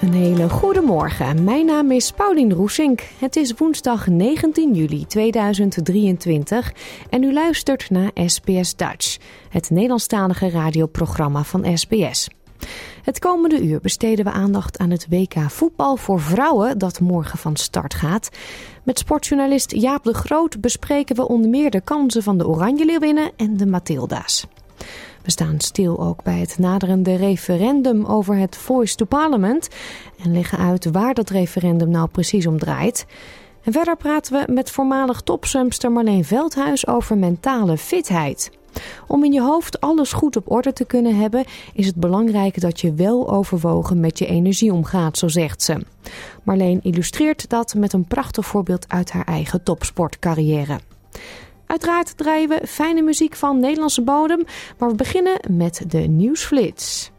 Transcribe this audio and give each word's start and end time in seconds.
Een 0.00 0.12
hele 0.12 0.48
goede 0.48 0.80
morgen. 0.80 1.44
Mijn 1.44 1.66
naam 1.66 1.90
is 1.90 2.10
Paulien 2.10 2.52
Roesink. 2.52 3.00
Het 3.18 3.36
is 3.36 3.52
woensdag 3.56 4.06
19 4.06 4.74
juli 4.74 5.06
2023 5.06 6.72
en 7.10 7.22
u 7.22 7.32
luistert 7.32 7.90
naar 7.90 8.10
SBS 8.14 8.76
Dutch, 8.76 9.16
het 9.48 9.70
Nederlandstalige 9.70 10.50
radioprogramma 10.50 11.42
van 11.42 11.78
SBS. 11.78 12.28
Het 13.02 13.18
komende 13.18 13.62
uur 13.62 13.80
besteden 13.80 14.24
we 14.24 14.30
aandacht 14.30 14.78
aan 14.78 14.90
het 14.90 15.06
WK 15.08 15.34
voetbal 15.48 15.96
voor 15.96 16.20
vrouwen 16.20 16.78
dat 16.78 17.00
morgen 17.00 17.38
van 17.38 17.56
start 17.56 17.94
gaat. 17.94 18.28
Met 18.82 18.98
sportjournalist 18.98 19.72
Jaap 19.72 20.04
de 20.04 20.14
Groot 20.14 20.60
bespreken 20.60 21.16
we 21.16 21.28
onder 21.28 21.50
meer 21.50 21.70
de 21.70 21.80
kansen 21.80 22.22
van 22.22 22.38
de 22.38 22.48
Oranje 22.48 22.84
Leeuwinnen 22.84 23.30
en 23.36 23.56
de 23.56 23.66
Matilda's. 23.66 24.46
We 25.26 25.32
staan 25.32 25.60
stil 25.60 26.00
ook 26.00 26.22
bij 26.22 26.38
het 26.38 26.58
naderende 26.58 27.16
referendum 27.16 28.04
over 28.04 28.36
het 28.36 28.56
Voice 28.56 28.96
to 28.96 29.04
Parliament 29.04 29.68
en 30.22 30.32
leggen 30.32 30.58
uit 30.58 30.84
waar 30.84 31.14
dat 31.14 31.30
referendum 31.30 31.88
nou 31.88 32.08
precies 32.08 32.46
om 32.46 32.58
draait. 32.58 33.06
En 33.62 33.72
verder 33.72 33.96
praten 33.96 34.32
we 34.32 34.52
met 34.52 34.70
voormalig 34.70 35.20
topswemster 35.20 35.92
Marleen 35.92 36.24
Veldhuis 36.24 36.86
over 36.86 37.18
mentale 37.18 37.78
fitheid. 37.78 38.50
Om 39.06 39.24
in 39.24 39.32
je 39.32 39.40
hoofd 39.40 39.80
alles 39.80 40.12
goed 40.12 40.36
op 40.36 40.50
orde 40.50 40.72
te 40.72 40.84
kunnen 40.84 41.16
hebben, 41.16 41.44
is 41.74 41.86
het 41.86 41.96
belangrijk 41.96 42.60
dat 42.60 42.80
je 42.80 42.94
wel 42.94 43.30
overwogen 43.30 44.00
met 44.00 44.18
je 44.18 44.26
energie 44.26 44.72
omgaat, 44.72 45.18
zo 45.18 45.28
zegt 45.28 45.62
ze. 45.62 45.86
Marleen 46.42 46.80
illustreert 46.82 47.48
dat 47.48 47.74
met 47.74 47.92
een 47.92 48.06
prachtig 48.06 48.46
voorbeeld 48.46 48.88
uit 48.88 49.12
haar 49.12 49.24
eigen 49.24 49.62
topsportcarrière. 49.62 50.78
Uiteraard 51.66 52.16
draaien 52.16 52.48
we 52.48 52.60
fijne 52.66 53.02
muziek 53.02 53.34
van 53.34 53.60
Nederlandse 53.60 54.02
bodem, 54.02 54.44
maar 54.78 54.88
we 54.88 54.94
beginnen 54.94 55.40
met 55.50 55.84
de 55.88 55.98
nieuwsflits. 55.98 57.10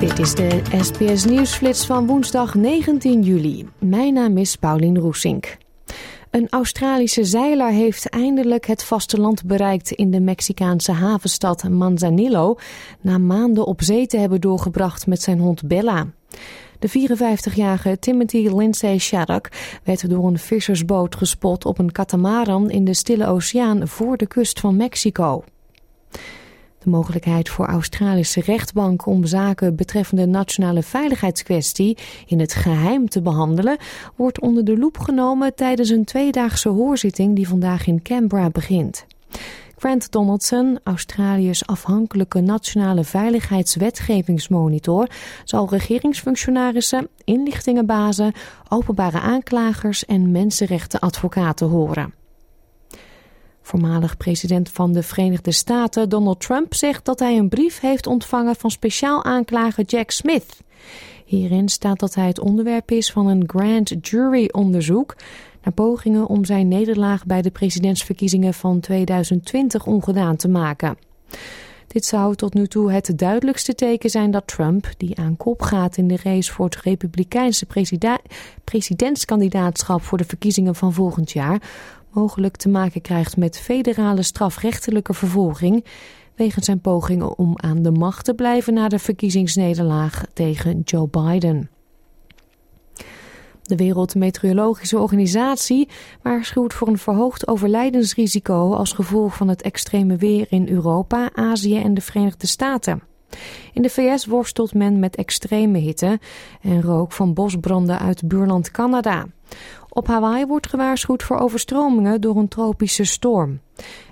Dit 0.00 0.18
is 0.18 0.34
de 0.34 0.62
SBS 0.80 1.24
Nieuwsflits 1.24 1.86
van 1.86 2.06
woensdag 2.06 2.54
19 2.54 3.22
juli. 3.22 3.68
Mijn 3.78 4.14
naam 4.14 4.36
is 4.36 4.56
Paulien 4.56 4.98
Roesink. 4.98 5.56
Een 6.30 6.48
Australische 6.50 7.24
zeiler 7.24 7.70
heeft 7.70 8.08
eindelijk 8.08 8.66
het 8.66 8.84
vasteland 8.84 9.44
bereikt 9.44 9.90
in 9.90 10.10
de 10.10 10.20
Mexicaanse 10.20 10.92
havenstad 10.92 11.68
Manzanillo, 11.68 12.58
na 13.00 13.18
maanden 13.18 13.66
op 13.66 13.82
zee 13.82 14.06
te 14.06 14.16
hebben 14.16 14.40
doorgebracht 14.40 15.06
met 15.06 15.22
zijn 15.22 15.38
hond 15.38 15.68
Bella. 15.68 16.06
De 16.78 16.88
54-jarige 16.88 17.98
Timothy 17.98 18.48
Lindsay 18.48 18.98
Shattuck 18.98 19.78
werd 19.84 20.10
door 20.10 20.26
een 20.26 20.38
vissersboot 20.38 21.16
gespot 21.16 21.64
op 21.64 21.78
een 21.78 21.92
katamaran 21.92 22.70
in 22.70 22.84
de 22.84 22.94
Stille 22.94 23.26
Oceaan 23.26 23.88
voor 23.88 24.16
de 24.16 24.26
kust 24.26 24.60
van 24.60 24.76
Mexico. 24.76 25.44
De 26.84 26.90
mogelijkheid 26.90 27.48
voor 27.48 27.66
Australische 27.66 28.40
rechtbanken 28.40 29.12
om 29.12 29.24
zaken 29.24 29.76
betreffende 29.76 30.26
nationale 30.26 30.82
veiligheidskwestie 30.82 31.98
in 32.26 32.40
het 32.40 32.54
geheim 32.54 33.08
te 33.08 33.22
behandelen, 33.22 33.76
wordt 34.16 34.40
onder 34.40 34.64
de 34.64 34.78
loep 34.78 34.98
genomen 34.98 35.54
tijdens 35.54 35.88
een 35.88 36.04
tweedaagse 36.04 36.68
hoorzitting 36.68 37.36
die 37.36 37.48
vandaag 37.48 37.86
in 37.86 38.02
Canberra 38.02 38.50
begint. 38.50 39.06
Grant 39.76 40.12
Donaldson, 40.12 40.78
Australië's 40.84 41.66
afhankelijke 41.66 42.40
nationale 42.40 43.04
veiligheidswetgevingsmonitor, 43.04 45.08
zal 45.44 45.68
regeringsfunctionarissen, 45.68 47.08
inlichtingenbazen, 47.24 48.32
openbare 48.68 49.20
aanklagers 49.20 50.04
en 50.04 50.30
mensenrechtenadvocaten 50.30 51.68
horen. 51.68 52.19
Voormalig 53.70 54.16
president 54.16 54.68
van 54.68 54.92
de 54.92 55.02
Verenigde 55.02 55.52
Staten 55.52 56.08
Donald 56.08 56.40
Trump 56.40 56.74
zegt 56.74 57.04
dat 57.04 57.18
hij 57.18 57.36
een 57.36 57.48
brief 57.48 57.80
heeft 57.80 58.06
ontvangen 58.06 58.56
van 58.56 58.70
speciaal 58.70 59.24
aanklager 59.24 59.84
Jack 59.84 60.10
Smith. 60.10 60.60
Hierin 61.24 61.68
staat 61.68 61.98
dat 61.98 62.14
hij 62.14 62.26
het 62.26 62.40
onderwerp 62.40 62.90
is 62.90 63.12
van 63.12 63.26
een 63.26 63.42
grand 63.46 63.94
jury 64.00 64.48
onderzoek 64.52 65.16
naar 65.62 65.72
pogingen 65.72 66.26
om 66.26 66.44
zijn 66.44 66.68
nederlaag 66.68 67.26
bij 67.26 67.42
de 67.42 67.50
presidentsverkiezingen 67.50 68.54
van 68.54 68.80
2020 68.80 69.86
ongedaan 69.86 70.36
te 70.36 70.48
maken. 70.48 70.96
Dit 71.86 72.04
zou 72.04 72.34
tot 72.34 72.54
nu 72.54 72.66
toe 72.66 72.92
het 72.92 73.18
duidelijkste 73.18 73.74
teken 73.74 74.10
zijn 74.10 74.30
dat 74.30 74.46
Trump, 74.46 74.88
die 74.96 75.18
aan 75.18 75.36
kop 75.36 75.62
gaat 75.62 75.96
in 75.96 76.08
de 76.08 76.18
race 76.22 76.52
voor 76.52 76.64
het 76.64 76.76
Republikeinse 76.76 77.66
presidentskandidaatschap 78.64 80.02
voor 80.02 80.18
de 80.18 80.24
verkiezingen 80.24 80.74
van 80.74 80.92
volgend 80.92 81.30
jaar, 81.30 81.62
mogelijk 82.12 82.56
te 82.56 82.68
maken 82.68 83.00
krijgt 83.00 83.36
met 83.36 83.58
federale 83.58 84.22
strafrechtelijke 84.22 85.14
vervolging 85.14 85.84
wegens 86.40 86.64
zijn 86.64 86.80
pogingen 86.80 87.38
om 87.38 87.52
aan 87.56 87.82
de 87.82 87.90
macht 87.90 88.24
te 88.24 88.34
blijven 88.34 88.74
na 88.74 88.88
de 88.88 88.98
verkiezingsnederlaag 88.98 90.24
tegen 90.32 90.80
Joe 90.80 91.08
Biden. 91.08 91.70
De 93.62 93.76
Wereldmeteorologische 93.76 94.98
Organisatie 94.98 95.88
waarschuwt 96.22 96.74
voor 96.74 96.88
een 96.88 96.98
verhoogd 96.98 97.48
overlijdensrisico 97.48 98.72
als 98.74 98.92
gevolg 98.92 99.36
van 99.36 99.48
het 99.48 99.62
extreme 99.62 100.16
weer 100.16 100.46
in 100.48 100.68
Europa, 100.68 101.30
Azië 101.34 101.76
en 101.76 101.94
de 101.94 102.00
Verenigde 102.00 102.46
Staten. 102.46 103.02
In 103.72 103.82
de 103.82 103.90
VS 103.90 104.26
worstelt 104.26 104.74
men 104.74 104.98
met 104.98 105.16
extreme 105.16 105.78
hitte 105.78 106.20
en 106.60 106.82
rook 106.82 107.12
van 107.12 107.34
bosbranden 107.34 107.98
uit 107.98 108.28
buurland 108.28 108.70
Canada. 108.70 109.26
Op 109.92 110.06
Hawaii 110.06 110.46
wordt 110.46 110.68
gewaarschuwd 110.68 111.22
voor 111.22 111.38
overstromingen 111.38 112.20
door 112.20 112.36
een 112.36 112.48
tropische 112.48 113.04
storm. 113.04 113.60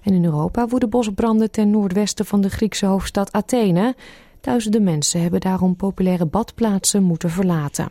En 0.02 0.14
in 0.14 0.24
Europa 0.24 0.66
woeden 0.66 0.90
bosbranden 0.90 1.50
ten 1.50 1.70
noordwesten 1.70 2.26
van 2.26 2.40
de 2.40 2.50
Griekse 2.50 2.86
hoofdstad 2.86 3.32
Athene. 3.32 3.94
Duizenden 4.40 4.82
mensen 4.82 5.22
hebben 5.22 5.40
daarom 5.40 5.76
populaire 5.76 6.26
badplaatsen 6.26 7.02
moeten 7.02 7.30
verlaten. 7.30 7.88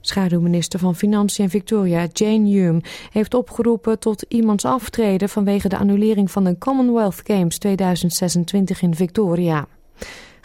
Schaduwminister 0.00 0.78
van 0.78 0.94
Financiën 0.94 1.50
Victoria, 1.50 2.06
Jane 2.12 2.48
Hume, 2.48 2.80
heeft 3.10 3.34
opgeroepen 3.34 3.98
tot 3.98 4.24
iemands 4.28 4.64
aftreden 4.64 5.28
vanwege 5.28 5.68
de 5.68 5.78
annulering 5.78 6.30
van 6.30 6.44
de 6.44 6.58
Commonwealth 6.58 7.20
Games 7.24 7.58
2026 7.58 8.82
in 8.82 8.94
Victoria. 8.94 9.66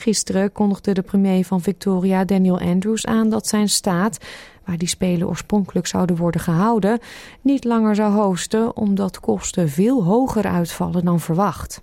Gisteren 0.02 0.52
kondigde 0.52 0.94
de 0.94 1.02
premier 1.02 1.46
van 1.46 1.62
Victoria, 1.62 2.26
Daniel 2.26 2.60
Andrews, 2.60 3.06
aan 3.06 3.30
dat 3.30 3.48
zijn 3.48 3.70
staat, 3.70 4.18
waar 4.66 4.78
die 4.78 4.88
spelen 4.88 5.28
oorspronkelijk 5.28 5.88
zouden 5.88 6.16
worden 6.16 6.42
gehouden, 6.42 7.00
niet 7.42 7.64
langer 7.64 7.96
zou 7.96 8.14
hosten 8.14 8.78
omdat 8.78 9.20
kosten 9.20 9.70
veel 9.70 10.04
hoger 10.04 10.46
uitvallen 10.48 11.06
dan 11.06 11.20
verwacht. 11.20 11.82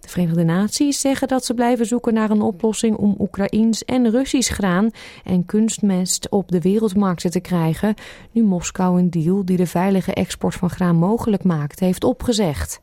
De 0.00 0.08
Verenigde 0.08 0.44
Naties 0.44 1.00
zeggen 1.00 1.28
dat 1.28 1.44
ze 1.44 1.54
blijven 1.54 1.86
zoeken 1.86 2.14
naar 2.14 2.30
een 2.30 2.42
oplossing 2.42 2.96
om 2.96 3.14
Oekraïens 3.18 3.84
en 3.84 4.10
Russisch 4.10 4.52
graan 4.52 4.90
en 5.24 5.46
kunstmest 5.46 6.28
op 6.28 6.50
de 6.50 6.60
wereldmarkten 6.60 7.30
te 7.30 7.40
krijgen, 7.40 7.94
nu 8.30 8.42
Moskou 8.42 8.98
een 8.98 9.10
deal 9.10 9.44
die 9.44 9.56
de 9.56 9.66
veilige 9.66 10.14
export 10.14 10.54
van 10.54 10.70
graan 10.70 10.96
mogelijk 10.96 11.44
maakt 11.44 11.80
heeft 11.80 12.04
opgezegd. 12.04 12.80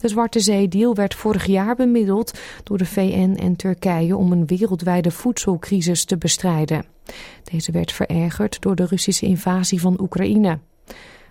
De 0.00 0.08
Zwarte 0.08 0.40
Zee-deal 0.40 0.94
werd 0.94 1.14
vorig 1.14 1.46
jaar 1.46 1.76
bemiddeld 1.76 2.38
door 2.64 2.78
de 2.78 2.86
VN 2.86 3.36
en 3.40 3.56
Turkije 3.56 4.16
om 4.16 4.32
een 4.32 4.46
wereldwijde 4.46 5.10
voedselcrisis 5.10 6.04
te 6.04 6.16
bestrijden. 6.16 6.84
Deze 7.52 7.72
werd 7.72 7.92
verergerd 7.92 8.62
door 8.62 8.76
de 8.76 8.84
Russische 8.84 9.26
invasie 9.26 9.80
van 9.80 10.00
Oekraïne. 10.00 10.58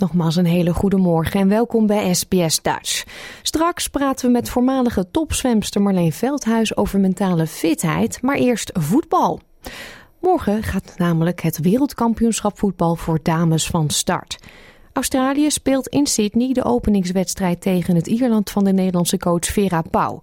Nogmaals 0.00 0.36
een 0.36 0.46
hele 0.46 0.74
goede 0.74 0.96
morgen 0.96 1.40
en 1.40 1.48
welkom 1.48 1.86
bij 1.86 2.14
SBS 2.14 2.62
Dutch. 2.62 3.04
Straks 3.42 3.88
praten 3.88 4.26
we 4.26 4.32
met 4.32 4.48
voormalige 4.48 5.10
topzwemster 5.10 5.82
Marleen 5.82 6.12
Veldhuis 6.12 6.76
over 6.76 7.00
mentale 7.00 7.46
fitheid, 7.46 8.22
maar 8.22 8.36
eerst 8.36 8.70
voetbal. 8.72 9.40
Morgen 10.20 10.62
gaat 10.62 10.94
namelijk 10.96 11.40
het 11.40 11.58
wereldkampioenschap 11.58 12.58
voetbal 12.58 12.96
voor 12.96 13.18
dames 13.22 13.66
van 13.66 13.90
start. 13.90 14.38
Australië 14.92 15.50
speelt 15.50 15.88
in 15.88 16.06
Sydney 16.06 16.52
de 16.52 16.64
openingswedstrijd 16.64 17.60
tegen 17.60 17.94
het 17.94 18.06
Ierland 18.06 18.50
van 18.50 18.64
de 18.64 18.72
Nederlandse 18.72 19.18
coach 19.18 19.46
Vera 19.46 19.82
Pauw. 19.82 20.20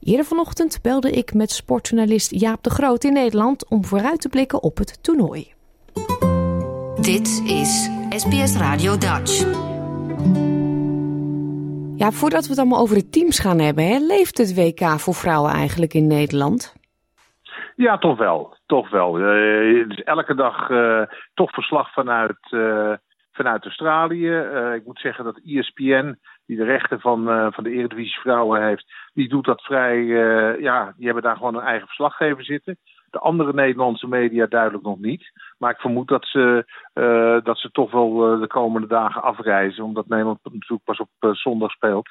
Eerder 0.00 0.24
vanochtend 0.24 0.78
belde 0.82 1.10
ik 1.10 1.34
met 1.34 1.52
sportjournalist 1.52 2.30
Jaap 2.30 2.62
de 2.62 2.70
Groot 2.70 3.04
in 3.04 3.12
Nederland 3.12 3.68
om 3.68 3.84
vooruit 3.84 4.20
te 4.20 4.28
blikken 4.28 4.62
op 4.62 4.78
het 4.78 4.98
toernooi. 5.00 5.52
Dit 7.04 7.42
is 7.46 7.90
SBS 8.08 8.58
Radio 8.58 8.90
Dutch. 8.90 9.34
Ja, 11.96 12.10
voordat 12.10 12.42
we 12.44 12.50
het 12.50 12.58
allemaal 12.58 12.80
over 12.80 12.96
de 12.96 13.08
teams 13.08 13.38
gaan 13.38 13.58
hebben, 13.58 13.84
hè, 13.86 13.98
leeft 13.98 14.38
het 14.38 14.54
WK 14.54 15.00
voor 15.00 15.14
vrouwen 15.14 15.52
eigenlijk 15.52 15.94
in 15.94 16.06
Nederland? 16.06 16.76
Ja, 17.76 17.98
toch 17.98 18.18
wel. 18.18 18.56
Toch 18.66 18.90
wel. 18.90 19.20
Uh, 19.20 19.88
dus 19.88 20.02
elke 20.02 20.34
dag 20.34 20.68
uh, 20.68 21.02
toch 21.34 21.52
verslag 21.52 21.92
vanuit, 21.92 22.38
uh, 22.50 22.92
vanuit 23.32 23.64
Australië. 23.64 24.30
ik 24.74 24.86
moet 24.86 24.98
zeggen 24.98 25.24
dat 25.24 25.40
ESPN, 25.44 26.18
die 26.46 26.56
de 26.56 26.64
rechten 26.64 27.00
van, 27.00 27.52
van 27.52 27.64
de 27.64 27.70
Eredivisie 27.70 28.20
Vrouwen 28.20 28.66
heeft, 28.66 28.92
die 29.14 29.28
doet 29.28 29.44
dat 29.44 29.62
vrij. 29.62 30.04
ja, 30.60 30.92
die 30.96 31.04
hebben 31.04 31.22
daar 31.22 31.36
gewoon 31.36 31.54
een 31.54 31.66
eigen 31.66 31.86
verslaggever 31.86 32.44
zitten. 32.44 32.78
De 33.14 33.20
andere 33.20 33.52
Nederlandse 33.52 34.08
media 34.08 34.46
duidelijk 34.46 34.84
nog 34.84 34.98
niet. 34.98 35.32
Maar 35.58 35.70
ik 35.70 35.80
vermoed 35.80 36.08
dat 36.08 36.26
ze, 36.26 36.64
uh, 36.94 37.44
dat 37.44 37.58
ze 37.58 37.70
toch 37.70 37.90
wel 37.90 38.34
uh, 38.34 38.40
de 38.40 38.46
komende 38.46 38.86
dagen 38.86 39.22
afreizen. 39.22 39.84
Omdat 39.84 40.08
Nederland 40.08 40.38
natuurlijk 40.42 40.84
pas 40.84 40.98
op 40.98 41.08
uh, 41.20 41.30
zondag 41.32 41.70
speelt. 41.70 42.08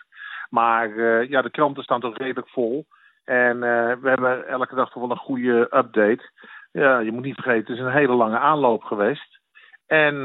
Maar 0.50 0.90
ja, 1.30 1.42
de 1.42 1.52
kranten 1.52 1.84
staan 1.84 2.00
toch 2.00 2.18
redelijk 2.18 2.50
vol. 2.50 2.86
En 3.24 3.60
we 4.02 4.10
hebben 4.10 4.48
elke 4.48 4.76
dag 4.76 4.92
toch 4.92 5.02
wel 5.02 5.12
een 5.12 5.18
goede 5.18 5.62
update. 5.62 6.30
Ja, 6.72 7.00
je 7.00 7.12
moet 7.12 7.24
niet 7.24 7.36
vergeten, 7.36 7.74
het 7.74 7.80
is 7.80 7.80
een 7.80 8.00
hele 8.00 8.14
lange 8.14 8.38
aanloop 8.38 8.84
geweest. 8.84 9.40
En 9.88 10.16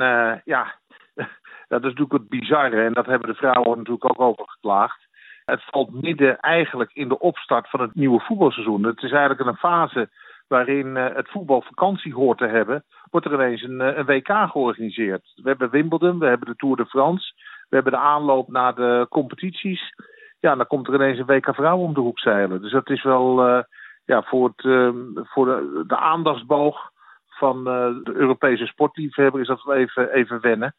ja, 0.44 0.74
dat 1.72 1.80
is 1.84 1.92
natuurlijk 1.94 2.12
het 2.12 2.28
bizarre. 2.28 2.84
En 2.84 2.92
dat 2.92 3.06
hebben 3.06 3.28
de 3.28 3.34
vrouwen 3.34 3.78
natuurlijk 3.78 4.10
ook 4.10 4.20
over 4.20 4.48
geklaagd. 4.48 5.06
Het 5.44 5.64
valt 5.70 6.02
midden 6.02 6.40
eigenlijk 6.40 6.90
in 6.92 7.08
de 7.08 7.18
opstart 7.18 7.70
van 7.70 7.80
het 7.80 7.94
nieuwe 7.94 8.20
voetbalseizoen. 8.20 8.84
Het 8.84 9.02
is 9.02 9.10
eigenlijk 9.10 9.40
een 9.40 9.56
fase 9.56 10.08
waarin 10.48 10.86
uh, 10.86 11.06
het 11.14 11.28
voetbal 11.28 11.62
vakantie 11.62 12.14
hoort 12.14 12.38
te 12.38 12.46
hebben, 12.46 12.84
wordt 13.10 13.26
er 13.26 13.32
ineens 13.32 13.62
een, 13.62 13.80
een, 13.80 14.04
WK 14.04 14.28
georganiseerd. 14.50 15.32
We 15.34 15.48
hebben 15.48 15.70
Wimbledon, 15.70 16.18
we 16.18 16.26
hebben 16.26 16.48
de 16.48 16.56
Tour 16.56 16.76
de 16.76 16.86
France, 16.86 17.32
we 17.68 17.74
hebben 17.74 17.92
de 17.92 17.98
aanloop 17.98 18.48
naar 18.48 18.74
de 18.74 19.06
competities. 19.10 19.94
Ja, 20.40 20.54
dan 20.54 20.66
komt 20.66 20.88
er 20.88 20.94
ineens 20.94 21.18
een 21.18 21.26
WK 21.26 21.54
vrouwen 21.54 21.86
om 21.86 21.94
de 21.94 22.00
hoek 22.00 22.18
zeilen. 22.18 22.62
Dus 22.62 22.72
dat 22.72 22.90
is 22.90 23.02
wel 23.02 23.48
uh, 23.48 23.62
ja, 24.04 24.22
voor, 24.22 24.48
het, 24.48 24.64
uh, 24.64 24.90
voor 25.14 25.46
de, 25.46 25.84
de 25.86 25.96
aandachtsboog 25.96 26.90
van 27.26 27.64
de 27.64 28.12
Europese 28.12 28.66
sportliefhebber 28.66 29.40
is 29.40 29.46
dat 29.46 29.62
wel 29.62 29.74
even, 29.76 30.12
even 30.12 30.40
wennen. 30.40 30.74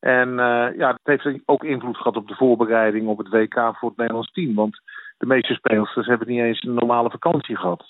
En 0.00 0.34
ja, 0.76 0.98
dat 1.02 1.22
heeft 1.22 1.40
ook 1.44 1.64
invloed 1.64 1.96
gehad 1.96 2.16
op 2.16 2.28
de 2.28 2.34
voorbereiding 2.34 3.08
op 3.08 3.18
het 3.18 3.28
WK 3.28 3.54
voor 3.54 3.88
het 3.88 3.98
Nederlands 3.98 4.32
team. 4.32 4.54
Want 4.54 4.80
de 5.18 5.26
meeste 5.26 5.54
spelers 5.54 5.94
hebben 5.94 6.28
niet 6.28 6.40
eens 6.40 6.62
een 6.62 6.74
normale 6.74 7.10
vakantie 7.10 7.56
gehad. 7.56 7.84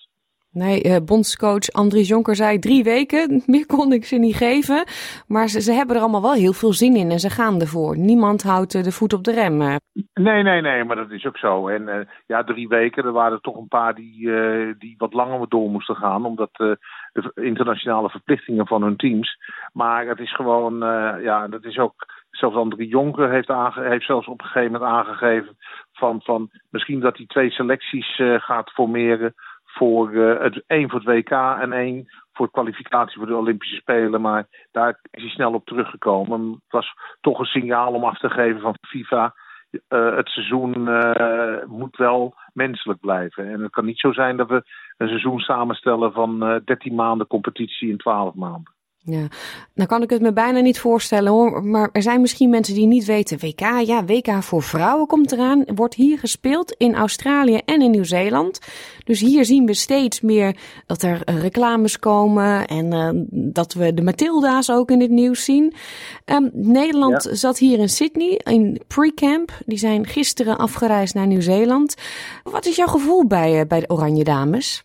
Nee, 0.54 0.84
uh, 0.84 0.96
bondscoach 1.04 1.70
Andries 1.72 2.08
Jonker 2.08 2.36
zei 2.36 2.58
drie 2.58 2.84
weken. 2.84 3.42
Meer 3.46 3.66
kon 3.66 3.92
ik 3.92 4.04
ze 4.04 4.16
niet 4.16 4.36
geven. 4.36 4.84
Maar 5.26 5.48
ze, 5.48 5.60
ze, 5.60 5.72
hebben 5.72 5.96
er 5.96 6.02
allemaal 6.02 6.22
wel 6.22 6.32
heel 6.32 6.52
veel 6.52 6.72
zin 6.72 6.96
in 6.96 7.10
en 7.10 7.18
ze 7.18 7.30
gaan 7.30 7.60
ervoor. 7.60 7.96
Niemand 7.98 8.42
houdt 8.42 8.74
uh, 8.74 8.82
de 8.82 8.92
voet 8.92 9.12
op 9.12 9.24
de 9.24 9.32
rem. 9.32 9.60
Uh. 9.60 9.74
Nee, 10.14 10.42
nee, 10.42 10.60
nee, 10.60 10.84
maar 10.84 10.96
dat 10.96 11.10
is 11.10 11.26
ook 11.26 11.38
zo. 11.38 11.68
En 11.68 12.08
ja, 12.26 12.44
drie 12.44 12.68
weken, 12.68 13.04
er 13.04 13.12
waren 13.12 13.32
er 13.32 13.40
toch 13.40 13.56
een 13.56 13.68
paar 13.68 13.94
die, 13.94 14.30
die 14.78 14.94
wat 14.98 15.12
langer 15.12 15.48
door 15.48 15.70
moesten 15.70 15.96
gaan. 15.96 16.24
Omdat 16.24 16.50
de 16.52 16.78
internationale 17.34 18.10
verplichtingen 18.10 18.66
van 18.66 18.82
hun 18.82 18.96
teams. 18.96 19.38
Maar 19.72 20.06
het 20.06 20.18
is 20.18 20.34
gewoon, 20.34 20.78
ja, 21.22 21.48
dat 21.48 21.64
is 21.64 21.78
ook. 21.78 21.94
Zelfs 22.30 22.56
Andries 22.56 22.90
Jonker 22.90 23.30
heeft, 23.30 23.48
aange, 23.48 23.88
heeft 23.88 24.06
zelfs 24.06 24.26
op 24.26 24.40
een 24.40 24.46
gegeven 24.46 24.72
moment 24.72 24.90
aangegeven. 24.90 25.56
Van, 25.92 26.20
van 26.22 26.50
misschien 26.70 27.00
dat 27.00 27.16
hij 27.16 27.26
twee 27.26 27.50
selecties 27.50 28.20
gaat 28.38 28.70
formeren 28.70 29.34
voor 29.72 30.12
uh, 30.12 30.40
het, 30.40 30.64
één 30.66 30.90
voor 30.90 31.00
het 31.00 31.08
WK 31.08 31.30
en 31.60 31.72
één 31.72 32.06
voor 32.32 32.50
kwalificatie 32.50 33.18
voor 33.18 33.26
de 33.26 33.36
Olympische 33.36 33.76
Spelen. 33.76 34.20
Maar 34.20 34.46
daar 34.70 34.98
is 35.10 35.22
hij 35.22 35.30
snel 35.30 35.52
op 35.52 35.66
teruggekomen. 35.66 36.50
Het 36.50 36.72
was 36.72 36.94
toch 37.20 37.38
een 37.38 37.44
signaal 37.44 37.92
om 37.92 38.04
af 38.04 38.18
te 38.18 38.30
geven 38.30 38.60
van 38.60 38.74
FIFA. 38.80 39.34
Uh, 39.88 40.16
het 40.16 40.28
seizoen 40.28 40.88
uh, 40.88 41.64
moet 41.66 41.96
wel 41.96 42.34
menselijk 42.52 43.00
blijven. 43.00 43.48
En 43.48 43.60
het 43.60 43.70
kan 43.70 43.84
niet 43.84 43.98
zo 43.98 44.12
zijn 44.12 44.36
dat 44.36 44.48
we 44.48 44.62
een 44.96 45.08
seizoen 45.08 45.40
samenstellen 45.40 46.12
van 46.12 46.60
13 46.64 46.94
maanden 46.94 47.26
competitie 47.26 47.90
in 47.90 47.96
12 47.96 48.34
maanden. 48.34 48.72
Ja, 49.04 49.26
nou 49.74 49.88
kan 49.88 50.02
ik 50.02 50.10
het 50.10 50.22
me 50.22 50.32
bijna 50.32 50.60
niet 50.60 50.78
voorstellen 50.78 51.32
hoor. 51.32 51.64
Maar 51.64 51.88
er 51.92 52.02
zijn 52.02 52.20
misschien 52.20 52.50
mensen 52.50 52.74
die 52.74 52.86
niet 52.86 53.04
weten. 53.04 53.38
WK, 53.38 53.60
ja, 53.60 54.04
WK 54.04 54.42
voor 54.42 54.62
vrouwen 54.62 55.06
komt 55.06 55.32
eraan. 55.32 55.64
Wordt 55.74 55.94
hier 55.94 56.18
gespeeld 56.18 56.72
in 56.72 56.94
Australië 56.94 57.60
en 57.64 57.82
in 57.82 57.90
Nieuw-Zeeland. 57.90 58.58
Dus 59.04 59.20
hier 59.20 59.44
zien 59.44 59.66
we 59.66 59.74
steeds 59.74 60.20
meer 60.20 60.56
dat 60.86 61.02
er 61.02 61.24
eh, 61.24 61.40
reclames 61.40 61.98
komen. 61.98 62.66
En 62.66 62.94
uh, 62.94 63.10
dat 63.30 63.72
we 63.72 63.94
de 63.94 64.02
Matilda's 64.02 64.70
ook 64.70 64.90
in 64.90 65.00
het 65.00 65.10
nieuws 65.10 65.44
zien. 65.44 65.74
Um, 66.24 66.50
Nederland 66.52 67.24
ja. 67.24 67.34
zat 67.34 67.58
hier 67.58 67.78
in 67.78 67.88
Sydney 67.88 68.40
in 68.44 68.80
pre-camp. 68.86 69.52
Die 69.66 69.78
zijn 69.78 70.06
gisteren 70.06 70.58
afgereisd 70.58 71.14
naar 71.14 71.26
Nieuw-Zeeland. 71.26 71.94
Wat 72.42 72.66
is 72.66 72.76
jouw 72.76 72.86
gevoel 72.86 73.26
bij, 73.26 73.60
uh, 73.60 73.66
bij 73.66 73.80
de 73.80 73.90
Oranje 73.90 74.24
Dames? 74.24 74.84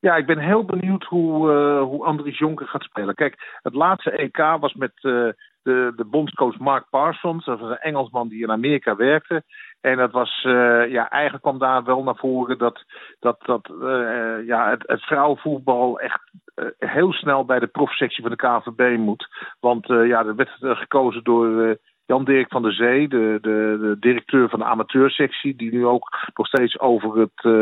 Ja, 0.00 0.16
ik 0.16 0.26
ben 0.26 0.38
heel 0.38 0.64
benieuwd 0.64 1.04
hoe, 1.04 1.52
uh, 1.52 1.82
hoe 1.82 2.04
Andries 2.04 2.38
Jonker 2.38 2.66
gaat 2.66 2.82
spelen. 2.82 3.14
Kijk, 3.14 3.58
het 3.62 3.74
laatste 3.74 4.10
EK 4.10 4.36
was 4.36 4.74
met 4.74 4.92
uh, 4.94 5.28
de, 5.62 5.92
de 5.96 6.04
bondscoach 6.04 6.58
Mark 6.58 6.86
Parsons. 6.90 7.44
Dat 7.44 7.60
was 7.60 7.70
een 7.70 7.78
Engelsman 7.78 8.28
die 8.28 8.42
in 8.42 8.50
Amerika 8.50 8.96
werkte. 8.96 9.42
En 9.80 9.96
dat 9.96 10.10
was, 10.10 10.44
uh, 10.44 10.90
ja, 10.90 11.10
eigenlijk 11.10 11.42
kwam 11.42 11.58
daar 11.58 11.84
wel 11.84 12.02
naar 12.02 12.16
voren 12.16 12.58
dat, 12.58 12.84
dat, 13.18 13.40
dat 13.40 13.70
ja, 14.46 14.70
het, 14.70 14.82
het 14.86 15.02
vrouwenvoetbal 15.02 16.00
echt 16.00 16.20
heel 16.78 17.12
snel 17.12 17.44
bij 17.44 17.58
de 17.58 17.66
profsectie 17.66 18.22
van 18.22 18.30
de 18.30 18.36
KVB 18.36 18.96
moet. 18.98 19.28
Want 19.60 19.86
ja, 19.86 20.24
er 20.24 20.36
werd 20.36 20.50
gekozen 20.60 21.24
door 21.24 21.78
Jan-Dirk 22.08 22.48
van 22.48 22.62
der 22.62 22.72
Zee, 22.72 23.08
de, 23.08 23.38
de, 23.40 23.78
de, 23.80 23.96
directeur 24.00 24.48
van 24.48 24.58
de 24.58 24.64
amateursectie, 24.64 25.56
die 25.56 25.72
nu 25.72 25.86
ook 25.86 26.30
nog 26.34 26.46
steeds 26.46 26.78
over 26.78 27.18
het, 27.18 27.44
uh, 27.44 27.52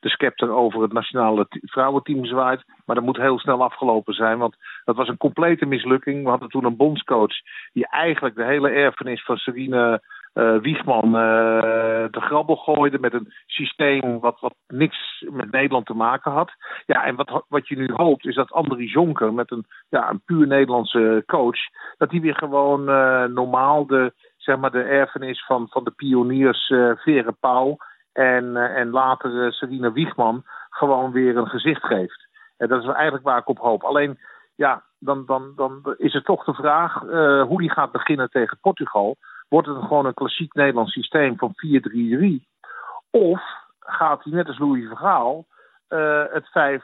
de 0.00 0.08
scepter 0.08 0.50
over 0.50 0.82
het 0.82 0.92
nationale 0.92 1.46
vrouwenteam 1.48 2.24
zwaait. 2.24 2.64
Maar 2.86 2.96
dat 2.96 3.04
moet 3.04 3.16
heel 3.16 3.38
snel 3.38 3.62
afgelopen 3.62 4.14
zijn, 4.14 4.38
want 4.38 4.56
dat 4.84 4.96
was 4.96 5.08
een 5.08 5.16
complete 5.16 5.66
mislukking. 5.66 6.22
We 6.22 6.30
hadden 6.30 6.48
toen 6.48 6.64
een 6.64 6.76
bondscoach 6.76 7.34
die 7.72 7.88
eigenlijk 7.88 8.34
de 8.34 8.44
hele 8.44 8.68
erfenis 8.68 9.24
van 9.24 9.36
Serine 9.36 10.02
uh, 10.34 10.58
Wiegman 10.58 11.06
uh, 11.06 11.12
de 12.10 12.20
grabbel 12.20 12.56
gooide 12.56 12.98
met 12.98 13.12
een 13.12 13.32
systeem 13.46 14.20
wat, 14.20 14.40
wat 14.40 14.54
niks 14.66 15.24
met 15.30 15.50
Nederland 15.50 15.86
te 15.86 15.94
maken 15.94 16.32
had. 16.32 16.50
Ja, 16.86 17.04
en 17.04 17.16
wat, 17.16 17.44
wat 17.48 17.68
je 17.68 17.76
nu 17.76 17.92
hoopt 17.92 18.26
is 18.26 18.34
dat 18.34 18.52
Andries 18.52 18.92
Jonker 18.92 19.34
met 19.34 19.50
een, 19.50 19.66
ja, 19.88 20.10
een 20.10 20.22
puur 20.24 20.46
Nederlandse 20.46 21.22
coach, 21.26 21.58
dat 21.96 22.10
die 22.10 22.20
weer 22.20 22.34
gewoon 22.34 22.88
uh, 22.88 23.24
normaal 23.24 23.86
de, 23.86 24.12
zeg 24.36 24.58
maar, 24.58 24.70
de 24.70 24.82
erfenis 24.82 25.44
van, 25.44 25.68
van 25.68 25.84
de 25.84 25.90
pioniers 25.90 26.68
uh, 26.68 26.92
Vere 26.96 27.32
Pauw 27.40 27.76
en, 28.12 28.56
en 28.56 28.90
later 28.90 29.52
Serena 29.52 29.92
Wiegman 29.92 30.42
gewoon 30.70 31.12
weer 31.12 31.36
een 31.36 31.48
gezicht 31.48 31.84
geeft. 31.84 32.28
En 32.56 32.68
dat 32.68 32.82
is 32.82 32.88
eigenlijk 32.88 33.24
waar 33.24 33.38
ik 33.38 33.48
op 33.48 33.58
hoop. 33.58 33.82
Alleen, 33.82 34.18
ja, 34.54 34.82
dan, 34.98 35.26
dan, 35.26 35.52
dan 35.56 35.94
is 35.96 36.12
het 36.12 36.24
toch 36.24 36.44
de 36.44 36.54
vraag 36.54 37.00
hoe 37.48 37.58
die 37.58 37.70
gaat 37.70 37.92
beginnen 37.92 38.30
tegen 38.30 38.58
Portugal 38.60 39.16
wordt 39.52 39.68
het 39.68 39.82
gewoon 39.82 40.06
een 40.06 40.14
klassiek 40.14 40.54
Nederlands 40.54 40.92
systeem 40.92 41.36
van 41.36 41.54
4-3-3? 41.54 42.46
Of 43.10 43.42
gaat 43.80 44.24
hij 44.24 44.32
net 44.32 44.46
als 44.46 44.58
Louis 44.58 44.86
Vergaal 44.86 45.46
uh, 45.88 46.22
het 46.30 46.80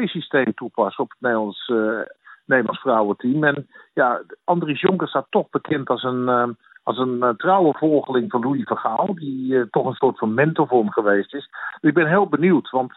5-3-2 0.00 0.04
systeem 0.04 0.54
toepassen 0.54 1.04
op 1.04 1.10
het 1.10 1.20
Nederlands, 1.20 1.68
uh, 1.68 2.00
Nederlands 2.46 2.80
vrouwenteam? 2.80 3.44
En 3.44 3.68
ja, 3.94 4.22
Andries 4.44 4.80
Jonker 4.80 5.08
staat 5.08 5.26
toch 5.30 5.50
bekend 5.50 5.88
als 5.88 6.02
een, 6.02 6.28
uh, 6.28 6.48
als 6.82 6.98
een 6.98 7.34
trouwe 7.36 7.74
volgeling 7.78 8.30
van 8.30 8.40
Louis 8.40 8.64
Vergaal, 8.64 9.14
die 9.14 9.70
toch 9.70 9.86
een 9.86 9.94
soort 9.94 10.18
van 10.18 10.34
mentor 10.34 10.66
voor 10.66 10.80
hem 10.80 10.92
geweest 10.92 11.34
is. 11.34 11.48
Ik 11.80 11.94
ben 11.94 12.06
heel 12.06 12.28
benieuwd, 12.28 12.70
want 12.70 12.92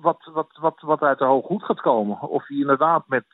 wat, 0.00 0.30
wat, 0.32 0.58
wat, 0.60 0.80
wat 0.80 1.02
uit 1.02 1.18
de 1.18 1.24
hoog 1.24 1.46
goed 1.46 1.64
gaat 1.64 1.80
komen. 1.80 2.20
Of 2.20 2.46
hij 2.46 2.56
inderdaad 2.56 3.04
met 3.06 3.24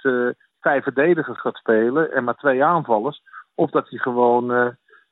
vijf 0.61 0.82
verdedigers 0.82 1.40
gaat 1.40 1.56
spelen 1.56 2.12
en 2.12 2.25
maar 2.25 2.37
twee 2.37 2.64
aanvallers. 2.64 3.23
Of 3.54 3.70
dat 3.70 3.88
hij 3.88 3.99
gewoon 3.99 4.49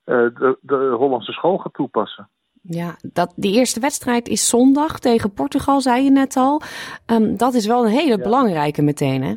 de, 0.05 0.59
de 0.61 0.95
Hollandse 0.97 1.33
school 1.33 1.59
gaat 1.59 1.75
toepassen. 1.75 2.29
Ja, 2.63 2.97
dat, 3.13 3.33
die 3.37 3.59
eerste 3.59 3.81
wedstrijd 3.81 4.29
is 4.29 4.49
zondag 4.49 4.99
tegen 4.99 5.35
Portugal, 5.35 5.81
zei 5.81 6.05
je 6.05 6.11
net 6.11 6.37
al. 6.37 6.63
Um, 7.07 7.37
dat 7.37 7.55
is 7.55 7.67
wel 7.67 7.85
een 7.85 7.91
hele 7.91 8.19
belangrijke 8.19 8.83
meteen, 8.83 9.23
hè? 9.23 9.35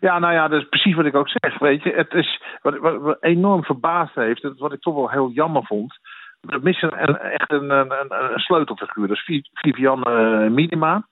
Ja, 0.00 0.18
nou 0.18 0.32
ja, 0.32 0.48
dat 0.48 0.60
is 0.60 0.68
precies 0.68 0.94
wat 0.94 1.04
ik 1.04 1.14
ook 1.14 1.28
zeg. 1.28 1.58
Weet 1.58 1.82
je, 1.82 1.90
het 1.90 2.12
is 2.12 2.42
wat, 2.62 2.78
wat, 2.78 3.00
wat 3.00 3.16
enorm 3.20 3.64
verbaasd 3.64 4.14
heeft, 4.14 4.58
wat 4.58 4.72
ik 4.72 4.80
toch 4.80 4.94
wel 4.94 5.10
heel 5.10 5.30
jammer 5.30 5.64
vond. 5.64 5.98
We 6.40 6.58
missen 6.62 7.08
een, 7.08 7.16
echt 7.18 7.52
een, 7.52 7.70
een, 7.70 7.92
een, 8.08 8.38
sleutelfiguur. 8.38 9.08
Dat 9.08 9.16
is 9.26 9.50
Vivianne 9.52 10.44
uh, 10.44 10.50
Minima. 10.50 11.06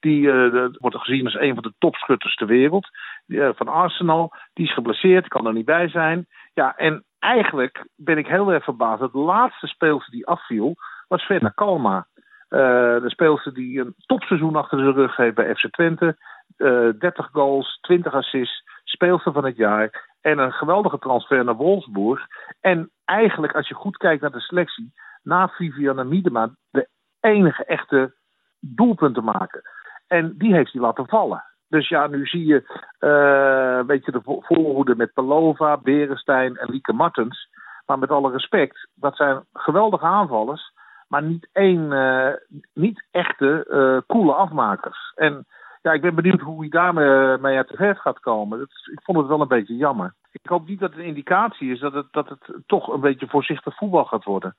Die 0.00 0.20
uh, 0.20 0.66
wordt 0.72 0.96
gezien 0.96 1.24
als 1.24 1.34
een 1.34 1.54
van 1.54 1.62
de 1.62 1.72
topschutters 1.78 2.34
ter 2.34 2.46
wereld. 2.46 2.88
Uh, 3.26 3.48
van 3.54 3.68
Arsenal. 3.68 4.32
Die 4.52 4.66
is 4.66 4.74
geblesseerd, 4.74 5.28
kan 5.28 5.46
er 5.46 5.52
niet 5.52 5.64
bij 5.64 5.88
zijn. 5.88 6.26
Ja, 6.52 6.76
en 6.76 7.04
eigenlijk 7.18 7.86
ben 7.96 8.18
ik 8.18 8.26
heel 8.26 8.52
erg 8.52 8.64
verbaasd. 8.64 9.12
De 9.12 9.18
laatste 9.18 9.66
speelster 9.66 10.12
die 10.12 10.26
afviel 10.26 10.74
was 11.08 11.24
Fenna 11.24 11.48
Kalma. 11.48 12.06
Uh, 12.50 12.60
de 13.02 13.10
speelster 13.10 13.54
die 13.54 13.80
een 13.80 13.94
topseizoen 14.06 14.56
achter 14.56 14.78
de 14.78 14.92
rug 14.92 15.16
heeft 15.16 15.34
bij 15.34 15.54
FC 15.54 15.70
Twente. 15.70 16.16
Uh, 16.56 16.88
eh, 16.88 16.98
30 16.98 17.28
goals, 17.32 17.78
20 17.80 18.14
assists, 18.14 18.62
speelster 18.84 19.32
van 19.32 19.44
het 19.44 19.56
jaar. 19.56 20.08
En 20.20 20.38
een 20.38 20.52
geweldige 20.52 20.98
transfer 20.98 21.44
naar 21.44 21.56
Wolfsburg. 21.56 22.26
En 22.60 22.90
eigenlijk, 23.04 23.54
als 23.54 23.68
je 23.68 23.74
goed 23.74 23.96
kijkt 23.96 24.22
naar 24.22 24.30
de 24.30 24.40
selectie, 24.40 24.92
na 25.22 25.48
Viviane 25.48 26.04
Miedema 26.04 26.50
de 26.70 26.88
enige 27.20 27.64
echte 27.64 28.14
doelpunten 28.60 29.24
maken. 29.24 29.62
En 30.06 30.34
die 30.38 30.54
heeft 30.54 30.72
hij 30.72 30.82
laten 30.82 31.08
vallen. 31.08 31.44
Dus 31.70 31.88
ja, 31.88 32.06
nu 32.06 32.26
zie 32.26 32.46
je 32.46 32.62
uh, 33.00 33.78
een 33.78 33.86
beetje 33.86 34.12
de 34.12 34.20
voorhoede 34.22 34.96
met 34.96 35.12
Pelova, 35.12 35.76
Berenstein 35.76 36.56
en 36.56 36.70
Lieke 36.70 36.92
Martens. 36.92 37.48
Maar 37.86 37.98
met 37.98 38.10
alle 38.10 38.30
respect, 38.30 38.88
dat 38.94 39.16
zijn 39.16 39.44
geweldige 39.52 40.04
aanvallers. 40.04 40.72
Maar 41.08 41.22
niet 41.22 41.48
één, 41.52 41.90
uh, 41.90 42.32
niet 42.74 43.06
echte, 43.10 43.66
uh, 43.70 43.98
coole 44.06 44.32
afmakers. 44.32 45.12
En 45.14 45.46
ja, 45.82 45.92
ik 45.92 46.00
ben 46.00 46.14
benieuwd 46.14 46.40
hoe 46.40 46.60
hij 46.60 46.68
daarmee 46.68 47.38
mee 47.38 47.56
uit 47.56 47.68
de 47.68 47.76
verf 47.76 47.98
gaat 47.98 48.20
komen. 48.20 48.58
Dat, 48.58 48.68
ik 48.92 49.00
vond 49.02 49.18
het 49.18 49.26
wel 49.26 49.40
een 49.40 49.48
beetje 49.48 49.76
jammer. 49.76 50.14
Ik 50.32 50.50
hoop 50.50 50.68
niet 50.68 50.80
dat 50.80 50.90
het 50.90 50.98
een 50.98 51.04
indicatie 51.04 51.72
is 51.72 51.80
dat 51.80 51.92
het, 51.92 52.06
dat 52.10 52.28
het 52.28 52.62
toch 52.66 52.88
een 52.88 53.00
beetje 53.00 53.26
voorzichtig 53.28 53.76
voetbal 53.76 54.04
gaat 54.04 54.24
worden. 54.24 54.56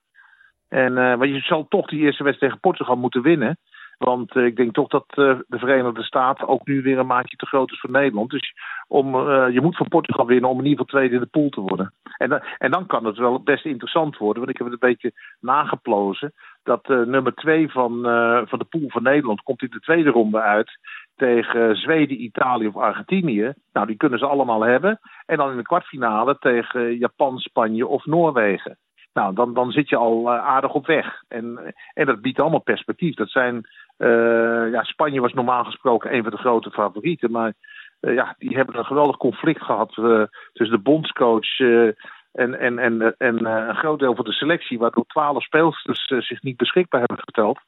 En, 0.67 0.93
want 0.93 1.29
je 1.29 1.39
zal 1.39 1.67
toch 1.67 1.87
die 1.87 1.99
eerste 1.99 2.23
wedstrijd 2.23 2.51
tegen 2.51 2.69
Portugal 2.69 2.95
moeten 2.95 3.21
winnen. 3.21 3.57
Want 4.03 4.35
uh, 4.35 4.45
ik 4.45 4.55
denk 4.55 4.73
toch 4.73 4.87
dat 4.87 5.05
uh, 5.15 5.39
de 5.47 5.59
Verenigde 5.59 6.03
Staten 6.03 6.47
ook 6.47 6.65
nu 6.65 6.81
weer 6.81 6.97
een 6.97 7.07
maatje 7.07 7.35
te 7.35 7.45
groot 7.45 7.71
is 7.71 7.79
voor 7.79 7.91
Nederland. 7.91 8.29
Dus 8.29 8.53
om, 8.87 9.15
uh, 9.15 9.49
je 9.49 9.61
moet 9.61 9.77
van 9.77 9.87
Portugal 9.87 10.25
winnen 10.25 10.49
om 10.49 10.59
in 10.59 10.65
ieder 10.65 10.85
geval 10.85 10.99
tweede 10.99 11.15
in 11.15 11.21
de 11.21 11.39
pool 11.39 11.49
te 11.49 11.61
worden. 11.61 11.93
En, 12.17 12.41
en 12.57 12.71
dan 12.71 12.85
kan 12.85 13.05
het 13.05 13.17
wel 13.17 13.43
best 13.43 13.65
interessant 13.65 14.17
worden. 14.17 14.37
Want 14.37 14.49
ik 14.49 14.57
heb 14.57 14.71
het 14.71 14.81
een 14.81 14.89
beetje 14.89 15.11
nageplozen. 15.39 16.33
Dat 16.63 16.87
nummer 16.87 17.33
twee 17.33 17.71
van, 17.71 18.01
van 18.47 18.59
de 18.59 18.65
pool 18.69 18.87
van 18.87 19.03
Nederland 19.03 19.41
komt 19.41 19.61
in 19.61 19.69
de 19.71 19.79
tweede 19.79 20.09
ronde 20.09 20.41
uit 20.41 20.79
tegen 21.15 21.75
Zweden, 21.75 22.23
Italië 22.23 22.67
of 22.67 22.77
Argentinië. 22.77 23.53
Nou, 23.73 23.87
die 23.87 23.97
kunnen 23.97 24.19
ze 24.19 24.25
allemaal 24.25 24.61
hebben. 24.61 24.99
En 25.25 25.37
dan 25.37 25.51
in 25.51 25.57
de 25.57 25.63
kwartfinale 25.63 26.37
tegen 26.39 26.97
Japan, 26.97 27.37
Spanje 27.37 27.87
of 27.87 28.05
Noorwegen. 28.05 28.77
Nou, 29.13 29.33
dan, 29.33 29.53
dan 29.53 29.71
zit 29.71 29.89
je 29.89 29.95
al 29.95 30.31
aardig 30.31 30.73
op 30.73 30.85
weg. 30.85 31.23
En, 31.27 31.73
en 31.93 32.05
dat 32.05 32.21
biedt 32.21 32.39
allemaal 32.39 32.61
perspectief. 32.61 33.15
Dat 33.15 33.29
zijn 33.29 33.61
ja, 34.71 34.83
Spanje 34.83 35.21
was 35.21 35.33
normaal 35.33 35.63
gesproken 35.63 36.13
een 36.13 36.23
van 36.23 36.31
de 36.31 36.37
grote 36.37 36.71
favorieten. 36.71 37.31
Maar 37.31 37.53
uh, 38.01 38.13
ja, 38.13 38.35
die 38.37 38.55
hebben 38.55 38.77
een 38.77 38.85
geweldig 38.85 39.17
conflict 39.17 39.63
gehad 39.63 39.97
uh, 39.97 40.23
tussen 40.53 40.77
de 40.77 40.83
bondscoach 40.83 41.59
en, 42.31 42.59
en, 42.59 42.79
en, 42.79 43.15
en 43.17 43.45
een 43.45 43.75
groot 43.75 43.99
deel 43.99 44.15
van 44.15 44.25
de 44.25 44.31
selectie, 44.31 44.79
waardoor 44.79 45.05
twaalf 45.05 45.43
speelsters 45.43 46.27
zich 46.27 46.41
niet 46.41 46.57
beschikbaar 46.57 46.99
hebben 46.99 47.19
geteld. 47.19 47.59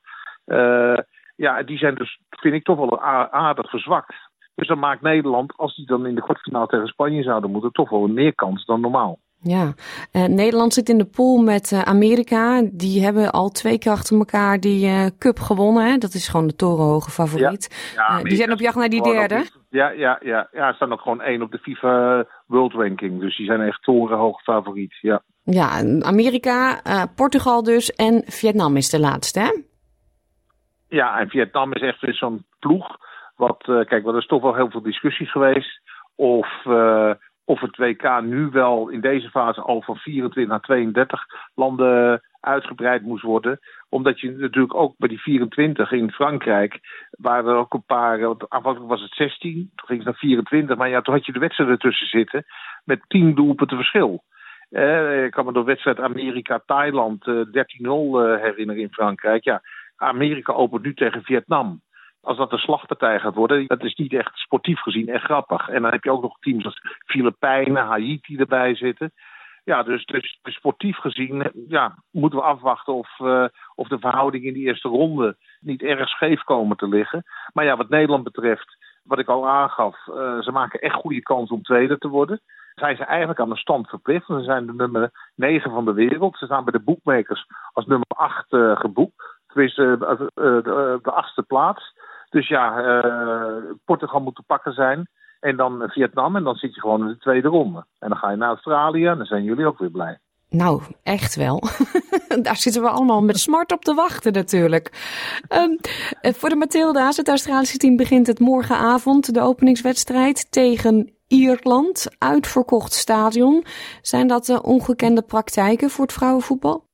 ja, 1.35 1.63
die 1.63 1.77
zijn 1.77 1.95
dus, 1.95 2.19
vind 2.29 2.53
ik, 2.53 2.63
toch 2.63 2.77
wel 2.77 3.01
aardig 3.31 3.69
verzwakt. 3.69 4.15
Dus 4.55 4.67
dan 4.67 4.79
maakt 4.79 5.01
Nederland, 5.01 5.53
als 5.57 5.75
die 5.75 5.85
dan 5.85 6.05
in 6.05 6.15
de 6.15 6.21
kwartfinale 6.21 6.67
tegen 6.67 6.87
Spanje 6.87 7.23
zouden 7.23 7.51
moeten, 7.51 7.71
toch 7.71 7.89
wel 7.89 8.07
meer 8.07 8.35
kans 8.35 8.65
dan 8.65 8.81
normaal. 8.81 9.19
Ja, 9.45 9.73
uh, 10.11 10.25
Nederland 10.25 10.73
zit 10.73 10.89
in 10.89 10.97
de 10.97 11.05
pool 11.05 11.37
met 11.37 11.71
uh, 11.71 11.81
Amerika. 11.81 12.61
Die 12.71 13.03
hebben 13.03 13.31
al 13.31 13.49
twee 13.49 13.77
keer 13.77 13.91
achter 13.91 14.17
elkaar 14.17 14.59
die 14.59 14.87
uh, 14.87 15.05
cup 15.19 15.39
gewonnen. 15.39 15.85
Hè? 15.85 15.97
Dat 15.97 16.13
is 16.13 16.27
gewoon 16.27 16.47
de 16.47 16.55
torenhoge 16.55 17.11
favoriet. 17.11 17.91
Ja, 17.95 18.15
ja 18.17 18.23
die 18.23 18.35
zijn 18.35 18.51
op 18.51 18.59
jacht 18.59 18.75
naar 18.75 18.89
die 18.89 19.03
derde. 19.03 19.45
Ja, 19.69 19.89
ja, 19.89 20.19
ja, 20.21 20.47
ja, 20.51 20.73
staan 20.73 20.91
ook 20.91 21.01
gewoon 21.01 21.21
één 21.21 21.41
op 21.41 21.51
de 21.51 21.57
FIFA 21.57 22.25
World 22.45 22.73
Ranking. 22.73 23.19
Dus 23.19 23.37
die 23.37 23.45
zijn 23.45 23.61
echt 23.61 23.83
torenhoge 23.83 24.43
favoriet. 24.43 24.97
Ja, 25.01 25.21
ja 25.43 25.69
Amerika, 25.99 26.81
Portugal 27.15 27.63
dus 27.63 27.93
en 27.93 28.23
Vietnam 28.25 28.77
is 28.77 28.89
de 28.89 28.99
laatste, 28.99 29.39
hè? 29.39 29.61
Ja, 30.87 31.19
en 31.19 31.29
Vietnam 31.29 31.73
is 31.73 31.81
echt 31.81 32.01
weer 32.01 32.13
zo'n 32.13 32.45
ploeg. 32.59 32.97
Wat, 33.35 33.63
kijk, 33.63 34.05
er 34.05 34.17
is 34.17 34.27
toch 34.27 34.41
wel 34.41 34.55
heel 34.55 34.69
veel 34.69 34.81
discussie 34.81 35.27
geweest. 35.27 35.81
Of 36.15 36.47
of 37.45 37.59
het 37.59 37.77
WK 37.77 38.21
nu 38.21 38.49
wel 38.49 38.89
in 38.89 39.01
deze 39.01 39.29
fase 39.29 39.61
al 39.61 39.81
van 39.81 39.95
24 39.95 40.51
naar 40.51 40.61
32 40.61 41.25
landen 41.55 42.21
uitgebreid 42.39 43.01
moest 43.01 43.23
worden. 43.23 43.59
Omdat 43.89 44.19
je 44.19 44.31
natuurlijk 44.31 44.75
ook 44.75 44.93
bij 44.97 45.09
die 45.09 45.21
24 45.21 45.91
in 45.91 46.11
Frankrijk 46.11 46.79
waren 47.11 47.51
er 47.51 47.57
ook 47.57 47.73
een 47.73 47.85
paar. 47.85 48.35
Aanvankelijk 48.47 48.89
was 48.89 49.01
het 49.01 49.13
16, 49.13 49.71
toen 49.75 49.87
ging 49.87 49.99
het 49.99 50.07
naar 50.07 50.17
24. 50.17 50.77
Maar 50.77 50.89
ja, 50.89 51.01
toen 51.01 51.13
had 51.13 51.25
je 51.25 51.31
de 51.31 51.39
wedstrijden 51.39 51.75
ertussen 51.75 52.07
zitten 52.07 52.45
met 52.83 52.99
10 53.07 53.35
doelpunten 53.35 53.77
verschil. 53.77 54.23
Eh, 54.69 55.23
ik 55.23 55.31
kan 55.31 55.45
me 55.45 55.53
de 55.53 55.63
wedstrijd 55.63 55.99
Amerika-Thailand 55.99 57.27
uh, 57.27 57.35
13-0 57.35 57.43
uh, 57.51 58.41
herinneren 58.41 58.81
in 58.81 58.93
Frankrijk. 58.93 59.43
Ja, 59.43 59.61
Amerika 59.95 60.53
opent 60.53 60.83
nu 60.83 60.93
tegen 60.93 61.23
Vietnam 61.23 61.81
als 62.23 62.37
dat 62.37 62.51
een 62.51 62.57
slagpartij 62.57 63.19
gaat 63.19 63.35
worden, 63.35 63.67
dat 63.67 63.83
is 63.83 63.95
niet 63.95 64.13
echt 64.13 64.31
sportief 64.33 64.79
gezien 64.79 65.07
echt 65.07 65.23
grappig. 65.23 65.69
En 65.69 65.81
dan 65.81 65.91
heb 65.91 66.03
je 66.03 66.11
ook 66.11 66.21
nog 66.21 66.39
teams 66.39 66.65
als 66.65 66.81
Filipijnen, 67.05 67.85
Haiti 67.85 68.37
erbij 68.37 68.75
zitten. 68.75 69.11
Ja, 69.63 69.83
dus, 69.83 70.05
dus 70.05 70.39
sportief 70.41 70.97
gezien 70.97 71.51
ja, 71.67 71.95
moeten 72.11 72.39
we 72.39 72.45
afwachten 72.45 72.93
of, 72.93 73.19
uh, 73.19 73.45
of 73.75 73.87
de 73.87 73.99
verhoudingen 73.99 74.47
in 74.47 74.53
die 74.53 74.65
eerste 74.65 74.87
ronde 74.87 75.37
niet 75.59 75.81
erg 75.81 76.09
scheef 76.09 76.43
komen 76.43 76.77
te 76.77 76.87
liggen. 76.87 77.23
Maar 77.53 77.65
ja, 77.65 77.77
wat 77.77 77.89
Nederland 77.89 78.23
betreft, 78.23 78.77
wat 79.03 79.19
ik 79.19 79.27
al 79.27 79.49
aangaf, 79.49 80.07
uh, 80.07 80.39
ze 80.39 80.51
maken 80.51 80.79
echt 80.79 80.95
goede 80.95 81.21
kans 81.21 81.49
om 81.49 81.61
tweede 81.61 81.97
te 81.97 82.07
worden. 82.07 82.41
Zijn 82.73 82.95
ze 82.95 83.03
eigenlijk 83.03 83.39
aan 83.39 83.49
de 83.49 83.57
stand 83.57 83.89
verplicht. 83.89 84.25
Ze 84.25 84.43
zijn 84.43 84.65
de 84.65 84.73
nummer 84.73 85.11
9 85.35 85.71
van 85.71 85.85
de 85.85 85.93
wereld. 85.93 86.37
Ze 86.37 86.45
staan 86.45 86.63
bij 86.63 86.73
de 86.73 86.83
boekmakers 86.83 87.45
als 87.73 87.85
nummer 87.85 88.07
8 88.07 88.51
uh, 88.51 88.79
geboekt. 88.79 89.39
Tenminste, 89.47 89.97
de 91.03 91.11
achtste 91.11 91.43
plaats. 91.43 91.93
Dus 92.33 92.47
ja, 92.47 92.83
uh, 92.83 93.71
Portugal 93.85 94.21
moet 94.21 94.35
te 94.35 94.43
pakken 94.47 94.73
zijn. 94.73 95.07
En 95.39 95.55
dan 95.55 95.83
Vietnam. 95.87 96.35
En 96.35 96.43
dan 96.43 96.55
zit 96.55 96.75
je 96.75 96.81
gewoon 96.81 97.01
in 97.01 97.07
de 97.07 97.17
tweede 97.17 97.47
ronde. 97.47 97.85
En 97.99 98.09
dan 98.09 98.17
ga 98.17 98.31
je 98.31 98.37
naar 98.37 98.49
Australië. 98.49 99.05
En 99.05 99.17
dan 99.17 99.25
zijn 99.25 99.43
jullie 99.43 99.65
ook 99.65 99.79
weer 99.79 99.91
blij. 99.91 100.17
Nou, 100.49 100.81
echt 101.03 101.35
wel. 101.35 101.63
Daar 102.47 102.55
zitten 102.55 102.81
we 102.81 102.89
allemaal 102.89 103.23
met 103.23 103.39
smart 103.39 103.71
op 103.71 103.81
te 103.81 103.93
wachten 103.93 104.33
natuurlijk. 104.33 104.89
Um, 105.49 105.77
voor 106.33 106.49
de 106.49 106.55
Matilda's, 106.55 107.17
het 107.17 107.27
Australische 107.27 107.77
team 107.77 107.95
begint 107.95 108.27
het 108.27 108.39
morgenavond 108.39 109.33
de 109.33 109.41
openingswedstrijd 109.41 110.51
tegen 110.51 111.13
Ierland. 111.27 112.15
Uitverkocht 112.17 112.93
stadion. 112.93 113.63
Zijn 114.01 114.27
dat 114.27 114.47
uh, 114.47 114.59
ongekende 114.61 115.21
praktijken 115.21 115.89
voor 115.89 116.05
het 116.05 116.13
vrouwenvoetbal? 116.13 116.85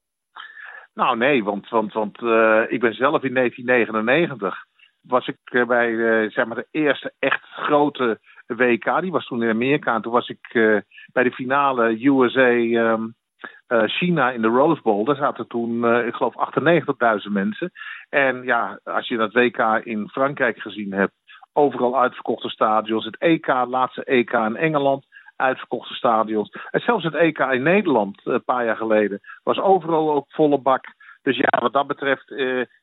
Nou 0.93 1.17
nee, 1.17 1.43
want, 1.43 1.69
want, 1.69 1.93
want 1.93 2.21
uh, 2.21 2.61
ik 2.67 2.79
ben 2.79 2.93
zelf 2.93 3.23
in 3.23 3.33
1999 3.33 4.67
was 5.01 5.27
ik 5.27 5.37
eh, 5.43 5.65
bij 5.65 5.89
uh, 5.89 6.31
zeg 6.31 6.45
maar 6.45 6.55
de 6.55 6.67
eerste 6.71 7.13
echt 7.19 7.43
grote 7.43 8.19
WK. 8.47 9.01
Die 9.01 9.11
was 9.11 9.25
toen 9.25 9.43
in 9.43 9.49
Amerika. 9.49 9.95
En 9.95 10.01
toen 10.01 10.11
was 10.11 10.29
ik 10.29 10.53
uh, 10.53 10.79
bij 11.13 11.23
de 11.23 11.31
finale 11.31 12.05
USA 12.05 12.49
um, 12.49 13.15
uh, 13.67 13.83
China 13.83 14.31
in 14.31 14.41
de 14.41 14.47
Rose 14.47 14.81
Bowl. 14.81 15.05
Daar 15.05 15.15
zaten 15.15 15.47
toen, 15.47 15.95
ik 16.05 16.13
geloof, 16.13 16.33
98.000 17.27 17.31
mensen. 17.31 17.71
En 18.09 18.43
ja, 18.43 18.79
als 18.83 19.07
je 19.07 19.17
dat 19.17 19.33
WK 19.33 19.81
in 19.83 20.09
Frankrijk 20.09 20.59
gezien 20.59 20.93
hebt, 20.93 21.13
overal 21.53 21.99
uitverkochte 21.99 22.49
stadions. 22.49 23.05
Het 23.05 23.17
EK, 23.17 23.47
laatste 23.47 24.03
EK 24.03 24.31
in 24.31 24.55
Engeland, 24.55 25.05
uitverkochte 25.35 25.93
stadions. 25.93 26.55
En 26.71 26.79
zelfs 26.79 27.03
het 27.03 27.15
EK 27.15 27.39
in 27.39 27.63
Nederland, 27.63 28.21
een 28.23 28.43
paar 28.43 28.65
jaar 28.65 28.77
geleden, 28.77 29.19
was 29.43 29.59
overal 29.59 30.13
ook 30.13 30.25
volle 30.27 30.57
bak. 30.57 30.85
Dus 31.21 31.37
ja, 31.37 31.59
wat 31.61 31.73
dat 31.73 31.87
betreft 31.87 32.33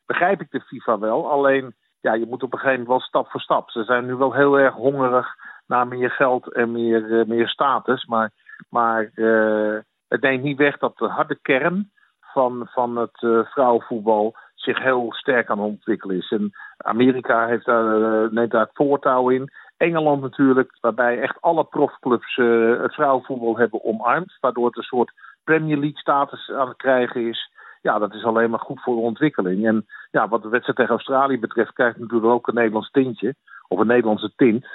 begrijp 0.06 0.40
ik 0.40 0.50
de 0.50 0.60
FIFA 0.60 0.98
wel. 0.98 1.30
Alleen 1.30 1.74
ja, 2.06 2.14
je 2.14 2.26
moet 2.26 2.42
op 2.42 2.52
een 2.52 2.58
gegeven 2.58 2.82
moment 2.82 2.88
wel 2.88 3.08
stap 3.08 3.30
voor 3.30 3.40
stap. 3.40 3.70
Ze 3.70 3.84
zijn 3.84 4.06
nu 4.06 4.14
wel 4.14 4.32
heel 4.32 4.58
erg 4.58 4.74
hongerig 4.74 5.34
naar 5.66 5.86
meer 5.86 6.10
geld 6.10 6.52
en 6.52 6.72
meer, 6.72 7.02
uh, 7.04 7.24
meer 7.24 7.48
status. 7.48 8.04
Maar, 8.04 8.30
maar 8.70 9.10
uh, 9.14 9.78
het 10.08 10.20
neemt 10.20 10.42
niet 10.42 10.58
weg 10.58 10.78
dat 10.78 10.98
de 10.98 11.08
harde 11.08 11.38
kern 11.42 11.90
van, 12.20 12.68
van 12.70 12.96
het 12.96 13.22
uh, 13.22 13.44
vrouwenvoetbal 13.44 14.34
zich 14.54 14.82
heel 14.82 15.12
sterk 15.12 15.50
aan 15.50 15.58
het 15.58 15.68
ontwikkelen 15.68 16.16
is. 16.16 16.30
En 16.30 16.50
Amerika 16.76 17.46
heeft 17.46 17.64
daar, 17.64 17.98
uh, 17.98 18.30
neemt 18.30 18.50
daar 18.50 18.60
het 18.60 18.74
voortouw 18.74 19.28
in. 19.30 19.50
Engeland 19.76 20.22
natuurlijk, 20.22 20.78
waarbij 20.80 21.20
echt 21.20 21.40
alle 21.40 21.64
profclubs 21.64 22.36
het 22.82 22.94
vrouwenvoetbal 22.94 23.58
hebben 23.58 23.84
omarmd. 23.84 24.36
Waardoor 24.40 24.66
het 24.66 24.76
een 24.76 24.82
soort 24.82 25.12
Premier 25.44 25.78
League 25.78 25.98
status 25.98 26.50
aan 26.50 26.68
het 26.68 26.76
krijgen 26.76 27.28
is. 27.28 27.50
Ja, 27.82 27.98
dat 27.98 28.14
is 28.14 28.24
alleen 28.24 28.50
maar 28.50 28.60
goed 28.60 28.82
voor 28.82 28.94
de 28.94 29.00
ontwikkeling. 29.00 29.66
En 29.66 29.86
ja, 30.16 30.28
wat 30.28 30.42
de 30.42 30.48
wedstrijd 30.48 30.78
tegen 30.78 30.94
Australië 30.94 31.38
betreft, 31.38 31.72
krijgt 31.72 31.98
natuurlijk 31.98 32.32
ook 32.32 32.48
een 32.48 32.54
Nederlands 32.54 32.90
tintje. 32.90 33.34
Of 33.68 33.78
een 33.78 33.86
Nederlandse 33.86 34.32
tint. 34.36 34.66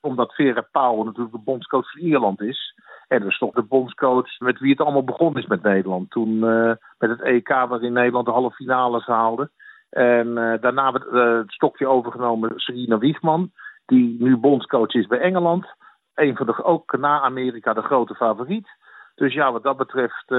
Omdat 0.00 0.34
Vera 0.34 0.68
Pauw 0.70 1.02
natuurlijk 1.02 1.34
de 1.34 1.42
bondscoach 1.44 1.90
van 1.90 2.00
Ierland 2.00 2.40
is. 2.40 2.74
En 3.08 3.22
dus 3.22 3.38
toch 3.38 3.54
de 3.54 3.62
bondscoach 3.62 4.38
met 4.38 4.58
wie 4.58 4.70
het 4.70 4.80
allemaal 4.80 5.04
begonnen 5.04 5.42
is 5.42 5.48
met 5.48 5.62
Nederland. 5.62 6.10
Toen 6.10 6.28
uh, 6.28 6.72
met 6.98 7.10
het 7.10 7.20
EK 7.20 7.48
waarin 7.48 7.92
Nederland 7.92 8.26
de 8.26 8.32
halve 8.32 8.54
finales 8.54 9.06
haalde. 9.06 9.50
En 9.90 10.26
uh, 10.26 10.60
daarna 10.60 10.92
werd 10.92 11.06
uh, 11.06 11.38
het 11.38 11.52
stokje 11.52 11.86
overgenomen 11.86 12.52
Serena 12.56 12.98
Wiegman. 12.98 13.50
Die 13.86 14.16
nu 14.18 14.36
bondscoach 14.36 14.94
is 14.94 15.06
bij 15.06 15.20
Engeland. 15.20 15.66
Een 16.14 16.36
van 16.36 16.46
de, 16.46 16.64
ook 16.64 16.98
na 16.98 17.20
Amerika 17.20 17.72
de 17.72 17.82
grote 17.82 18.14
favoriet. 18.14 18.68
Dus 19.14 19.32
ja, 19.34 19.52
wat 19.52 19.62
dat 19.62 19.76
betreft 19.76 20.30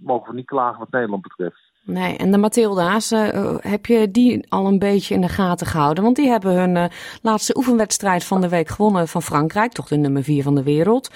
mogen 0.00 0.30
we 0.30 0.34
niet 0.34 0.46
klagen 0.46 0.78
wat 0.78 0.90
Nederland 0.90 1.22
betreft. 1.22 1.65
Nee, 1.86 2.16
en 2.16 2.30
de 2.30 2.38
Mathilda's, 2.38 3.12
uh, 3.12 3.56
heb 3.60 3.86
je 3.86 4.10
die 4.10 4.46
al 4.48 4.66
een 4.66 4.78
beetje 4.78 5.14
in 5.14 5.20
de 5.20 5.28
gaten 5.28 5.66
gehouden? 5.66 6.04
Want 6.04 6.16
die 6.16 6.28
hebben 6.28 6.54
hun 6.54 6.76
uh, 6.76 6.84
laatste 7.22 7.56
oefenwedstrijd 7.56 8.24
van 8.24 8.40
de 8.40 8.48
week 8.48 8.68
gewonnen 8.68 9.08
van 9.08 9.22
Frankrijk, 9.22 9.72
toch 9.72 9.88
de 9.88 9.96
nummer 9.96 10.22
vier 10.22 10.42
van 10.42 10.54
de 10.54 10.62
wereld. 10.62 11.10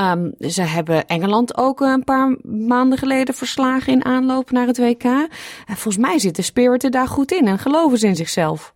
Um, 0.00 0.34
ze 0.38 0.62
hebben 0.62 1.06
Engeland 1.06 1.56
ook 1.56 1.80
een 1.80 2.04
paar 2.04 2.36
maanden 2.42 2.98
geleden 2.98 3.34
verslagen 3.34 3.92
in 3.92 4.04
aanloop 4.04 4.50
naar 4.50 4.66
het 4.66 4.78
WK. 4.78 5.04
En 5.04 5.28
volgens 5.66 5.98
mij 5.98 6.18
zit 6.18 6.36
de 6.36 6.42
spirit 6.42 6.84
er 6.84 6.90
daar 6.90 7.08
goed 7.08 7.32
in 7.32 7.46
en 7.46 7.58
geloven 7.58 7.98
ze 7.98 8.06
in 8.06 8.16
zichzelf. 8.16 8.74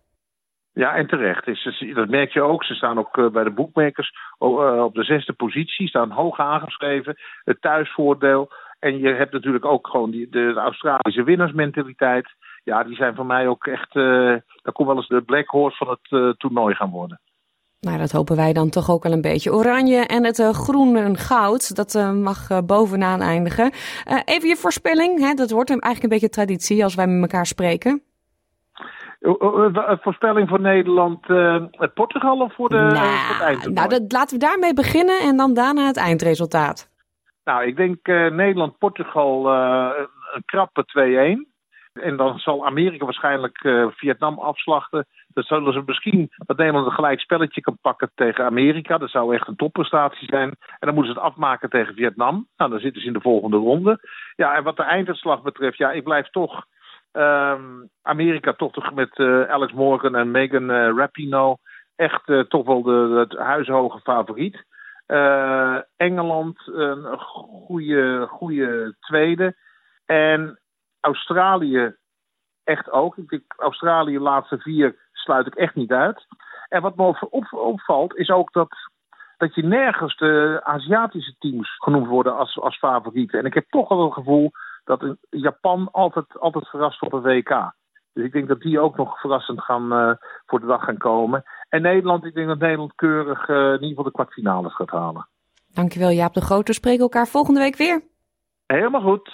Ja, 0.73 0.95
en 0.95 1.07
terecht. 1.07 1.45
Dat 1.95 2.09
merk 2.09 2.33
je 2.33 2.41
ook. 2.41 2.63
Ze 2.63 2.73
staan 2.73 2.97
ook 2.97 3.31
bij 3.31 3.43
de 3.43 3.53
boekmakers 3.53 4.11
op 4.37 4.93
de 4.93 5.03
zesde 5.03 5.33
positie, 5.33 5.87
staan 5.87 6.11
hoog 6.11 6.39
aangeschreven. 6.39 7.15
Het 7.43 7.61
thuisvoordeel. 7.61 8.51
En 8.83 8.99
je 8.99 9.13
hebt 9.13 9.33
natuurlijk 9.33 9.65
ook 9.65 9.87
gewoon 9.87 10.11
die, 10.11 10.29
de, 10.29 10.51
de 10.53 10.59
Australische 10.59 11.23
winnaarsmentaliteit. 11.23 12.27
Ja, 12.63 12.83
die 12.83 12.95
zijn 12.95 13.15
voor 13.15 13.25
mij 13.25 13.47
ook 13.47 13.67
echt. 13.67 13.95
Uh, 13.95 14.35
dat 14.61 14.73
kon 14.73 14.85
wel 14.85 14.95
eens 14.95 15.07
de 15.07 15.21
Black 15.21 15.47
Horse 15.47 15.77
van 15.77 15.89
het 15.89 16.11
uh, 16.11 16.29
toernooi 16.29 16.75
gaan 16.75 16.89
worden. 16.89 17.19
Nou, 17.79 17.97
dat 17.97 18.11
hopen 18.11 18.35
wij 18.35 18.53
dan 18.53 18.69
toch 18.69 18.89
ook 18.89 19.03
wel 19.03 19.11
een 19.11 19.21
beetje. 19.21 19.53
Oranje 19.53 20.05
en 20.05 20.25
het 20.25 20.39
uh, 20.39 20.49
groen 20.49 20.95
en 20.95 21.17
goud, 21.17 21.75
dat 21.75 21.93
uh, 21.93 22.11
mag 22.11 22.49
uh, 22.49 22.57
bovenaan 22.65 23.21
eindigen. 23.21 23.71
even 24.25 24.47
je 24.47 24.55
voorspelling, 24.55 25.19
hè? 25.19 25.33
dat 25.33 25.51
wordt 25.51 25.69
eigenlijk 25.69 26.03
een 26.03 26.09
beetje 26.09 26.29
traditie 26.29 26.83
als 26.83 26.95
wij 26.95 27.07
met 27.07 27.21
elkaar 27.21 27.45
spreken. 27.45 28.01
voorspelling 30.01 30.49
voor 30.49 30.61
Nederland, 30.61 31.19
Portugal 31.93 32.37
of 32.39 32.53
voor, 32.53 32.69
de, 32.69 32.75
nou, 32.75 32.95
voor 32.95 33.35
het 33.35 33.43
eindtoernooi? 33.43 33.87
Nou, 33.87 33.89
dat, 33.89 34.11
laten 34.11 34.39
we 34.39 34.45
daarmee 34.45 34.73
beginnen 34.73 35.19
en 35.19 35.37
dan 35.37 35.53
daarna 35.53 35.85
het 35.85 35.97
eindresultaat. 35.97 36.91
Nou, 37.43 37.65
ik 37.65 37.75
denk 37.75 38.07
uh, 38.07 38.31
Nederland-Portugal 38.31 39.53
uh, 39.53 39.89
een 40.33 40.43
krappe 40.45 40.85
2-1. 41.47 41.51
En 41.93 42.17
dan 42.17 42.39
zal 42.39 42.65
Amerika 42.65 43.05
waarschijnlijk 43.05 43.63
uh, 43.63 43.87
Vietnam 43.91 44.39
afslachten. 44.39 45.05
Dan 45.27 45.43
zullen 45.43 45.73
ze 45.73 45.83
misschien 45.85 46.29
dat 46.37 46.57
Nederland 46.57 46.85
een 46.85 46.91
gelijk 46.91 47.19
spelletje 47.19 47.61
kan 47.61 47.77
pakken 47.81 48.11
tegen 48.15 48.45
Amerika. 48.45 48.97
Dat 48.97 49.09
zou 49.09 49.35
echt 49.35 49.47
een 49.47 49.55
topprestatie 49.55 50.27
zijn. 50.27 50.49
En 50.49 50.55
dan 50.79 50.93
moeten 50.93 51.13
ze 51.13 51.19
het 51.19 51.29
afmaken 51.29 51.69
tegen 51.69 51.95
Vietnam. 51.95 52.47
Nou, 52.57 52.71
dan 52.71 52.79
zitten 52.79 53.01
ze 53.01 53.07
in 53.07 53.13
de 53.13 53.21
volgende 53.21 53.57
ronde. 53.57 53.99
Ja, 54.35 54.55
en 54.55 54.63
wat 54.63 54.77
de 54.77 54.83
einduitslag 54.83 55.41
betreft, 55.41 55.77
ja, 55.77 55.91
ik 55.91 56.03
blijf 56.03 56.29
toch 56.29 56.65
um, 57.11 57.89
Amerika 58.01 58.53
toch, 58.53 58.71
toch 58.71 58.93
met 58.93 59.19
Alex 59.49 59.73
Morgan 59.73 60.15
en 60.15 60.31
Megan 60.31 60.69
Rapinoe 60.71 61.57
echt 61.95 62.23
toch 62.47 62.65
wel 62.65 62.81
de, 62.81 63.25
de 63.27 63.41
huishoge 63.41 63.99
favoriet. 63.99 64.63
Uh, 65.13 65.77
Engeland 65.95 66.59
een 66.65 67.19
goede, 67.19 68.27
goede 68.29 68.95
tweede. 68.99 69.55
En 70.05 70.59
Australië 70.99 71.95
echt 72.63 72.91
ook. 72.91 73.17
Ik 73.17 73.29
denk, 73.29 73.43
Australië 73.57 74.19
laatste 74.19 74.57
vier 74.57 74.95
sluit 75.11 75.47
ik 75.47 75.55
echt 75.55 75.75
niet 75.75 75.91
uit. 75.91 76.25
En 76.69 76.81
wat 76.81 76.95
me 76.95 77.03
op, 77.29 77.47
opvalt 77.53 78.15
is 78.15 78.29
ook 78.29 78.53
dat, 78.53 78.75
dat 79.37 79.55
je 79.55 79.63
nergens 79.63 80.17
de 80.17 80.59
Aziatische 80.63 81.35
teams 81.39 81.75
genoemd 81.77 82.07
worden 82.07 82.37
als, 82.37 82.59
als 82.59 82.77
favorieten. 82.77 83.39
En 83.39 83.45
ik 83.45 83.53
heb 83.53 83.65
toch 83.69 83.89
wel 83.89 84.03
het 84.03 84.13
gevoel 84.13 84.51
dat 84.83 85.15
Japan 85.29 85.89
altijd, 85.91 86.39
altijd 86.39 86.67
verrast 86.67 87.01
op 87.01 87.13
een 87.13 87.21
WK. 87.21 87.73
Dus 88.13 88.25
ik 88.25 88.31
denk 88.31 88.47
dat 88.47 88.61
die 88.61 88.79
ook 88.79 88.97
nog 88.97 89.19
verrassend 89.19 89.61
gaan, 89.61 89.93
uh, 89.93 90.13
voor 90.45 90.59
de 90.59 90.65
dag 90.65 90.83
gaan 90.83 90.97
komen. 90.97 91.43
En 91.73 91.81
Nederland, 91.81 92.25
ik 92.25 92.33
denk 92.33 92.47
dat 92.47 92.59
Nederland 92.59 92.95
keurig 92.95 93.49
uh, 93.49 93.57
in 93.57 93.73
ieder 93.73 93.87
geval 93.87 94.03
de 94.03 94.11
kwartfinales 94.11 94.75
gaat 94.75 94.89
halen. 94.89 95.27
Dankjewel 95.73 96.09
Jaap 96.09 96.33
de 96.33 96.41
Groot. 96.41 96.67
We 96.67 96.73
spreken 96.73 97.01
elkaar 97.01 97.27
volgende 97.27 97.59
week 97.59 97.75
weer. 97.75 98.01
Helemaal 98.65 99.01
goed. 99.01 99.31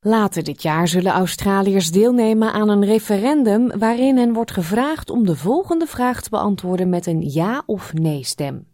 Later 0.00 0.44
dit 0.44 0.62
jaar 0.62 0.88
zullen 0.88 1.12
Australiërs 1.12 1.92
deelnemen 1.92 2.52
aan 2.52 2.68
een 2.68 2.84
referendum 2.84 3.78
waarin 3.78 4.16
hen 4.16 4.32
wordt 4.32 4.50
gevraagd 4.50 5.10
om 5.10 5.26
de 5.26 5.36
volgende 5.36 5.86
vraag 5.86 6.22
te 6.22 6.30
beantwoorden 6.30 6.88
met 6.88 7.06
een 7.06 7.20
ja 7.20 7.62
of 7.66 7.92
nee 7.92 8.24
stem. 8.24 8.66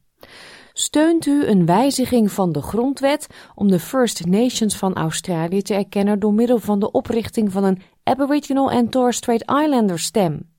Steunt 0.72 1.26
u 1.26 1.46
een 1.46 1.66
wijziging 1.66 2.30
van 2.30 2.52
de 2.52 2.62
grondwet 2.62 3.50
om 3.54 3.70
de 3.70 3.78
First 3.78 4.26
Nations 4.26 4.76
van 4.76 4.94
Australië 4.94 5.62
te 5.62 5.74
erkennen 5.74 6.18
door 6.18 6.32
middel 6.32 6.58
van 6.58 6.78
de 6.78 6.90
oprichting 6.90 7.52
van 7.52 7.64
een 7.64 7.82
Aboriginal 8.08 8.70
en 8.70 8.88
Torres 8.88 9.16
Strait 9.16 9.42
Islander 9.42 9.98
stem? 9.98 10.50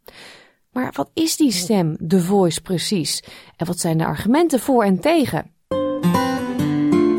Maar 0.72 0.92
wat 0.96 1.10
is 1.14 1.38
die 1.38 1.52
stem, 1.52 1.98
The 2.08 2.22
Voice, 2.22 2.62
precies? 2.62 3.24
En 3.58 3.66
wat 3.66 3.80
zijn 3.80 3.98
de 3.98 4.06
argumenten 4.06 4.60
voor 4.60 4.84
en 4.84 5.00
tegen? 5.00 5.52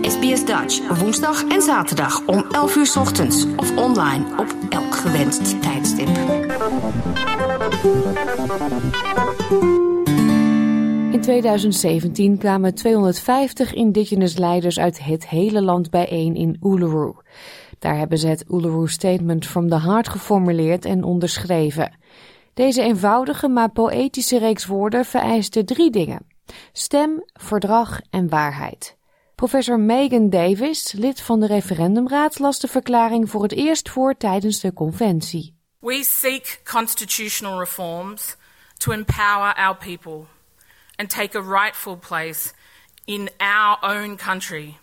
SBS 0.02 0.44
Dutch, 0.44 0.98
woensdag 0.98 1.44
en 1.44 1.62
zaterdag 1.62 2.26
om 2.26 2.44
11 2.52 2.76
uur 2.76 2.92
ochtends 2.98 3.46
of 3.56 3.76
online 3.76 4.24
op 4.38 4.54
elk 4.68 4.94
gewenst 4.94 5.62
tijdstip. 5.62 6.08
In 11.12 11.20
2017 11.20 12.38
kwamen 12.38 12.74
250 12.74 13.74
indigenous 13.74 14.36
leiders 14.36 14.78
uit 14.78 15.04
het 15.04 15.28
hele 15.28 15.62
land 15.62 15.90
bijeen 15.90 16.34
in 16.34 16.56
Uluru. 16.62 17.14
Daar 17.80 17.96
hebben 17.96 18.18
ze 18.18 18.28
het 18.28 18.44
Uluru 18.48 18.88
Statement 18.88 19.46
from 19.46 19.68
the 19.68 19.80
Heart 19.80 20.08
geformuleerd 20.08 20.84
en 20.84 21.04
onderschreven. 21.04 21.98
Deze 22.54 22.82
eenvoudige 22.82 23.48
maar 23.48 23.70
poëtische 23.70 24.38
reeks 24.38 24.66
woorden 24.66 25.04
vereiste 25.04 25.64
drie 25.64 25.90
dingen: 25.90 26.26
stem, 26.72 27.22
verdrag 27.32 28.00
en 28.10 28.28
waarheid. 28.28 28.96
Professor 29.34 29.80
Megan 29.80 30.30
Davis, 30.30 30.92
lid 30.92 31.20
van 31.20 31.40
de 31.40 31.46
referendumraad, 31.46 32.38
las 32.38 32.58
de 32.60 32.68
verklaring 32.68 33.30
voor 33.30 33.42
het 33.42 33.52
eerst 33.52 33.90
voor 33.90 34.16
tijdens 34.16 34.60
de 34.60 34.72
conventie. 34.72 35.54
We 35.78 36.04
seek 36.04 36.60
constitutional 36.72 37.58
reforms 37.58 38.36
to 38.76 38.92
empower 38.92 39.54
our 39.54 39.76
people 39.76 40.24
and 40.96 41.10
take 41.10 41.38
a 41.38 41.60
rightful 41.62 41.96
place 41.96 42.52
in 43.04 43.30
our 43.38 43.78
own 43.80 44.16
country. 44.16 44.76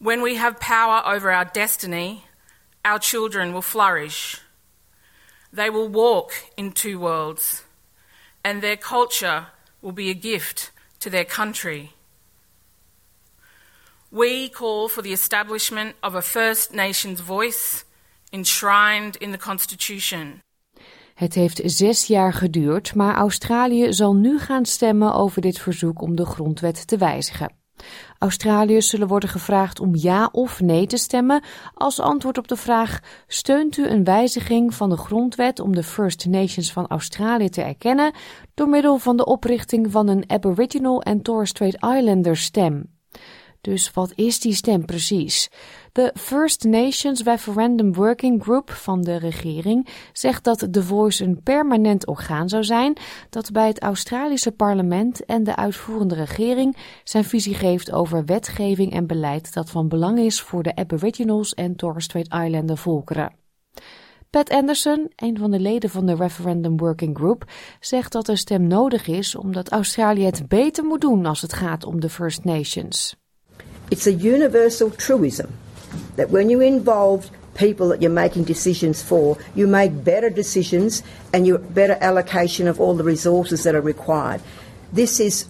When 0.00 0.22
we 0.22 0.36
have 0.36 0.60
power 0.60 1.02
over 1.04 1.32
our 1.32 1.44
destiny, 1.44 2.24
our 2.84 3.00
children 3.00 3.52
will 3.52 3.62
flourish. 3.62 4.40
They 5.52 5.70
will 5.70 5.88
walk 5.88 6.30
in 6.56 6.72
two 6.72 7.00
worlds, 7.00 7.64
and 8.44 8.62
their 8.62 8.76
culture 8.76 9.46
will 9.80 9.92
be 9.92 10.08
a 10.08 10.14
gift 10.14 10.70
to 11.00 11.10
their 11.10 11.24
country. 11.24 11.92
We 14.10 14.48
call 14.48 14.88
for 14.88 15.02
the 15.02 15.12
establishment 15.12 15.96
of 16.00 16.14
a 16.14 16.22
First 16.22 16.72
Nations 16.72 17.20
voice 17.20 17.84
enshrined 18.30 19.16
in 19.16 19.32
the 19.32 19.38
Constitution. 19.38 20.40
Het 21.14 21.34
heeft 21.34 21.60
zes 21.64 22.06
jaar 22.06 22.32
geduurd, 22.32 22.94
maar 22.94 23.14
Australië 23.14 23.92
zal 23.92 24.14
nu 24.14 24.38
gaan 24.38 24.64
stemmen 24.64 25.14
over 25.14 25.40
dit 25.40 25.58
verzoek 25.58 26.02
om 26.02 26.14
de 26.14 26.26
grondwet 26.26 26.86
te 26.86 26.96
wijzigen. 26.96 27.57
Australiërs 28.18 28.88
zullen 28.88 29.08
worden 29.08 29.28
gevraagd 29.28 29.80
om 29.80 29.90
ja 29.94 30.28
of 30.32 30.60
nee 30.60 30.86
te 30.86 30.96
stemmen 30.96 31.42
als 31.74 32.00
antwoord 32.00 32.38
op 32.38 32.48
de 32.48 32.56
vraag: 32.56 33.00
steunt 33.26 33.76
u 33.76 33.86
een 33.86 34.04
wijziging 34.04 34.74
van 34.74 34.90
de 34.90 34.96
grondwet 34.96 35.60
om 35.60 35.74
de 35.74 35.82
First 35.82 36.26
Nations 36.26 36.72
van 36.72 36.86
Australië 36.86 37.48
te 37.48 37.62
erkennen 37.62 38.12
door 38.54 38.68
middel 38.68 38.98
van 38.98 39.16
de 39.16 39.24
oprichting 39.24 39.90
van 39.90 40.08
een 40.08 40.24
Aboriginal 40.26 41.02
en 41.02 41.22
Torres 41.22 41.48
Strait 41.48 41.74
Islander 41.74 42.36
stem? 42.36 42.96
Dus 43.60 43.90
wat 43.92 44.12
is 44.14 44.40
die 44.40 44.54
stem 44.54 44.84
precies? 44.84 45.50
De 45.98 46.12
First 46.14 46.64
Nations 46.64 47.22
Referendum 47.22 47.94
Working 47.94 48.42
Group 48.42 48.70
van 48.70 49.02
de 49.02 49.16
regering 49.16 49.88
zegt 50.12 50.44
dat 50.44 50.72
The 50.72 50.82
Voice 50.82 51.24
een 51.24 51.42
permanent 51.42 52.06
orgaan 52.06 52.48
zou 52.48 52.64
zijn 52.64 52.96
dat 53.30 53.52
bij 53.52 53.66
het 53.66 53.82
Australische 53.82 54.52
parlement 54.52 55.24
en 55.24 55.44
de 55.44 55.56
uitvoerende 55.56 56.14
regering 56.14 56.76
zijn 57.04 57.24
visie 57.24 57.54
geeft 57.54 57.92
over 57.92 58.24
wetgeving 58.24 58.92
en 58.92 59.06
beleid 59.06 59.54
dat 59.54 59.70
van 59.70 59.88
belang 59.88 60.18
is 60.18 60.40
voor 60.40 60.62
de 60.62 60.74
Aboriginals 60.74 61.54
en 61.54 61.76
Torres 61.76 62.04
Strait 62.04 62.34
Islander 62.34 62.76
volkeren. 62.76 63.34
Pat 64.30 64.50
Anderson, 64.50 65.12
een 65.16 65.38
van 65.38 65.50
de 65.50 65.60
leden 65.60 65.90
van 65.90 66.06
de 66.06 66.14
Referendum 66.14 66.76
Working 66.76 67.16
Group, 67.16 67.44
zegt 67.80 68.12
dat 68.12 68.28
er 68.28 68.38
stem 68.38 68.66
nodig 68.66 69.06
is 69.06 69.34
omdat 69.34 69.70
Australië 69.70 70.24
het 70.24 70.48
beter 70.48 70.84
moet 70.84 71.00
doen 71.00 71.26
als 71.26 71.40
het 71.40 71.52
gaat 71.52 71.84
om 71.84 72.00
de 72.00 72.08
First 72.08 72.44
Nations. 72.44 73.16
It's 73.88 74.06
a 74.06 74.10
universal 74.10 74.90
truism 74.90 75.46
that 76.16 76.30
when 76.30 76.50
you 76.50 76.60
involve 76.60 77.30
people 77.54 77.88
that 77.88 78.00
you're 78.00 78.10
making 78.10 78.44
decisions 78.44 79.02
for, 79.02 79.36
you 79.54 79.66
make 79.66 80.04
better 80.04 80.30
decisions 80.30 81.02
and 81.32 81.46
you 81.46 81.58
better 81.58 81.98
allocation 82.00 82.68
of 82.68 82.80
all 82.80 82.94
the 82.94 83.04
resources 83.04 83.64
that 83.64 83.74
are 83.74 83.80
required. 83.80 84.40
This 84.92 85.20
is 85.20 85.46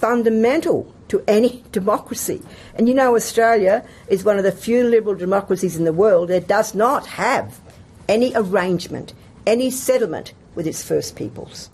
fundamental 0.00 0.92
to 1.08 1.22
any 1.28 1.62
democracy. 1.72 2.42
And 2.74 2.88
you 2.88 2.94
know, 2.94 3.14
Australia 3.14 3.84
is 4.08 4.24
one 4.24 4.38
of 4.38 4.44
the 4.44 4.52
few 4.52 4.84
liberal 4.84 5.14
democracies 5.14 5.76
in 5.76 5.84
the 5.84 5.92
world 5.92 6.28
that 6.28 6.48
does 6.48 6.74
not 6.74 7.06
have 7.06 7.60
any 8.08 8.32
arrangement, 8.34 9.12
any 9.46 9.70
settlement 9.70 10.32
with 10.54 10.66
its 10.66 10.82
First 10.82 11.14
Peoples. 11.16 11.70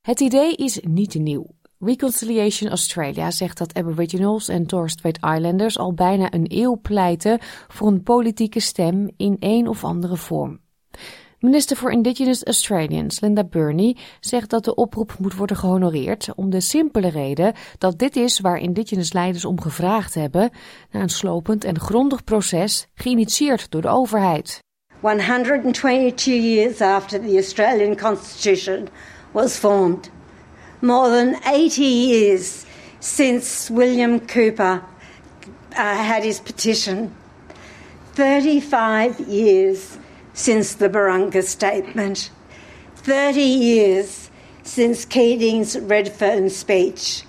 Het 0.00 0.20
idee 0.20 0.54
is 0.54 0.80
niet 0.82 1.14
nieuw. 1.14 1.46
Reconciliation 1.84 2.70
Australia 2.70 3.30
zegt 3.30 3.58
dat 3.58 3.74
Aboriginals 3.74 4.48
en 4.48 4.66
Torres 4.66 4.92
Strait 4.92 5.18
Islanders 5.36 5.78
al 5.78 5.94
bijna 5.94 6.32
een 6.32 6.46
eeuw 6.48 6.78
pleiten 6.82 7.38
voor 7.68 7.88
een 7.88 8.02
politieke 8.02 8.60
stem 8.60 9.10
in 9.16 9.36
een 9.38 9.68
of 9.68 9.84
andere 9.84 10.16
vorm. 10.16 10.60
Minister 11.38 11.76
voor 11.76 11.92
Indigenous 11.92 12.44
Australians 12.44 13.20
Linda 13.20 13.44
Burney 13.44 13.96
zegt 14.20 14.50
dat 14.50 14.64
de 14.64 14.74
oproep 14.74 15.14
moet 15.18 15.34
worden 15.36 15.56
gehonoreerd 15.56 16.28
om 16.34 16.50
de 16.50 16.60
simpele 16.60 17.08
reden 17.08 17.54
dat 17.78 17.98
dit 17.98 18.16
is 18.16 18.40
waar 18.40 18.58
Indigenous 18.58 19.12
leiders 19.12 19.44
om 19.44 19.60
gevraagd 19.60 20.14
hebben 20.14 20.50
na 20.90 21.00
een 21.00 21.08
slopend 21.08 21.64
en 21.64 21.78
grondig 21.78 22.24
proces 22.24 22.88
geïnitieerd 22.94 23.70
door 23.70 23.82
de 23.82 23.88
overheid. 23.88 24.58
122 25.00 26.34
years 26.34 26.80
after 26.80 27.20
the 27.20 27.34
Australian 27.34 27.96
Constitution 27.96 28.88
was 29.32 29.56
formed, 29.56 30.10
more 30.82 31.10
than 31.10 31.36
80 31.46 31.82
years 31.82 32.66
since 33.00 33.70
William 33.70 34.20
Cooper 34.20 34.82
uh, 35.72 35.74
had 35.74 36.24
his 36.24 36.40
petition, 36.40 37.14
35 38.14 39.20
years 39.20 39.98
since 40.32 40.74
the 40.74 40.88
Barunga 40.88 41.42
Statement, 41.42 42.30
30 42.96 43.40
years 43.40 44.30
since 44.62 45.04
Keating's 45.04 45.78
Redfern 45.78 46.50
speech, 46.50 47.24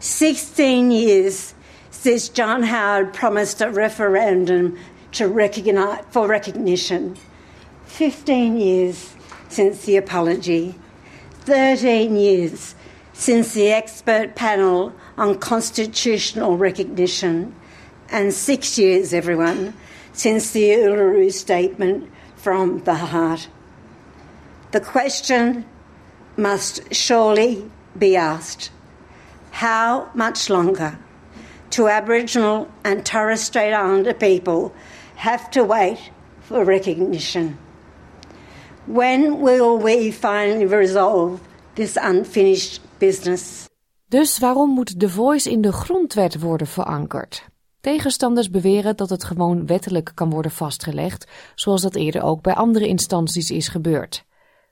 16 0.00 0.90
years 0.90 1.54
since 1.90 2.28
John 2.28 2.62
Howard 2.62 3.12
promised 3.12 3.60
a 3.60 3.70
referendum 3.70 4.78
to 5.12 5.28
recognize, 5.28 6.04
for 6.10 6.26
recognition, 6.26 7.16
15 7.86 8.56
years 8.58 9.14
since 9.48 9.84
the 9.84 9.96
apology, 9.96 10.76
13 11.42 12.16
years 12.16 12.74
since 13.20 13.52
the 13.52 13.70
expert 13.70 14.34
panel 14.34 14.94
on 15.18 15.38
constitutional 15.38 16.56
recognition, 16.56 17.54
and 18.08 18.32
six 18.32 18.78
years, 18.78 19.12
everyone, 19.12 19.74
since 20.14 20.52
the 20.52 20.70
Uluru 20.70 21.30
Statement 21.30 22.10
from 22.36 22.82
the 22.84 22.94
heart. 22.94 23.46
The 24.70 24.80
question 24.80 25.66
must 26.38 26.94
surely 26.94 27.70
be 27.98 28.16
asked 28.16 28.70
how 29.50 30.08
much 30.14 30.48
longer 30.48 30.98
do 31.68 31.88
Aboriginal 31.88 32.70
and 32.84 33.04
Torres 33.04 33.42
Strait 33.42 33.74
Islander 33.74 34.14
people 34.14 34.74
have 35.16 35.50
to 35.50 35.62
wait 35.62 36.10
for 36.40 36.64
recognition? 36.64 37.58
When 38.86 39.40
will 39.40 39.76
we 39.76 40.10
finally 40.10 40.64
resolve 40.64 41.46
this 41.74 41.98
unfinished 42.00 42.80
business? 43.00 43.68
Dus 44.08 44.38
waarom 44.38 44.70
moet 44.70 45.00
de 45.00 45.08
Voice 45.08 45.50
in 45.50 45.60
de 45.60 45.72
grondwet 45.72 46.40
worden 46.40 46.66
verankerd? 46.66 47.48
Tegenstanders 47.80 48.50
beweren 48.50 48.96
dat 48.96 49.10
het 49.10 49.24
gewoon 49.24 49.66
wettelijk 49.66 50.12
kan 50.14 50.30
worden 50.30 50.50
vastgelegd, 50.50 51.26
zoals 51.54 51.82
dat 51.82 51.94
eerder 51.94 52.22
ook 52.22 52.42
bij 52.42 52.54
andere 52.54 52.86
instanties 52.86 53.50
is 53.50 53.68
gebeurd. 53.68 54.24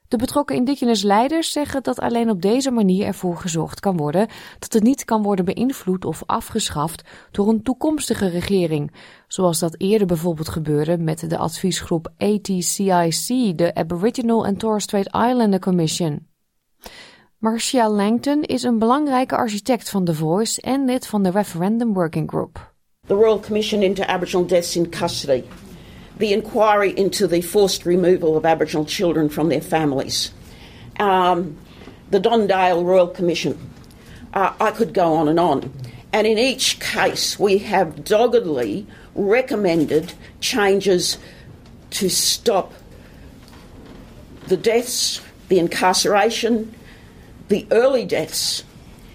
De 0.09 0.17
betrokken 0.17 0.57
indigenous 0.57 1.03
leiders 1.03 1.53
zeggen 1.53 1.83
dat 1.83 1.99
alleen 1.99 2.31
op 2.31 2.43
deze 2.43 2.71
manier 2.71 3.07
ervoor 3.07 3.37
gezorgd 3.37 3.81
kan 3.81 3.97
worden 3.97 4.29
dat 4.59 4.73
het 4.73 4.83
niet 4.83 5.05
kan 5.05 5.23
worden 5.23 5.45
beïnvloed 5.45 6.05
of 6.05 6.23
afgeschaft 6.27 7.03
door 7.31 7.49
een 7.49 7.63
toekomstige 7.63 8.29
regering, 8.29 8.93
zoals 9.29 9.59
dat 9.59 9.75
eerder 9.81 10.07
bijvoorbeeld 10.07 10.49
gebeurde 10.49 10.99
met 10.99 11.31
de 11.31 11.39
adviesgroep 11.39 12.13
ATCIC, 12.19 13.59
de 13.59 13.75
Aboriginal 13.75 14.47
and 14.47 14.59
Torres 14.59 14.83
Strait 14.83 15.07
Islander 15.07 15.61
Commission. 15.61 16.27
Marcia 17.39 17.89
Langton 17.89 18.43
is 18.43 18.63
een 18.63 18.79
belangrijke 18.79 19.37
architect 19.37 19.91
van 19.91 20.05
The 20.05 20.15
Voice 20.15 20.61
en 20.61 20.85
lid 20.85 21.07
van 21.07 21.23
de 21.23 21.31
Referendum 21.31 21.95
Working 21.95 22.31
Group. 22.31 22.73
the 23.07 23.15
Royal 23.15 23.41
Commission 23.41 23.83
into 23.83 24.03
Aboriginal 24.03 24.45
deaths 24.47 24.77
in 24.77 24.91
custody, 24.91 25.45
the 26.19 26.33
inquiry 26.33 26.91
into 26.97 27.29
the 27.29 27.41
forced 27.41 27.87
removal 27.87 28.37
of 28.37 28.45
Aboriginal 28.45 28.85
children 28.85 29.29
from 29.29 29.49
their 29.49 29.61
families, 29.61 30.33
um, 30.99 31.57
the 32.11 32.21
Don 32.21 32.47
Dale 32.47 32.85
Royal 32.85 33.09
Commission. 33.09 33.57
Uh, 34.35 34.53
I 34.61 34.73
could 34.73 34.93
go 34.93 35.15
on 35.15 35.29
and 35.29 35.39
on. 35.39 35.73
And 36.13 36.27
in 36.27 36.39
each 36.39 36.81
case, 36.81 37.39
we 37.39 37.59
have 37.59 38.05
doggedly 38.05 38.87
recommended 39.15 40.13
changes 40.41 41.19
to 41.91 42.11
stop 42.11 42.73
the 44.49 44.57
deaths, 44.57 45.21
the 45.49 45.59
incarceration, 45.59 46.75
the 47.49 47.67
early 47.71 48.05
deaths, 48.05 48.65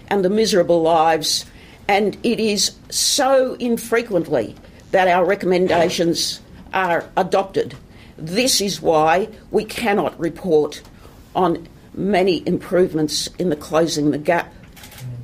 and 0.08 0.24
the 0.24 0.30
miserable 0.30 0.82
lives 0.82 1.46
and 1.88 2.16
it 2.22 2.40
is 2.40 2.76
so 2.90 3.54
infrequently 3.54 4.54
that 4.90 5.08
our 5.08 5.24
recommendations 5.24 6.40
are 6.72 7.08
adopted. 7.16 7.74
This 8.16 8.60
is 8.60 8.80
why 8.80 9.28
we 9.50 9.64
cannot 9.64 10.18
report 10.18 10.82
on 11.34 11.68
many 11.94 12.46
improvements 12.46 13.28
in 13.38 13.50
the 13.50 13.56
closing 13.56 14.10
the 14.10 14.18
gap 14.18 14.52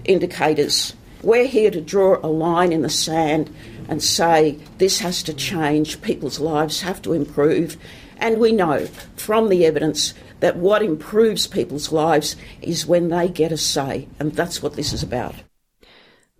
indicators. 0.04 0.94
We're 1.22 1.46
here 1.46 1.70
to 1.70 1.80
draw 1.80 2.18
a 2.22 2.28
line 2.28 2.72
in 2.72 2.82
the 2.82 2.90
sand 2.90 3.54
and 3.88 4.02
say 4.02 4.58
this 4.78 5.00
has 5.00 5.22
to 5.24 5.34
change, 5.34 6.02
people's 6.02 6.40
lives 6.40 6.82
have 6.82 7.02
to 7.02 7.12
improve. 7.12 7.76
And 8.18 8.38
we 8.38 8.52
know 8.52 8.86
from 9.16 9.48
the 9.48 9.64
evidence 9.64 10.14
that 10.40 10.54
what 10.60 10.82
improves 10.82 11.48
people's 11.48 11.90
lives 11.90 12.36
is 12.58 12.84
when 12.84 13.08
they 13.08 13.30
get 13.32 13.52
a 13.52 13.56
say, 13.56 14.08
and 14.16 14.34
that's 14.34 14.60
what 14.60 14.74
this 14.74 14.92
is 14.92 15.04
about. 15.04 15.34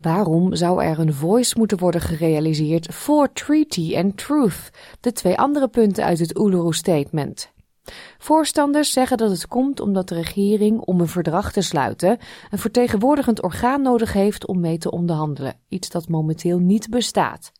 Waarom 0.00 0.54
zou 0.54 0.82
er 0.82 0.98
een 0.98 1.14
voice 1.14 1.58
moeten 1.58 1.78
worden 1.78 2.00
gerealiseerd 2.00 2.94
voor 2.94 3.32
treaty 3.32 3.94
en 3.94 4.14
truth, 4.14 4.70
de 5.00 5.12
twee 5.12 5.38
andere 5.38 5.68
punten 5.68 6.04
uit 6.04 6.18
het 6.18 6.38
Uluru 6.38 6.72
Statement? 6.72 7.52
Voorstanders 8.18 8.92
zeggen 8.92 9.16
dat 9.16 9.30
het 9.30 9.46
komt 9.46 9.80
omdat 9.80 10.08
de 10.08 10.14
regering 10.14 10.80
om 10.80 11.00
een 11.00 11.08
verdrag 11.08 11.52
te 11.52 11.60
sluiten 11.60 12.18
een 12.50 12.58
vertegenwoordigend 12.58 13.42
orgaan 13.42 13.82
nodig 13.82 14.12
heeft 14.12 14.46
om 14.46 14.60
mee 14.60 14.78
te 14.78 14.90
onderhandelen, 14.90 15.56
iets 15.68 15.90
dat 15.90 16.08
momenteel 16.08 16.58
niet 16.58 16.90
bestaat. 16.90 17.52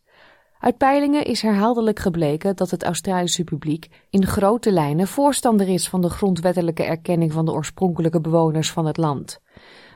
Uit 0.61 0.77
peilingen 0.77 1.25
is 1.25 1.41
herhaaldelijk 1.41 1.99
gebleken 1.99 2.55
dat 2.55 2.71
het 2.71 2.83
Australische 2.83 3.43
publiek 3.43 3.87
in 4.09 4.25
grote 4.25 4.71
lijnen 4.71 5.07
voorstander 5.07 5.67
is 5.67 5.89
van 5.89 6.01
de 6.01 6.09
grondwettelijke 6.09 6.83
erkenning 6.83 7.31
van 7.31 7.45
de 7.45 7.51
oorspronkelijke 7.51 8.21
bewoners 8.21 8.71
van 8.71 8.85
het 8.85 8.97
land. 8.97 9.39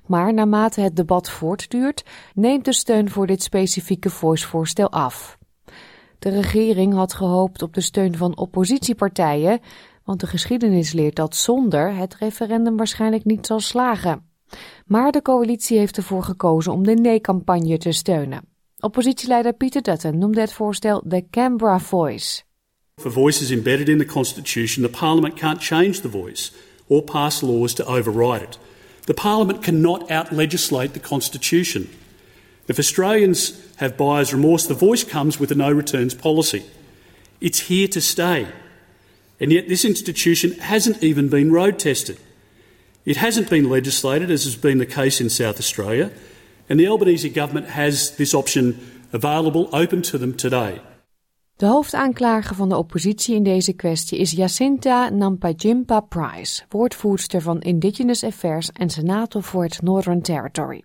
Maar 0.06 0.34
naarmate 0.34 0.82
het 0.82 0.96
debat 0.96 1.30
voortduurt, 1.30 2.04
neemt 2.34 2.66
de 2.66 2.74
steun 2.74 3.10
voor 3.10 3.28
dit 3.28 3.44
specifieke 3.44 4.10
voice-voorstel 4.10 4.90
af. 4.90 5.38
De 6.20 6.30
regering 6.30 6.94
had 6.94 7.14
gehoopt 7.14 7.62
op 7.62 7.74
de 7.74 7.82
steun 7.82 8.18
van 8.18 8.38
oppositiepartijen, 8.38 9.60
want 10.04 10.20
de 10.20 10.28
geschiedenis 10.28 10.94
leert 10.94 11.16
dat 11.16 11.36
zonder 11.36 11.96
het 11.96 12.16
referendum 12.16 12.78
waarschijnlijk 12.78 13.26
niet 13.26 13.46
zal 13.46 13.60
slagen. 13.60 14.30
Maar 14.86 15.12
de 15.12 15.22
coalitie 15.22 15.78
heeft 15.78 15.98
ervoor 15.98 16.24
gekozen 16.24 16.74
om 16.74 16.84
de 16.84 16.94
nee-campagne 16.94 17.78
te 17.78 17.92
steunen. 17.92 18.55
Oppositieleider 18.86 19.54
Peter 19.54 19.82
Dutton 19.82 20.18
noemde 20.18 20.40
het 20.40 20.54
voorstel 20.54 21.04
de 21.06 21.24
Canberra 21.30 21.80
Voice. 21.80 22.42
If 22.98 23.06
a 23.06 23.10
voice 23.10 23.44
is 23.44 23.52
embedded 23.52 23.90
in 23.90 23.98
the 23.98 24.06
Constitution, 24.06 24.84
the 24.84 24.98
Parliament 24.98 25.36
can't 25.40 25.64
change 25.64 26.02
the 26.02 26.10
voice 26.10 26.52
or 26.88 27.04
pass 27.04 27.42
laws 27.42 27.74
to 27.74 27.84
override 27.84 28.42
it. 28.42 28.60
The 29.06 29.14
Parliament 29.14 29.64
cannot 29.64 30.12
out 30.12 30.32
legislate 30.32 30.94
the 30.94 31.08
Constitution. 31.10 31.90
If 32.68 32.78
Australians 32.78 33.54
have 33.76 33.98
buyer's 33.98 34.34
remorse, 34.34 34.68
the 34.68 34.86
voice 34.88 35.04
comes 35.04 35.40
with 35.40 35.52
a 35.52 35.56
no 35.56 35.72
returns 35.72 36.16
policy. 36.16 36.64
It's 37.40 37.68
here 37.68 37.88
to 37.88 38.02
stay. 38.02 38.48
And 39.40 39.52
yet, 39.52 39.68
this 39.68 39.84
institution 39.84 40.52
hasn't 40.60 41.04
even 41.04 41.28
been 41.30 41.52
road 41.52 41.80
tested. 41.80 42.18
It 43.04 43.18
hasn't 43.18 43.50
been 43.50 43.70
legislated, 43.70 44.30
as 44.30 44.44
has 44.44 44.56
been 44.56 44.78
the 44.78 44.86
case 44.86 45.22
in 45.22 45.30
South 45.30 45.58
Australia, 45.58 46.12
and 46.68 46.80
the 46.80 46.90
Albanese 46.90 47.30
government 47.30 47.68
has 47.68 48.16
this 48.16 48.34
option 48.34 48.76
available, 49.12 49.68
open 49.72 50.02
to 50.02 50.18
them 50.18 50.36
today. 50.36 50.82
De 51.56 51.66
hoofdaanklager 51.66 52.56
van 52.56 52.70
de 52.70 52.78
oppositie 52.78 53.36
in 53.36 53.44
deze 53.44 53.74
kwestie 53.74 54.20
is 54.20 54.32
Jacinta 54.32 55.10
Nampajimpa 55.10 56.00
Price, 56.00 56.64
woordvoerster 56.70 57.42
van 57.42 57.62
Indigenous 57.62 58.24
Affairs 58.24 58.72
en 58.72 58.90
senator 58.90 59.44
voor 59.44 59.64
het 59.64 59.82
Northern 59.82 60.22
Territory. 60.22 60.84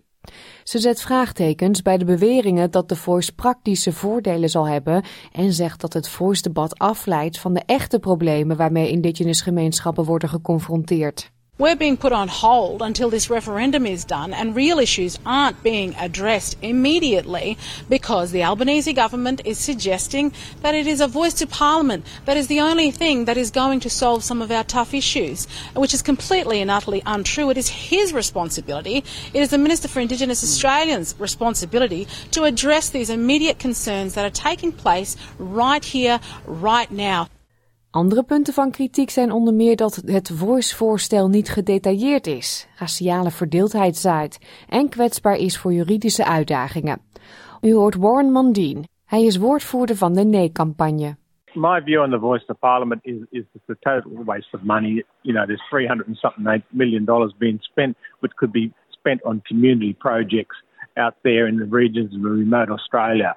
Ze 0.63 0.79
zet 0.79 1.01
vraagtekens 1.01 1.81
bij 1.81 1.97
de 1.97 2.05
beweringen 2.05 2.71
dat 2.71 2.89
de 2.89 2.95
Voice 2.95 3.33
praktische 3.33 3.91
voordelen 3.91 4.49
zal 4.49 4.67
hebben 4.67 5.03
en 5.31 5.53
zegt 5.53 5.81
dat 5.81 5.93
het 5.93 6.09
Voice-debat 6.09 6.79
afleidt 6.79 7.39
van 7.39 7.53
de 7.53 7.63
echte 7.65 7.99
problemen 7.99 8.57
waarmee 8.57 8.89
indigenous 8.89 9.41
gemeenschappen 9.41 10.03
worden 10.03 10.29
geconfronteerd. 10.29 11.31
We're 11.61 11.75
being 11.75 11.95
put 11.95 12.11
on 12.11 12.27
hold 12.27 12.81
until 12.81 13.11
this 13.11 13.29
referendum 13.29 13.85
is 13.85 14.03
done, 14.03 14.33
and 14.33 14.55
real 14.55 14.79
issues 14.79 15.19
aren't 15.27 15.61
being 15.61 15.93
addressed 15.93 16.57
immediately 16.63 17.55
because 17.87 18.31
the 18.31 18.43
Albanese 18.43 18.93
government 18.93 19.41
is 19.45 19.59
suggesting 19.59 20.33
that 20.63 20.73
it 20.73 20.87
is 20.87 21.01
a 21.01 21.07
voice 21.07 21.35
to 21.35 21.45
Parliament 21.45 22.03
that 22.25 22.35
is 22.35 22.47
the 22.47 22.61
only 22.61 22.89
thing 22.89 23.25
that 23.25 23.37
is 23.37 23.51
going 23.51 23.79
to 23.81 23.91
solve 23.91 24.23
some 24.23 24.41
of 24.41 24.49
our 24.49 24.63
tough 24.63 24.95
issues, 24.95 25.45
which 25.75 25.93
is 25.93 26.01
completely 26.01 26.61
and 26.61 26.71
utterly 26.71 27.03
untrue. 27.05 27.51
It 27.51 27.59
is 27.59 27.69
his 27.69 28.11
responsibility, 28.11 29.03
it 29.31 29.39
is 29.39 29.51
the 29.51 29.59
Minister 29.59 29.87
for 29.87 29.99
Indigenous 29.99 30.43
Australians' 30.43 31.13
responsibility 31.19 32.07
to 32.31 32.45
address 32.45 32.89
these 32.89 33.11
immediate 33.11 33.59
concerns 33.59 34.15
that 34.15 34.25
are 34.25 34.31
taking 34.31 34.71
place 34.71 35.15
right 35.37 35.85
here, 35.85 36.19
right 36.47 36.89
now. 36.89 37.27
Andere 37.91 38.23
punten 38.23 38.53
van 38.53 38.71
kritiek 38.71 39.09
zijn 39.09 39.31
onder 39.31 39.53
meer 39.53 39.75
dat 39.75 39.95
het 39.95 40.29
Voice-voorstel 40.29 41.27
niet 41.29 41.49
gedetailleerd 41.49 42.27
is, 42.27 42.67
raciale 42.79 43.31
verdeeldheid 43.31 43.95
zaait 43.95 44.65
en 44.69 44.89
kwetsbaar 44.89 45.35
is 45.35 45.57
voor 45.57 45.73
juridische 45.73 46.25
uitdagingen. 46.25 47.01
U 47.61 47.73
hoort 47.73 47.95
Warren 47.95 48.31
Mondine. 48.31 48.83
Hij 49.05 49.23
is 49.23 49.37
woordvoerder 49.37 49.95
van 49.95 50.13
de 50.13 50.23
Nee-campagne. 50.23 51.15
My 51.53 51.81
view 51.83 52.01
on 52.01 52.09
the 52.09 52.19
Voice 52.19 52.45
to 52.45 52.53
Parliament 52.53 53.05
is, 53.05 53.17
is 53.29 53.43
it's 53.53 53.69
a 53.69 53.75
total 53.79 54.23
waste 54.25 54.55
of 54.55 54.61
money. 54.63 55.03
You 55.21 55.35
know, 55.35 55.45
there's 55.45 55.67
300 55.69 56.07
and 56.07 56.17
something 56.17 56.63
million 56.69 57.05
dollars 57.05 57.33
being 57.37 57.61
spent, 57.61 57.97
which 58.19 58.33
could 58.35 58.51
be 58.51 58.71
spent 58.89 59.23
on 59.23 59.41
community 59.47 59.93
projects 59.93 60.55
out 60.95 61.13
there 61.23 61.47
in 61.47 61.57
the 61.57 61.65
regions 61.65 62.15
of 62.15 62.21
remote 62.21 62.71
Australia 62.71 63.33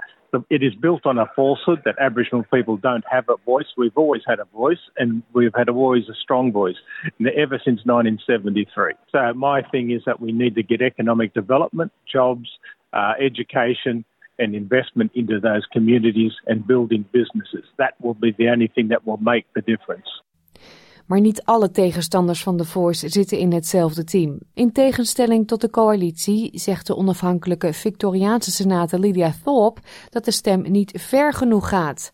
it 0.50 0.62
is 0.62 0.74
built 0.74 1.06
on 1.06 1.18
a 1.18 1.26
falsehood 1.34 1.82
that 1.84 1.96
Aboriginal 2.00 2.44
people 2.52 2.76
don't 2.76 3.04
have 3.10 3.28
a 3.28 3.36
voice. 3.44 3.66
We've 3.76 3.96
always 3.96 4.22
had 4.26 4.40
a 4.40 4.44
voice, 4.46 4.78
and 4.96 5.22
we've 5.32 5.54
had 5.54 5.68
always 5.68 6.08
a 6.08 6.14
strong 6.14 6.52
voice 6.52 6.76
ever 7.20 7.60
since 7.64 7.80
1973. 7.84 8.94
So 9.12 9.34
my 9.34 9.62
thing 9.62 9.90
is 9.90 10.02
that 10.06 10.20
we 10.20 10.32
need 10.32 10.54
to 10.56 10.62
get 10.62 10.82
economic 10.82 11.34
development, 11.34 11.92
jobs, 12.10 12.48
uh, 12.92 13.14
education, 13.20 14.04
and 14.38 14.54
investment 14.54 15.12
into 15.14 15.38
those 15.38 15.64
communities 15.72 16.32
and 16.46 16.66
building 16.66 17.04
businesses. 17.12 17.64
That 17.78 17.94
will 18.00 18.14
be 18.14 18.32
the 18.36 18.48
only 18.48 18.66
thing 18.68 18.88
that 18.88 19.06
will 19.06 19.18
make 19.18 19.46
the 19.54 19.60
difference. 19.60 20.06
Maar 21.06 21.20
niet 21.20 21.42
alle 21.42 21.70
tegenstanders 21.70 22.42
van 22.42 22.56
de 22.56 22.64
Voice 22.64 23.08
zitten 23.08 23.38
in 23.38 23.52
hetzelfde 23.52 24.04
team. 24.04 24.38
In 24.54 24.72
tegenstelling 24.72 25.46
tot 25.46 25.60
de 25.60 25.70
coalitie 25.70 26.50
zegt 26.58 26.86
de 26.86 26.96
onafhankelijke 26.96 27.72
Victoriaanse 27.72 28.50
senator 28.50 28.98
Lydia 28.98 29.32
Thorpe 29.44 29.80
dat 30.10 30.24
de 30.24 30.30
stem 30.30 30.70
niet 30.70 31.00
ver 31.00 31.32
genoeg 31.32 31.68
gaat. 31.68 32.12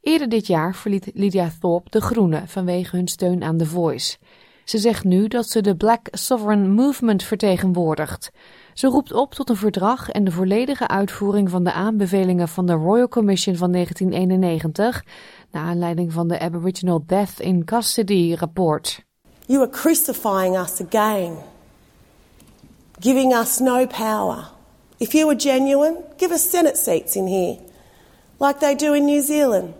Eerder 0.00 0.28
dit 0.28 0.46
jaar 0.46 0.74
verliet 0.74 1.10
Lydia 1.14 1.50
Thorpe 1.60 1.90
de 1.90 2.00
Groenen 2.00 2.48
vanwege 2.48 2.96
hun 2.96 3.08
steun 3.08 3.42
aan 3.42 3.56
The 3.56 3.66
Voice. 3.66 4.16
Ze 4.64 4.78
zegt 4.78 5.04
nu 5.04 5.28
dat 5.28 5.48
ze 5.48 5.60
de 5.60 5.76
Black 5.76 6.08
Sovereign 6.10 6.70
Movement 6.70 7.22
vertegenwoordigt. 7.22 8.30
Ze 8.74 8.86
roept 8.86 9.12
op 9.12 9.34
tot 9.34 9.50
een 9.50 9.56
verdrag 9.56 10.10
en 10.10 10.24
de 10.24 10.30
volledige 10.30 10.88
uitvoering 10.88 11.50
van 11.50 11.64
de 11.64 11.72
aanbevelingen 11.72 12.48
van 12.48 12.66
de 12.66 12.72
Royal 12.72 13.08
Commission 13.08 13.56
van 13.56 13.72
1991, 13.72 15.04
naar 15.52 15.64
aanleiding 15.64 16.12
van 16.12 16.28
de 16.28 16.38
Aboriginal 16.38 17.02
Death 17.06 17.40
in 17.40 17.64
Custody 17.64 18.34
rapport. 18.34 19.04
You 19.46 19.60
are 19.60 19.70
crucifying 19.70 20.56
us 20.56 20.80
again, 20.80 21.36
giving 23.00 23.32
us 23.32 23.58
no 23.58 23.86
power. 23.86 24.48
If 24.98 25.12
you 25.12 25.26
were 25.26 25.40
genuine, 25.40 25.96
give 26.16 26.34
us 26.34 26.50
Senate 26.50 26.76
seats 26.76 27.16
in 27.16 27.26
here, 27.26 27.58
like 28.38 28.60
they 28.60 28.74
do 28.74 28.94
in 28.94 29.04
New 29.04 29.22
Zealand. 29.22 29.74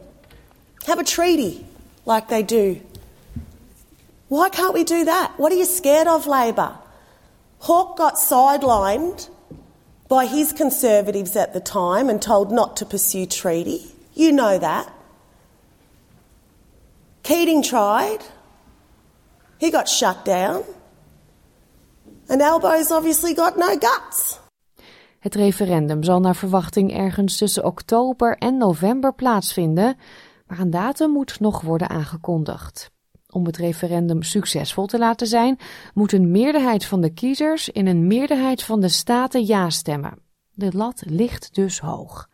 Have 0.86 1.00
a 1.00 1.04
treaty, 1.04 1.64
like 2.04 2.28
they 2.28 2.42
do. 2.42 2.80
Why 4.28 4.48
can't 4.48 4.74
we 4.74 4.84
do 4.84 5.04
that? 5.04 5.32
What 5.36 5.52
are 5.52 5.58
you 5.58 5.64
scared 5.66 6.08
of, 6.08 6.26
Labor? 6.26 6.72
Hawke 7.58 7.96
got 7.96 8.14
sidelined 8.14 9.28
by 10.08 10.26
his 10.26 10.52
Conservatives 10.52 11.36
at 11.36 11.52
the 11.52 11.60
time 11.60 12.08
and 12.08 12.20
told 12.20 12.50
not 12.50 12.76
to 12.78 12.84
pursue 12.84 13.26
treaty. 13.26 13.92
You 14.14 14.32
know 14.32 14.58
that. 14.58 14.92
Keating 17.22 17.64
tried. 17.64 18.20
He 19.58 19.70
got 19.70 19.88
shut 19.88 20.24
down. 20.24 20.62
And 22.26 22.42
Albo's 22.42 22.90
obviously 22.90 23.34
got 23.34 23.56
no 23.56 23.76
guts. 23.78 24.40
Het 25.18 25.34
referendum 25.34 26.02
zal 26.02 26.20
naar 26.20 26.36
verwachting 26.36 26.92
ergens 26.92 27.36
tussen 27.36 27.64
oktober 27.64 28.36
en 28.38 28.56
november 28.56 29.14
plaatsvinden, 29.14 29.96
maar 30.46 30.58
een 30.58 30.70
datum 30.70 31.10
moet 31.10 31.40
nog 31.40 31.60
worden 31.60 31.88
aangekondigd. 31.88 32.90
Om 33.28 33.46
het 33.46 33.56
referendum 33.56 34.22
succesvol 34.22 34.86
te 34.86 34.98
laten 34.98 35.26
zijn, 35.26 35.58
moet 35.94 36.12
een 36.12 36.30
meerderheid 36.30 36.84
van 36.84 37.00
de 37.00 37.10
kiezers 37.10 37.68
in 37.68 37.86
een 37.86 38.06
meerderheid 38.06 38.62
van 38.62 38.80
de 38.80 38.88
staten 38.88 39.46
ja 39.46 39.70
stemmen. 39.70 40.18
De 40.50 40.70
lat 40.72 41.02
ligt 41.06 41.54
dus 41.54 41.78
hoog. 41.78 42.28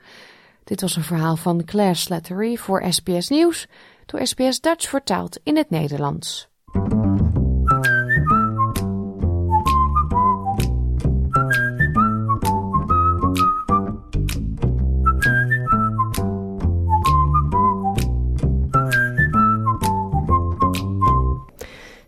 Dit 0.64 0.81
was 0.81 0.96
een 0.96 1.03
verhaal 1.03 1.37
van 1.37 1.64
Claire 1.64 1.94
Slattery 1.94 2.57
voor 2.57 2.85
SBS 2.88 3.29
Nieuws, 3.29 3.66
door 4.10 4.26
SBS 4.26 4.60
Dutch 4.60 4.88
vertaald 4.88 5.38
in 5.42 5.56
het 5.56 5.70
Nederlands. 5.70 6.48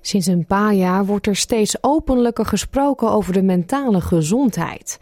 Sinds 0.00 0.26
een 0.26 0.46
paar 0.46 0.74
jaar 0.74 1.06
wordt 1.06 1.26
er 1.26 1.36
steeds 1.36 1.82
openlijker 1.82 2.46
gesproken 2.46 3.10
over 3.10 3.32
de 3.32 3.42
mentale 3.42 4.00
gezondheid. 4.00 4.98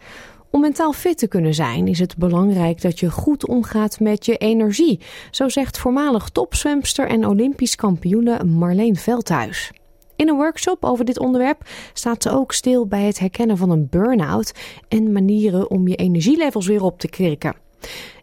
Om 0.51 0.61
mentaal 0.61 0.93
fit 0.93 1.17
te 1.17 1.27
kunnen 1.27 1.53
zijn 1.53 1.87
is 1.87 1.99
het 1.99 2.17
belangrijk 2.17 2.81
dat 2.81 2.99
je 2.99 3.11
goed 3.11 3.47
omgaat 3.47 3.99
met 3.99 4.25
je 4.25 4.37
energie, 4.37 4.99
zo 5.31 5.49
zegt 5.49 5.77
voormalig 5.77 6.29
topzwemster 6.29 7.07
en 7.07 7.27
Olympisch 7.27 7.75
kampioene 7.75 8.43
Marleen 8.43 8.95
Veldhuis. 8.95 9.71
In 10.15 10.29
een 10.29 10.35
workshop 10.35 10.85
over 10.85 11.05
dit 11.05 11.19
onderwerp 11.19 11.61
staat 11.93 12.23
ze 12.23 12.31
ook 12.31 12.51
stil 12.51 12.87
bij 12.87 13.03
het 13.03 13.19
herkennen 13.19 13.57
van 13.57 13.69
een 13.69 13.87
burn-out 13.89 14.53
en 14.87 15.11
manieren 15.11 15.69
om 15.69 15.87
je 15.87 15.95
energielevels 15.95 16.67
weer 16.67 16.83
op 16.83 16.99
te 16.99 17.09
krikken. 17.09 17.55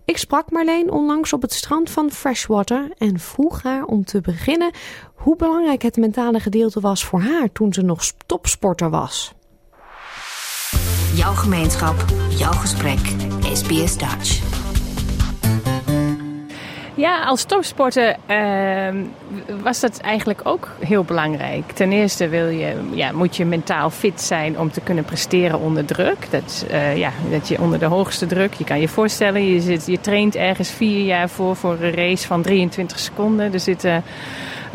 Ik 0.04 0.16
sprak 0.16 0.50
Marleen 0.50 0.90
onlangs 0.90 1.32
op 1.32 1.42
het 1.42 1.52
strand 1.52 1.90
van 1.90 2.10
Freshwater 2.10 2.90
en 2.98 3.18
vroeg 3.18 3.62
haar 3.62 3.84
om 3.84 4.04
te 4.04 4.20
beginnen 4.20 4.70
hoe 5.14 5.36
belangrijk 5.36 5.82
het 5.82 5.96
mentale 5.96 6.40
gedeelte 6.40 6.80
was 6.80 7.04
voor 7.04 7.20
haar 7.20 7.52
toen 7.52 7.72
ze 7.72 7.82
nog 7.82 8.02
topsporter 8.26 8.90
was. 8.90 9.34
Jouw 11.16 11.35
gemeenschap, 11.35 12.05
jouw 12.29 12.52
gesprek, 12.52 13.00
SBS 13.52 13.96
Dutch. 13.96 14.45
Ja, 16.96 17.24
als 17.24 17.44
topsporter 17.44 18.16
uh, 18.30 19.02
was 19.62 19.80
dat 19.80 20.00
eigenlijk 20.00 20.40
ook 20.42 20.70
heel 20.80 21.04
belangrijk. 21.04 21.72
Ten 21.72 21.92
eerste 21.92 22.28
wil 22.28 22.48
je, 22.48 22.74
ja, 22.90 23.12
moet 23.12 23.37
je 23.37 23.44
mentaal 23.44 23.90
fit 23.90 24.20
zijn 24.20 24.59
om 24.59 24.70
te 24.70 24.80
kunnen 24.80 25.04
presteren 25.04 25.61
onder 25.61 25.85
druk. 25.85 26.30
Dat, 26.30 26.66
uh, 26.70 26.96
ja, 26.96 27.11
dat 27.30 27.48
je 27.48 27.61
onder 27.61 27.78
de 27.78 27.87
hoogste 27.87 28.26
druk, 28.26 28.54
je 28.54 28.64
kan 28.64 28.80
je 28.80 28.88
voorstellen, 28.88 29.52
je, 29.52 29.61
zit, 29.61 29.87
je 29.87 30.00
traint 30.00 30.37
ergens 30.37 30.70
vier 30.70 31.04
jaar 31.04 31.28
voor 31.28 31.56
voor 31.56 31.76
een 31.80 31.94
race 31.94 32.26
van 32.26 32.42
23 32.42 32.98
seconden. 32.98 33.52
Er 33.52 33.61
zitten 33.61 34.04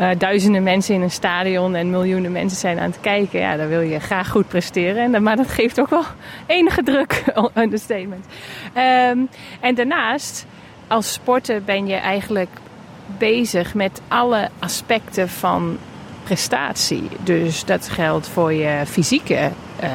uh, 0.00 0.08
duizenden 0.18 0.62
mensen 0.62 0.94
in 0.94 1.02
een 1.02 1.10
stadion 1.10 1.74
en 1.74 1.90
miljoenen 1.90 2.32
mensen 2.32 2.58
zijn 2.58 2.78
aan 2.78 2.90
het 2.90 3.00
kijken. 3.00 3.40
Ja, 3.40 3.56
dan 3.56 3.68
wil 3.68 3.80
je 3.80 3.98
graag 3.98 4.28
goed 4.28 4.48
presteren. 4.48 5.14
En, 5.14 5.22
maar 5.22 5.36
dat 5.36 5.48
geeft 5.48 5.80
ook 5.80 5.90
wel 5.90 6.04
enige 6.46 6.82
druk, 6.82 7.24
understatement. 7.54 8.26
Um, 8.76 9.28
en 9.60 9.74
daarnaast 9.74 10.46
als 10.92 11.12
sporter 11.12 11.62
ben 11.62 11.86
je 11.86 11.94
eigenlijk 11.94 12.48
bezig 13.18 13.74
met 13.74 14.00
alle 14.08 14.48
aspecten 14.58 15.28
van 15.28 15.78
prestatie. 16.24 17.08
Dus 17.22 17.64
dat 17.64 17.88
geldt 17.88 18.28
voor 18.28 18.52
je 18.52 18.82
fysieke 18.86 19.50
uh, 19.82 19.88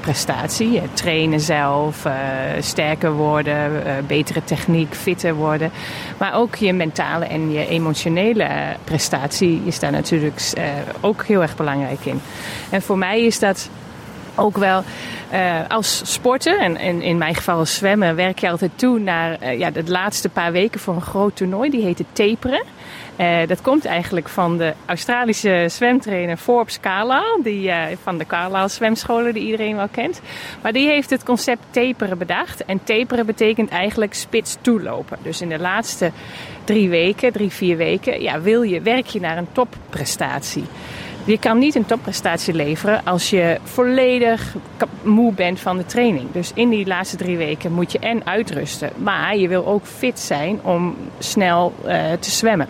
prestatie. 0.00 0.82
Trainen 0.92 1.40
zelf, 1.40 2.04
uh, 2.04 2.12
sterker 2.60 3.12
worden, 3.12 3.72
uh, 3.72 3.92
betere 4.06 4.44
techniek, 4.44 4.94
fitter 4.94 5.34
worden. 5.34 5.70
Maar 6.18 6.34
ook 6.34 6.54
je 6.54 6.72
mentale 6.72 7.24
en 7.24 7.52
je 7.52 7.66
emotionele 7.66 8.48
prestatie 8.84 9.62
is 9.64 9.78
daar 9.78 9.92
natuurlijk 9.92 10.40
ook 11.00 11.24
heel 11.24 11.42
erg 11.42 11.56
belangrijk 11.56 12.04
in. 12.04 12.20
En 12.70 12.82
voor 12.82 12.98
mij 12.98 13.20
is 13.20 13.38
dat 13.38 13.68
ook 14.34 14.56
wel 14.56 14.82
als 15.68 16.12
sporter, 16.12 16.58
en, 16.58 17.02
in 17.02 17.18
mijn 17.18 17.34
geval 17.34 17.58
als 17.58 17.74
zwemmen, 17.74 18.16
werk 18.16 18.38
je 18.38 18.50
altijd 18.50 18.70
toe 18.74 18.98
naar 18.98 19.54
ja, 19.54 19.70
de 19.70 19.84
laatste 19.86 20.28
paar 20.28 20.52
weken 20.52 20.80
voor 20.80 20.94
een 20.94 21.00
groot 21.00 21.36
toernooi. 21.36 21.70
Die 21.70 21.84
heet 21.84 21.98
het 21.98 22.06
taperen. 22.12 22.62
Uh, 23.20 23.46
dat 23.46 23.62
komt 23.62 23.84
eigenlijk 23.84 24.28
van 24.28 24.58
de 24.58 24.72
Australische 24.86 25.66
zwemtrainer 25.68 26.36
Forbes 26.36 26.80
Carlyle, 26.80 27.40
die, 27.42 27.72
van 28.02 28.18
de 28.18 28.26
Carlyle 28.26 28.68
zwemscholen 28.68 29.34
die 29.34 29.42
iedereen 29.42 29.76
wel 29.76 29.88
kent. 29.90 30.20
Maar 30.62 30.72
die 30.72 30.88
heeft 30.88 31.10
het 31.10 31.24
concept 31.24 31.62
taperen 31.70 32.18
bedacht. 32.18 32.64
En 32.64 32.84
taperen 32.84 33.26
betekent 33.26 33.70
eigenlijk 33.70 34.14
spits 34.14 34.56
toelopen. 34.60 35.18
Dus 35.22 35.40
in 35.40 35.48
de 35.48 35.58
laatste 35.58 36.10
drie 36.64 36.88
weken, 36.88 37.32
drie, 37.32 37.50
vier 37.50 37.76
weken, 37.76 38.22
ja, 38.22 38.40
wil 38.40 38.62
je, 38.62 38.80
werk 38.80 39.06
je 39.06 39.20
naar 39.20 39.38
een 39.38 39.52
topprestatie. 39.52 40.64
Je 41.30 41.38
kan 41.38 41.58
niet 41.58 41.74
een 41.74 41.86
topprestatie 41.86 42.54
leveren 42.54 43.04
als 43.04 43.30
je 43.30 43.58
volledig 43.62 44.56
moe 45.02 45.32
bent 45.32 45.60
van 45.60 45.76
de 45.76 45.86
training. 45.86 46.32
Dus 46.32 46.52
in 46.54 46.68
die 46.68 46.86
laatste 46.86 47.16
drie 47.16 47.36
weken 47.36 47.72
moet 47.72 47.92
je 47.92 47.98
en 47.98 48.26
uitrusten. 48.26 48.90
Maar 48.96 49.36
je 49.36 49.48
wil 49.48 49.66
ook 49.66 49.86
fit 49.86 50.20
zijn 50.20 50.60
om 50.62 50.96
snel 51.18 51.74
uh, 51.84 52.12
te 52.20 52.30
zwemmen. 52.30 52.68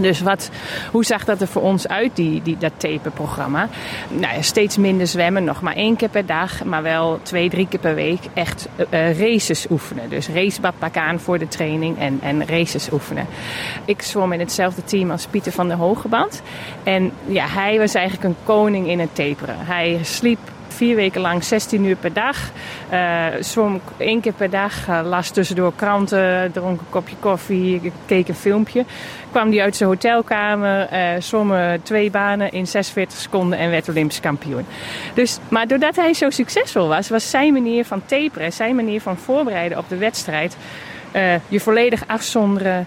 Dus 0.00 0.20
wat, 0.20 0.50
hoe 0.90 1.04
zag 1.04 1.24
dat 1.24 1.40
er 1.40 1.46
voor 1.46 1.62
ons 1.62 1.88
uit, 1.88 2.16
die, 2.16 2.42
die, 2.42 2.56
dat 2.58 2.72
taperprogramma? 2.76 3.68
Nou 4.08 4.34
ja, 4.34 4.42
steeds 4.42 4.76
minder 4.76 5.06
zwemmen, 5.06 5.44
nog 5.44 5.60
maar 5.60 5.74
één 5.74 5.96
keer 5.96 6.08
per 6.08 6.26
dag, 6.26 6.64
maar 6.64 6.82
wel 6.82 7.20
twee, 7.22 7.50
drie 7.50 7.68
keer 7.68 7.80
per 7.80 7.94
week 7.94 8.20
echt 8.34 8.68
uh, 8.90 9.20
races 9.20 9.66
oefenen. 9.70 10.08
Dus 10.08 10.28
racebad 10.28 10.74
aan 10.92 11.20
voor 11.20 11.38
de 11.38 11.48
training 11.48 11.98
en, 11.98 12.18
en 12.22 12.46
races 12.46 12.92
oefenen. 12.92 13.26
Ik 13.84 14.02
zwom 14.02 14.32
in 14.32 14.40
hetzelfde 14.40 14.84
team 14.84 15.10
als 15.10 15.26
Pieter 15.26 15.52
van 15.52 15.68
der 15.68 15.76
Hogeband. 15.76 16.42
En 16.82 17.12
ja, 17.26 17.46
hij 17.46 17.78
was 17.78 17.94
eigenlijk 17.94 18.24
een 18.28 18.44
koning 18.44 18.88
in 18.88 19.00
het 19.00 19.14
taperen. 19.14 19.56
Hij 19.58 19.98
sliep 20.02 20.38
vier 20.78 20.96
weken 20.96 21.20
lang 21.20 21.44
16 21.44 21.84
uur 21.84 21.96
per 21.96 22.12
dag. 22.12 22.36
Uh, 22.92 23.26
zwom 23.40 23.80
één 23.96 24.20
keer 24.20 24.32
per 24.32 24.50
dag, 24.50 24.88
uh, 24.88 25.00
las 25.04 25.30
tussendoor 25.30 25.72
kranten, 25.76 26.52
dronk 26.52 26.80
een 26.80 26.90
kopje 26.90 27.16
koffie, 27.20 27.92
keek 28.06 28.28
een 28.28 28.34
filmpje. 28.34 28.84
Kwam 29.30 29.50
hij 29.50 29.62
uit 29.62 29.76
zijn 29.76 29.88
hotelkamer, 29.88 30.88
uh, 30.92 31.20
zwom 31.20 31.52
twee 31.82 32.10
banen 32.10 32.52
in 32.52 32.66
46 32.66 33.18
seconden 33.18 33.58
en 33.58 33.70
werd 33.70 33.88
Olympisch 33.88 34.20
kampioen. 34.20 34.66
Dus, 35.14 35.38
maar 35.48 35.66
doordat 35.66 35.96
hij 35.96 36.14
zo 36.14 36.30
succesvol 36.30 36.88
was, 36.88 37.08
was 37.08 37.30
zijn 37.30 37.52
manier 37.52 37.84
van 37.84 38.02
taperen, 38.06 38.52
zijn 38.52 38.74
manier 38.74 39.00
van 39.00 39.16
voorbereiden 39.16 39.78
op 39.78 39.88
de 39.88 39.96
wedstrijd, 39.96 40.56
je 41.48 41.60
volledig 41.60 42.04
afzonderen, 42.06 42.86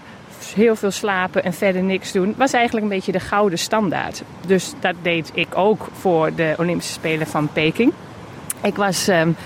heel 0.54 0.76
veel 0.76 0.90
slapen 0.90 1.44
en 1.44 1.52
verder 1.52 1.82
niks 1.82 2.12
doen, 2.12 2.34
was 2.36 2.52
eigenlijk 2.52 2.84
een 2.84 2.92
beetje 2.92 3.12
de 3.12 3.20
gouden 3.20 3.58
standaard. 3.58 4.22
Dus 4.46 4.72
dat 4.80 4.94
deed 5.02 5.30
ik 5.34 5.48
ook 5.54 5.88
voor 5.92 6.34
de 6.34 6.54
Olympische 6.58 6.92
Spelen 6.92 7.26
van 7.26 7.48
Peking. 7.52 7.92
Ik 8.62 8.76
was 8.76 9.08
um, 9.08 9.36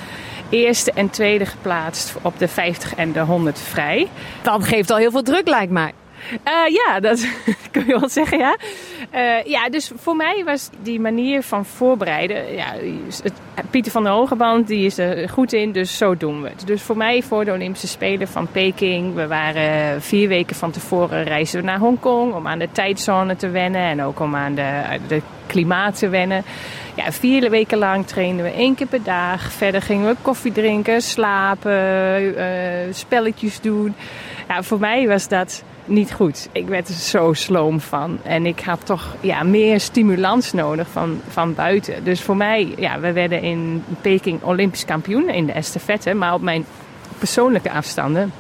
eerste 0.49 0.93
en 0.93 1.11
tweede 1.11 1.47
geplaatst 1.47 2.15
op 2.23 2.39
de 2.39 2.49
50 2.49 2.95
en 2.95 3.13
de 3.13 3.21
100 3.21 3.61
vrij. 3.61 4.09
Dat 4.43 4.65
geeft 4.65 4.91
al 4.91 4.97
heel 4.97 5.11
veel 5.11 5.23
druk, 5.23 5.49
lijkt 5.49 5.73
mij. 5.73 5.93
Uh, 6.31 6.75
ja, 6.75 7.01
dat 7.01 7.27
kun 7.73 7.87
je 7.87 7.99
wel 7.99 8.09
zeggen, 8.09 8.39
ja. 8.39 8.57
Uh, 9.15 9.45
ja, 9.45 9.69
dus 9.69 9.93
voor 9.97 10.17
mij 10.17 10.43
was 10.45 10.71
die 10.83 11.01
manier 11.01 11.43
van 11.43 11.65
voorbereiden... 11.65 12.55
Ja, 12.55 12.73
het, 13.23 13.33
Pieter 13.71 13.93
van 13.93 14.03
der 14.03 14.13
Hogeband 14.13 14.67
die 14.67 14.87
is 14.87 14.99
er 14.99 15.29
goed 15.29 15.53
in, 15.53 15.73
dus 15.73 15.97
zo 15.97 16.17
doen 16.17 16.43
we 16.43 16.49
het. 16.49 16.67
Dus 16.67 16.83
voor 16.83 16.97
mij 16.97 17.23
voor 17.23 17.45
de 17.45 17.53
Olympische 17.53 17.89
Spelen 17.89 18.29
van 18.29 18.49
Peking... 18.53 19.15
we 19.15 19.27
waren 19.27 20.03
vier 20.03 20.29
weken 20.29 20.57
van 20.57 20.71
tevoren 20.71 21.25
reizen 21.25 21.61
we 21.61 21.67
naar 21.67 21.79
Hongkong... 21.79 22.35
om 22.35 22.47
aan 22.47 22.59
de 22.59 22.69
tijdzone 22.73 23.37
te 23.37 23.49
wennen 23.49 23.83
en 23.83 24.03
ook 24.03 24.21
om 24.21 24.37
aan 24.37 24.55
de, 24.55 24.83
de 25.09 25.23
klimaat 25.47 25.99
te 25.99 26.09
wennen. 26.09 26.45
Ja, 26.97 27.13
vier 27.13 27.51
weken 27.51 27.79
lang 27.79 28.07
trainen 28.07 28.45
we 28.45 28.51
één 28.51 28.75
keer 28.75 28.87
per 28.87 29.03
dag. 29.03 29.53
Verder 29.53 29.83
gingen 29.83 30.09
we 30.09 30.17
koffie 30.23 30.53
drinken, 30.53 31.03
slapen, 31.03 32.23
uh, 32.23 32.45
spelletjes 32.91 33.61
doen. 33.61 33.95
Ja, 34.49 34.63
voor 34.63 34.79
mij 34.79 35.09
was 35.09 35.29
dat 35.29 35.63
niet 35.85 36.13
goed. 36.13 36.49
Ik 36.53 36.69
werd 36.69 36.89
er 36.89 36.95
zo 36.95 37.33
sloom 37.33 37.81
van. 37.81 38.19
En 38.23 38.47
ik 38.47 38.61
had 38.61 38.87
toch 38.87 39.17
ja, 39.21 39.43
meer 39.43 39.81
stimulans 39.81 40.53
nodig 40.53 40.89
van, 40.89 41.21
van 41.29 41.55
buiten. 41.55 42.05
Dus 42.05 42.21
voor 42.21 42.37
mij, 42.37 42.75
ja, 42.77 43.01
we 43.01 43.13
werden 43.13 43.43
in 43.43 43.85
Peking 44.01 44.43
Olympisch 44.43 44.85
kampioen 44.85 45.29
in 45.29 45.47
de 45.47 45.53
estafette. 45.53 46.15
Maar 46.15 46.35
op 46.35 46.43
mijn 46.43 46.65
persoonlijke 47.19 47.71
afstanden 47.71 48.33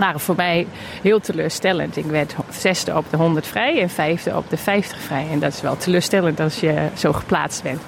waren 0.00 0.20
voor 0.20 0.36
mij 0.36 0.66
heel 1.02 1.20
teleurstellend. 1.20 1.96
Ik 1.96 2.04
werd 2.04 2.34
zesde 2.50 2.96
op 2.96 3.04
de 3.10 3.16
100 3.16 3.46
vrij 3.46 3.80
en 3.80 3.90
vijfde 3.90 4.36
op 4.36 4.50
de 4.50 4.56
50 4.56 5.00
vrij. 5.00 5.26
En 5.30 5.38
dat 5.38 5.52
is 5.52 5.60
wel 5.60 5.76
teleurstellend 5.76 6.40
als 6.40 6.60
je 6.60 6.88
zo 6.96 7.12
geplaatst 7.12 7.62
bent. 7.62 7.80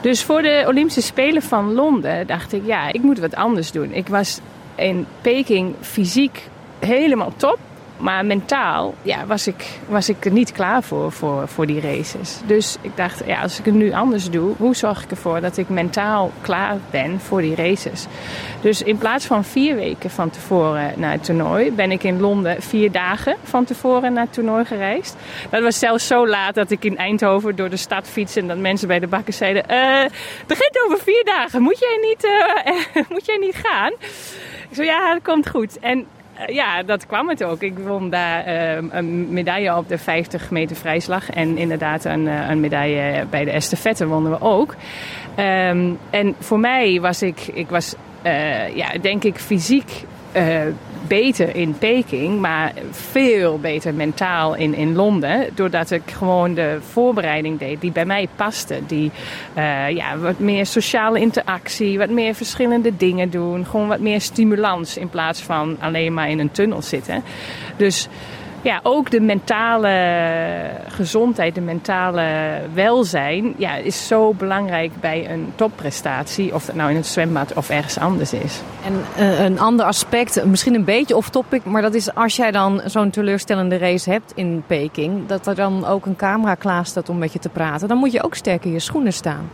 Dus 0.00 0.22
voor 0.22 0.42
de 0.42 0.64
Olympische 0.66 1.02
Spelen 1.02 1.42
van 1.42 1.72
Londen 1.72 2.26
dacht 2.26 2.52
ik, 2.52 2.62
ja, 2.66 2.92
ik 2.92 3.02
moet 3.02 3.18
wat 3.18 3.34
anders 3.34 3.72
doen. 3.72 3.92
Ik 3.92 4.08
was 4.08 4.40
in 4.74 5.06
Peking 5.20 5.74
fysiek 5.80 6.48
helemaal 6.78 7.32
top. 7.36 7.58
Maar 7.96 8.26
mentaal 8.26 8.94
ja, 9.02 9.26
was, 9.26 9.46
ik, 9.46 9.78
was 9.88 10.08
ik 10.08 10.24
er 10.24 10.30
niet 10.30 10.52
klaar 10.52 10.82
voor, 10.82 11.12
voor, 11.12 11.48
voor 11.48 11.66
die 11.66 11.80
races. 11.80 12.40
Dus 12.46 12.76
ik 12.80 12.96
dacht, 12.96 13.22
ja, 13.26 13.40
als 13.42 13.58
ik 13.58 13.64
het 13.64 13.74
nu 13.74 13.92
anders 13.92 14.30
doe, 14.30 14.54
hoe 14.56 14.76
zorg 14.76 15.04
ik 15.04 15.10
ervoor 15.10 15.40
dat 15.40 15.56
ik 15.56 15.68
mentaal 15.68 16.32
klaar 16.40 16.76
ben 16.90 17.20
voor 17.20 17.40
die 17.40 17.54
races? 17.54 18.06
Dus 18.60 18.82
in 18.82 18.98
plaats 18.98 19.26
van 19.26 19.44
vier 19.44 19.74
weken 19.74 20.10
van 20.10 20.30
tevoren 20.30 20.92
naar 20.96 21.12
het 21.12 21.24
toernooi, 21.24 21.72
ben 21.72 21.90
ik 21.90 22.04
in 22.04 22.20
Londen 22.20 22.62
vier 22.62 22.92
dagen 22.92 23.36
van 23.42 23.64
tevoren 23.64 24.12
naar 24.12 24.24
het 24.24 24.32
toernooi 24.32 24.64
gereisd. 24.64 25.16
Dat 25.50 25.62
was 25.62 25.78
zelfs 25.78 26.06
zo 26.06 26.28
laat 26.28 26.54
dat 26.54 26.70
ik 26.70 26.84
in 26.84 26.96
Eindhoven 26.96 27.56
door 27.56 27.70
de 27.70 27.76
stad 27.76 28.08
fiets 28.08 28.36
en 28.36 28.48
dat 28.48 28.58
mensen 28.58 28.88
bij 28.88 28.98
de 28.98 29.06
bakken 29.06 29.34
zeiden: 29.34 29.64
uh, 29.70 30.02
Het 30.02 30.46
begint 30.46 30.82
over 30.84 30.98
vier 30.98 31.24
dagen, 31.24 31.62
moet 31.62 31.78
jij 31.78 31.98
niet, 32.00 32.24
uh, 32.24 33.02
moet 33.14 33.26
jij 33.26 33.36
niet 33.36 33.56
gaan? 33.56 33.92
Ik 34.68 34.74
zei: 34.74 34.86
Ja, 34.86 35.12
dat 35.12 35.22
komt 35.22 35.48
goed. 35.48 35.78
En 35.78 35.98
eh, 35.98 36.23
ja, 36.46 36.82
dat 36.82 37.06
kwam 37.06 37.28
het 37.28 37.44
ook. 37.44 37.62
Ik 37.62 37.78
won 37.78 38.10
daar 38.10 38.48
uh, 38.48 38.88
een 38.90 39.32
medaille 39.32 39.76
op 39.76 39.88
de 39.88 39.98
50 39.98 40.50
meter 40.50 40.76
vrijslag. 40.76 41.30
En 41.30 41.56
inderdaad 41.56 42.04
een, 42.04 42.26
uh, 42.26 42.48
een 42.50 42.60
medaille 42.60 43.26
bij 43.30 43.44
de 43.44 43.50
estafette 43.50 44.06
wonnen 44.06 44.30
we 44.30 44.40
ook. 44.40 44.74
Um, 45.38 45.98
en 46.10 46.34
voor 46.38 46.60
mij 46.60 47.00
was 47.00 47.22
ik, 47.22 47.40
ik 47.40 47.68
was, 47.68 47.94
uh, 48.26 48.76
ja, 48.76 48.98
denk 49.00 49.24
ik 49.24 49.36
fysiek 49.36 50.04
beter 51.06 51.56
in 51.56 51.78
Peking, 51.78 52.40
maar 52.40 52.72
veel 52.90 53.58
beter 53.58 53.94
mentaal 53.94 54.54
in, 54.54 54.74
in 54.74 54.94
Londen. 54.94 55.48
Doordat 55.54 55.90
ik 55.90 56.02
gewoon 56.10 56.54
de 56.54 56.78
voorbereiding 56.90 57.58
deed 57.58 57.80
die 57.80 57.92
bij 57.92 58.04
mij 58.04 58.28
paste. 58.36 58.78
Die 58.86 59.10
uh, 59.56 59.90
ja, 59.90 60.18
wat 60.18 60.38
meer 60.38 60.66
sociale 60.66 61.20
interactie, 61.20 61.98
wat 61.98 62.10
meer 62.10 62.34
verschillende 62.34 62.96
dingen 62.96 63.30
doen. 63.30 63.66
Gewoon 63.66 63.88
wat 63.88 64.00
meer 64.00 64.20
stimulans 64.20 64.96
in 64.96 65.08
plaats 65.08 65.40
van 65.40 65.76
alleen 65.80 66.14
maar 66.14 66.30
in 66.30 66.38
een 66.38 66.50
tunnel 66.50 66.82
zitten. 66.82 67.22
Dus 67.76 68.08
ja, 68.64 68.80
ook 68.82 69.10
de 69.10 69.20
mentale 69.20 69.90
gezondheid, 70.88 71.54
de 71.54 71.60
mentale 71.60 72.26
welzijn, 72.74 73.54
ja, 73.56 73.74
is 73.74 74.06
zo 74.06 74.34
belangrijk 74.34 74.92
bij 75.00 75.30
een 75.30 75.52
topprestatie. 75.54 76.54
Of 76.54 76.66
het 76.66 76.76
nou 76.76 76.90
in 76.90 76.96
het 76.96 77.06
zwembad 77.06 77.52
of 77.52 77.70
ergens 77.70 77.98
anders 77.98 78.32
is. 78.32 78.60
En 78.84 79.04
uh, 79.18 79.44
een 79.44 79.58
ander 79.58 79.86
aspect, 79.86 80.44
misschien 80.44 80.74
een 80.74 80.84
beetje 80.84 81.16
off-topic, 81.16 81.64
maar 81.64 81.82
dat 81.82 81.94
is 81.94 82.14
als 82.14 82.36
jij 82.36 82.50
dan 82.50 82.82
zo'n 82.84 83.10
teleurstellende 83.10 83.76
race 83.76 84.10
hebt 84.10 84.32
in 84.34 84.62
Peking, 84.66 85.26
dat 85.26 85.46
er 85.46 85.54
dan 85.54 85.86
ook 85.86 86.06
een 86.06 86.16
camera 86.16 86.54
klaar 86.54 86.86
staat 86.86 87.08
om 87.08 87.18
met 87.18 87.32
je 87.32 87.38
te 87.38 87.48
praten, 87.48 87.88
dan 87.88 87.98
moet 87.98 88.12
je 88.12 88.22
ook 88.22 88.34
sterk 88.34 88.64
in 88.64 88.72
je 88.72 88.80
schoenen 88.80 89.12
staan. 89.12 89.50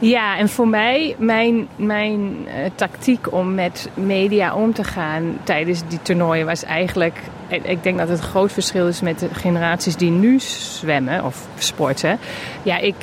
Ja, 0.00 0.36
en 0.36 0.48
voor 0.48 0.68
mij, 0.68 1.14
mijn, 1.18 1.68
mijn 1.76 2.20
uh, 2.20 2.54
tactiek 2.74 3.32
om 3.32 3.54
met 3.54 3.88
media 3.94 4.54
om 4.54 4.72
te 4.72 4.84
gaan 4.84 5.38
tijdens 5.44 5.82
die 5.88 6.02
toernooien 6.02 6.46
was 6.46 6.64
eigenlijk. 6.64 7.18
Ik 7.48 7.82
denk 7.82 7.98
dat 7.98 8.08
het 8.08 8.20
groot 8.20 8.52
verschil 8.52 8.88
is 8.88 9.00
met 9.00 9.18
de 9.18 9.28
generaties 9.32 9.96
die 9.96 10.10
nu 10.10 10.38
zwemmen 10.40 11.24
of 11.24 11.46
sporten. 11.58 12.18
Ja, 12.62 12.78
ik 12.78 12.94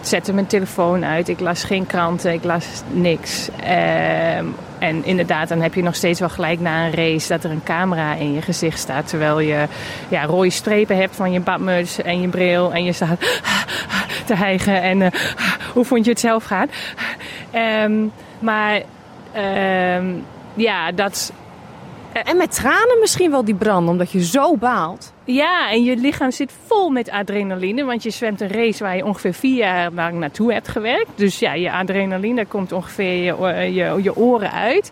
zette 0.00 0.32
mijn 0.32 0.46
telefoon 0.46 1.04
uit, 1.04 1.28
ik 1.28 1.40
las 1.40 1.64
geen 1.64 1.86
kranten, 1.86 2.32
ik 2.32 2.44
las 2.44 2.82
niks. 2.92 3.48
Uh, 3.64 4.38
en 4.78 5.04
inderdaad, 5.04 5.48
dan 5.48 5.60
heb 5.60 5.74
je 5.74 5.82
nog 5.82 5.94
steeds 5.94 6.20
wel 6.20 6.28
gelijk 6.28 6.60
na 6.60 6.86
een 6.86 6.94
race 6.94 7.28
dat 7.28 7.44
er 7.44 7.50
een 7.50 7.62
camera 7.64 8.14
in 8.14 8.32
je 8.32 8.42
gezicht 8.42 8.78
staat. 8.78 9.08
Terwijl 9.08 9.40
je 9.40 9.66
ja, 10.08 10.24
rode 10.24 10.50
strepen 10.50 10.96
hebt 10.96 11.16
van 11.16 11.32
je 11.32 11.40
badmuts 11.40 12.02
en 12.02 12.20
je 12.20 12.28
bril. 12.28 12.72
En 12.72 12.84
je 12.84 12.92
staat 12.92 13.40
te 14.26 14.34
hijgen. 14.34 14.82
En 14.82 15.00
uh, 15.00 15.06
hoe 15.72 15.84
vond 15.84 16.04
je 16.04 16.10
het 16.10 16.20
zelf 16.20 16.44
gaan? 16.44 16.68
Um, 17.84 18.12
maar 18.38 18.82
um, 19.96 20.24
ja, 20.54 20.92
dat 20.92 21.32
en 22.30 22.36
met 22.36 22.54
tranen 22.54 23.00
misschien 23.00 23.30
wel 23.30 23.44
die 23.44 23.54
brand, 23.54 23.88
omdat 23.88 24.10
je 24.10 24.24
zo 24.24 24.56
baalt. 24.56 25.12
Ja, 25.24 25.70
en 25.70 25.84
je 25.84 25.96
lichaam 25.96 26.30
zit 26.30 26.52
vol 26.66 26.90
met 26.90 27.10
adrenaline. 27.10 27.84
Want 27.84 28.02
je 28.02 28.10
zwemt 28.10 28.40
een 28.40 28.48
race 28.48 28.84
waar 28.84 28.96
je 28.96 29.04
ongeveer 29.04 29.34
vier 29.34 29.56
jaar 29.56 29.92
lang 29.92 30.18
naartoe 30.18 30.52
hebt 30.52 30.68
gewerkt. 30.68 31.10
Dus 31.14 31.38
ja, 31.38 31.52
je 31.52 31.72
adrenaline 31.72 32.46
komt 32.46 32.72
ongeveer 32.72 33.22
je, 33.22 33.72
je, 34.02 34.16
oren 34.16 34.52
uit. 34.52 34.90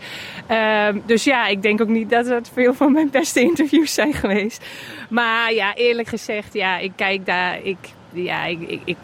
Um, 0.91 1.03
dus 1.07 1.25
ja, 1.25 1.47
ik 1.47 1.63
denk 1.63 1.81
ook 1.81 1.89
niet 1.89 2.11
dat 2.11 2.27
het 2.27 2.51
veel 2.53 2.75
van 2.75 2.93
mijn 2.93 3.11
beste 3.11 3.41
interviews 3.41 3.95
zijn 3.95 4.13
geweest. 4.13 4.65
Maar 5.09 5.53
ja, 5.53 5.75
eerlijk 5.75 6.09
gezegd, 6.09 6.55
ja, 6.55 6.79
ik 6.79 6.93
kijk 6.97 7.27
daar. 7.27 7.59
Ik, 7.63 7.79
ja, 8.13 8.45
ik, 8.45 8.81
ik 8.85 8.97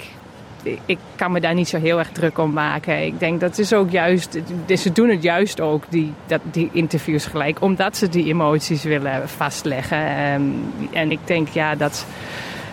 ik 0.63 0.99
kan 1.17 1.33
me 1.33 1.41
daar 1.41 1.55
niet 1.55 1.69
zo 1.69 1.79
heel 1.79 1.99
erg 1.99 2.11
druk 2.13 2.39
om 2.39 2.53
maken. 2.53 3.05
Ik 3.05 3.19
denk 3.19 3.41
dat 3.41 3.59
is 3.59 3.73
ook 3.73 3.91
juist, 3.91 4.39
ze 4.77 4.93
doen 4.93 5.09
het 5.09 5.23
juist 5.23 5.61
ook, 5.61 5.85
die, 5.89 6.13
dat, 6.27 6.41
die 6.45 6.69
interviews 6.73 7.27
gelijk, 7.27 7.61
omdat 7.61 7.97
ze 7.97 8.09
die 8.09 8.27
emoties 8.27 8.83
willen 8.83 9.29
vastleggen. 9.29 10.07
Ehm, 10.07 10.43
en 10.93 11.11
ik 11.11 11.19
denk, 11.25 11.49
ja, 11.49 11.75
dat, 11.75 12.07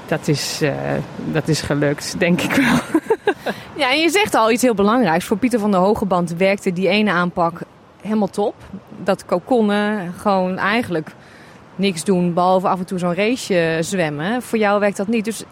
dat, 0.05 0.27
is, 0.27 0.61
uh, 0.61 0.71
dat 1.31 1.47
is 1.47 1.61
gelukt, 1.61 2.19
denk 2.19 2.41
ik 2.41 2.51
wel. 2.51 2.79
Ja, 3.75 3.91
en 3.91 3.99
je 3.99 4.09
zegt 4.09 4.35
al 4.35 4.51
iets 4.51 4.61
heel 4.61 4.73
belangrijks. 4.73 5.25
Voor 5.25 5.37
Pieter 5.37 5.59
van 5.59 5.71
der 5.71 5.79
Hogeband 5.79 6.33
werkte 6.33 6.73
die 6.73 6.87
ene 6.87 7.11
aanpak 7.11 7.59
helemaal 8.01 8.27
top. 8.27 8.55
Dat 9.03 9.25
kokonnen 9.25 10.13
gewoon 10.17 10.57
eigenlijk 10.57 11.09
niks 11.75 12.03
doen, 12.03 12.33
behalve 12.33 12.67
af 12.67 12.79
en 12.79 12.85
toe 12.85 12.99
zo'n 12.99 13.15
race 13.15 13.77
zwemmen. 13.81 14.41
Voor 14.41 14.57
jou 14.57 14.79
werkt 14.79 14.97
dat 14.97 15.07
niet. 15.07 15.25
Dus 15.25 15.43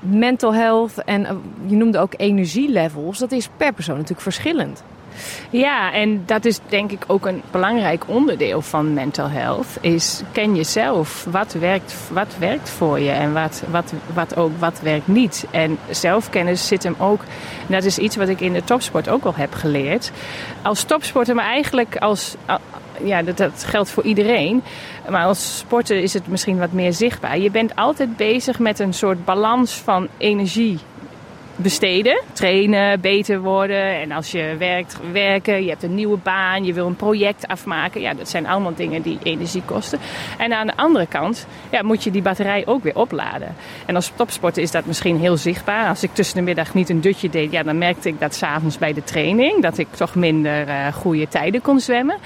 mental 0.00 0.54
health 0.54 1.04
en 1.04 1.26
eh, 1.26 1.34
je 1.66 1.76
noemde 1.76 1.98
ook 1.98 2.12
energielevels, 2.16 3.18
dat 3.18 3.32
is 3.32 3.48
per 3.56 3.72
persoon 3.72 3.94
natuurlijk 3.94 4.22
verschillend. 4.22 4.82
Ja, 5.50 5.92
en 5.92 6.22
dat 6.26 6.44
is 6.44 6.58
denk 6.68 6.90
ik 6.90 7.04
ook 7.06 7.26
een 7.26 7.42
belangrijk 7.50 8.04
onderdeel 8.06 8.62
van 8.62 8.94
mental 8.94 9.28
health. 9.28 9.66
Is 9.80 10.22
ken 10.32 10.56
jezelf. 10.56 11.26
Wat 11.30 11.52
werkt, 11.52 11.94
wat 12.12 12.36
werkt 12.38 12.70
voor 12.70 13.00
je 13.00 13.10
en 13.10 13.32
wat, 13.32 13.62
wat, 13.70 13.92
wat, 14.14 14.36
ook, 14.36 14.52
wat 14.58 14.80
werkt 14.80 15.06
niet. 15.06 15.46
En 15.50 15.78
zelfkennis 15.90 16.66
zit 16.66 16.82
hem 16.82 16.94
ook. 16.98 17.20
dat 17.66 17.84
is 17.84 17.98
iets 17.98 18.16
wat 18.16 18.28
ik 18.28 18.40
in 18.40 18.52
de 18.52 18.64
topsport 18.64 19.08
ook 19.08 19.24
al 19.24 19.34
heb 19.34 19.54
geleerd. 19.54 20.10
Als 20.62 20.82
topsporter, 20.84 21.34
maar 21.34 21.44
eigenlijk 21.44 21.96
als. 21.96 22.34
Ja, 23.04 23.22
dat, 23.22 23.64
geldt 23.64 23.90
voor 23.90 24.04
iedereen. 24.04 24.62
Maar 25.08 25.24
als 25.24 25.58
sporter 25.58 25.96
is 25.96 26.14
het 26.14 26.26
misschien 26.26 26.58
wat 26.58 26.72
meer 26.72 26.92
zichtbaar. 26.92 27.38
Je 27.38 27.50
bent 27.50 27.76
altijd 27.76 28.16
bezig 28.16 28.58
met 28.58 28.78
een 28.78 28.94
soort 28.94 29.24
balans 29.24 29.72
van 29.72 30.08
energie 30.18 30.78
besteden. 31.58 32.20
Trainen, 32.32 33.00
beter 33.00 33.40
worden. 33.40 34.00
En 34.00 34.12
als 34.12 34.30
je 34.30 34.54
werkt, 34.58 34.98
werken, 35.12 35.62
je 35.62 35.68
hebt 35.68 35.82
een 35.82 35.94
nieuwe 35.94 36.16
baan, 36.16 36.64
je 36.64 36.72
wil 36.72 36.86
een 36.86 36.96
project 36.96 37.46
afmaken. 37.46 38.00
Ja, 38.00 38.14
dat 38.14 38.28
zijn 38.28 38.46
allemaal 38.46 38.74
dingen 38.74 39.02
die 39.02 39.18
energie 39.22 39.62
kosten. 39.64 39.98
En 40.38 40.52
aan 40.52 40.66
de 40.66 40.76
andere 40.76 41.06
kant 41.06 41.46
ja, 41.70 41.82
moet 41.82 42.04
je 42.04 42.10
die 42.10 42.22
batterij 42.22 42.66
ook 42.66 42.82
weer 42.82 42.96
opladen. 42.96 43.54
En 43.86 43.94
als 43.94 44.12
topsporter 44.14 44.62
is 44.62 44.70
dat 44.70 44.86
misschien 44.86 45.18
heel 45.18 45.36
zichtbaar. 45.36 45.88
Als 45.88 46.02
ik 46.02 46.14
tussen 46.14 46.36
de 46.36 46.42
middag 46.42 46.74
niet 46.74 46.88
een 46.88 47.00
dutje 47.00 47.30
deed, 47.30 47.52
ja, 47.52 47.62
dan 47.62 47.78
merkte 47.78 48.08
ik 48.08 48.20
dat 48.20 48.34
s'avonds 48.34 48.78
bij 48.78 48.92
de 48.92 49.04
training. 49.04 49.62
Dat 49.62 49.78
ik 49.78 49.88
toch 49.90 50.14
minder 50.14 50.68
uh, 50.68 50.86
goede 50.92 51.28
tijden 51.28 51.60
kon 51.60 51.80
zwemmen. 51.80 52.16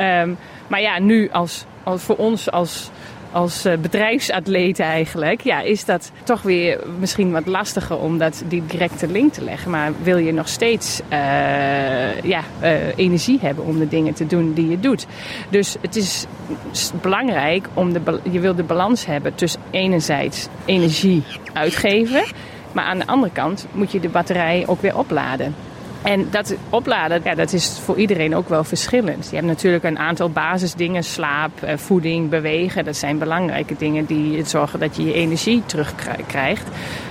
Um, 0.00 0.38
maar 0.66 0.80
ja, 0.80 0.98
nu 0.98 1.30
als, 1.30 1.64
als 1.82 2.02
voor 2.02 2.16
ons 2.16 2.50
als 2.50 2.90
als 3.36 3.64
eh, 3.64 3.78
bedrijfsatleet 3.78 4.78
eigenlijk, 4.78 5.40
ja, 5.40 5.60
is 5.60 5.84
dat 5.84 6.10
toch 6.24 6.42
weer 6.42 6.80
misschien 6.98 7.32
wat 7.32 7.46
lastiger 7.46 7.98
om 7.98 8.18
dat, 8.18 8.42
die 8.48 8.62
directe 8.66 9.08
link 9.08 9.32
te 9.32 9.44
leggen. 9.44 9.70
Maar 9.70 9.92
wil 10.02 10.16
je 10.16 10.32
nog 10.32 10.48
steeds 10.48 11.00
uh, 11.12 12.22
ja, 12.22 12.42
uh, 12.62 12.98
energie 12.98 13.38
hebben 13.40 13.64
om 13.64 13.78
de 13.78 13.88
dingen 13.88 14.14
te 14.14 14.26
doen 14.26 14.52
die 14.52 14.68
je 14.68 14.80
doet. 14.80 15.06
Dus 15.48 15.76
het 15.80 15.96
is 15.96 16.26
belangrijk 17.02 17.68
om 17.74 17.92
de, 17.92 18.20
je 18.30 18.40
wil 18.40 18.54
de 18.54 18.62
balans 18.62 19.06
hebben 19.06 19.34
tussen 19.34 19.60
enerzijds 19.70 20.48
energie 20.64 21.22
uitgeven. 21.52 22.24
Maar 22.72 22.84
aan 22.84 22.98
de 22.98 23.06
andere 23.06 23.32
kant 23.32 23.66
moet 23.72 23.92
je 23.92 24.00
de 24.00 24.08
batterij 24.08 24.64
ook 24.66 24.80
weer 24.80 24.98
opladen. 24.98 25.54
En 26.06 26.30
dat 26.30 26.54
opladen, 26.70 27.20
ja, 27.24 27.34
dat 27.34 27.52
is 27.52 27.80
voor 27.84 27.96
iedereen 27.96 28.36
ook 28.36 28.48
wel 28.48 28.64
verschillend. 28.64 29.28
Je 29.28 29.34
hebt 29.34 29.48
natuurlijk 29.48 29.84
een 29.84 29.98
aantal 29.98 30.30
basisdingen, 30.30 31.04
slaap, 31.04 31.62
eh, 31.62 31.76
voeding, 31.76 32.28
bewegen. 32.30 32.84
Dat 32.84 32.96
zijn 32.96 33.18
belangrijke 33.18 33.74
dingen 33.78 34.04
die 34.04 34.44
zorgen 34.44 34.80
dat 34.80 34.96
je 34.96 35.04
je 35.04 35.12
energie 35.12 35.62
terugkrijgt. 35.66 36.66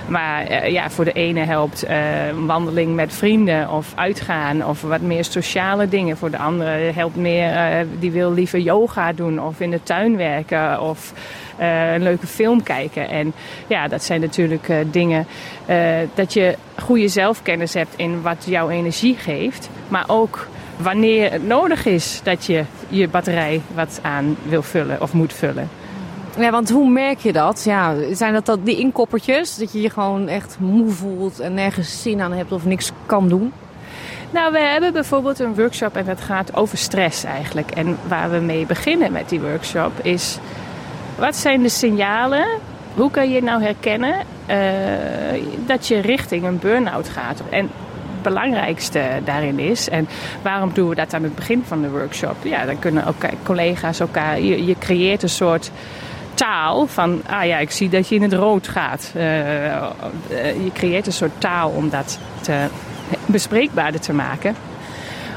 Maar 0.08 0.46
eh, 0.46 0.72
ja, 0.72 0.90
voor 0.90 1.04
de 1.04 1.12
ene 1.12 1.40
helpt 1.40 1.84
een 1.88 2.46
wandeling 2.46 2.94
met 2.94 3.12
vrienden 3.12 3.70
of 3.70 3.92
uitgaan 3.94 4.64
of 4.64 4.82
wat 4.82 5.00
meer 5.00 5.24
sociale 5.24 5.88
dingen. 5.88 6.16
Voor 6.16 6.30
de 6.30 6.38
andere 6.38 6.92
helpt 6.94 7.16
meer, 7.16 7.86
die 7.98 8.10
wil 8.10 8.32
liever 8.32 8.58
yoga 8.58 9.12
doen 9.12 9.40
of 9.40 9.60
in 9.60 9.70
de 9.70 9.82
tuin 9.82 10.16
werken 10.16 10.80
of 10.80 11.12
uh, 11.60 11.92
een 11.92 12.02
leuke 12.02 12.26
film 12.26 12.62
kijken. 12.62 13.08
En 13.08 13.32
ja, 13.66 13.88
dat 13.88 14.02
zijn 14.02 14.20
natuurlijk 14.20 14.68
uh, 14.68 14.76
dingen 14.90 15.26
uh, 15.70 15.78
dat 16.14 16.32
je 16.32 16.56
goede 16.78 17.08
zelfkennis 17.08 17.74
hebt 17.74 17.94
in 17.96 18.22
wat 18.22 18.44
jouw 18.46 18.68
energie 18.68 19.16
geeft. 19.16 19.68
Maar 19.88 20.04
ook 20.06 20.48
wanneer 20.76 21.32
het 21.32 21.46
nodig 21.46 21.86
is 21.86 22.20
dat 22.22 22.44
je 22.44 22.64
je 22.88 23.08
batterij 23.08 23.60
wat 23.74 23.98
aan 24.02 24.36
wil 24.48 24.62
vullen 24.62 25.02
of 25.02 25.12
moet 25.12 25.32
vullen. 25.32 25.68
Ja, 26.38 26.50
want 26.50 26.70
hoe 26.70 26.90
merk 26.90 27.18
je 27.18 27.32
dat? 27.32 27.64
Ja, 27.64 27.94
zijn 28.12 28.32
dat, 28.32 28.46
dat 28.46 28.58
die 28.64 28.78
inkoppertjes? 28.78 29.56
Dat 29.56 29.72
je 29.72 29.80
je 29.80 29.90
gewoon 29.90 30.28
echt 30.28 30.56
moe 30.60 30.90
voelt 30.90 31.40
en 31.40 31.54
nergens 31.54 32.02
zin 32.02 32.20
aan 32.20 32.32
hebt 32.32 32.52
of 32.52 32.64
niks 32.64 32.92
kan 33.06 33.28
doen? 33.28 33.52
Nou, 34.30 34.52
we 34.52 34.58
hebben 34.58 34.92
bijvoorbeeld 34.92 35.38
een 35.38 35.54
workshop 35.54 35.96
en 35.96 36.04
dat 36.04 36.20
gaat 36.20 36.56
over 36.56 36.78
stress 36.78 37.24
eigenlijk. 37.24 37.70
En 37.70 37.98
waar 38.08 38.30
we 38.30 38.38
mee 38.38 38.66
beginnen 38.66 39.12
met 39.12 39.28
die 39.28 39.40
workshop 39.40 39.92
is 40.02 40.38
wat 41.16 41.36
zijn 41.36 41.62
de 41.62 41.68
signalen? 41.68 42.46
Hoe 42.94 43.10
kan 43.10 43.30
je 43.30 43.42
nou 43.42 43.62
herkennen 43.62 44.14
uh, 44.50 44.56
dat 45.66 45.86
je 45.86 46.00
richting 46.00 46.44
een 46.44 46.58
burn-out 46.58 47.08
gaat? 47.08 47.42
En 47.50 47.70
het 48.12 48.22
belangrijkste 48.22 49.00
daarin 49.24 49.58
is, 49.58 49.88
en 49.88 50.08
waarom 50.42 50.70
doen 50.72 50.88
we 50.88 50.94
dat 50.94 51.14
aan 51.14 51.22
het 51.22 51.34
begin 51.34 51.62
van 51.66 51.82
de 51.82 51.90
workshop? 51.90 52.36
Ja, 52.42 52.64
dan 52.64 52.78
kunnen 52.78 53.06
ook 53.06 53.24
collega's 53.42 54.00
elkaar, 54.00 54.40
je, 54.40 54.64
je 54.64 54.78
creëert 54.78 55.22
een 55.22 55.28
soort 55.28 55.70
taal 56.34 56.86
van, 56.86 57.22
ah 57.26 57.44
ja, 57.44 57.58
ik 57.58 57.70
zie 57.70 57.88
dat 57.88 58.08
je 58.08 58.14
in 58.14 58.22
het 58.22 58.32
rood 58.32 58.68
gaat. 58.68 59.12
Uh, 59.16 59.22
je 60.64 60.70
creëert 60.72 61.06
een 61.06 61.12
soort 61.12 61.40
taal 61.40 61.70
om 61.70 61.90
dat 61.90 62.18
te, 62.40 62.66
bespreekbaarder 63.26 64.00
te 64.00 64.12
maken. 64.12 64.56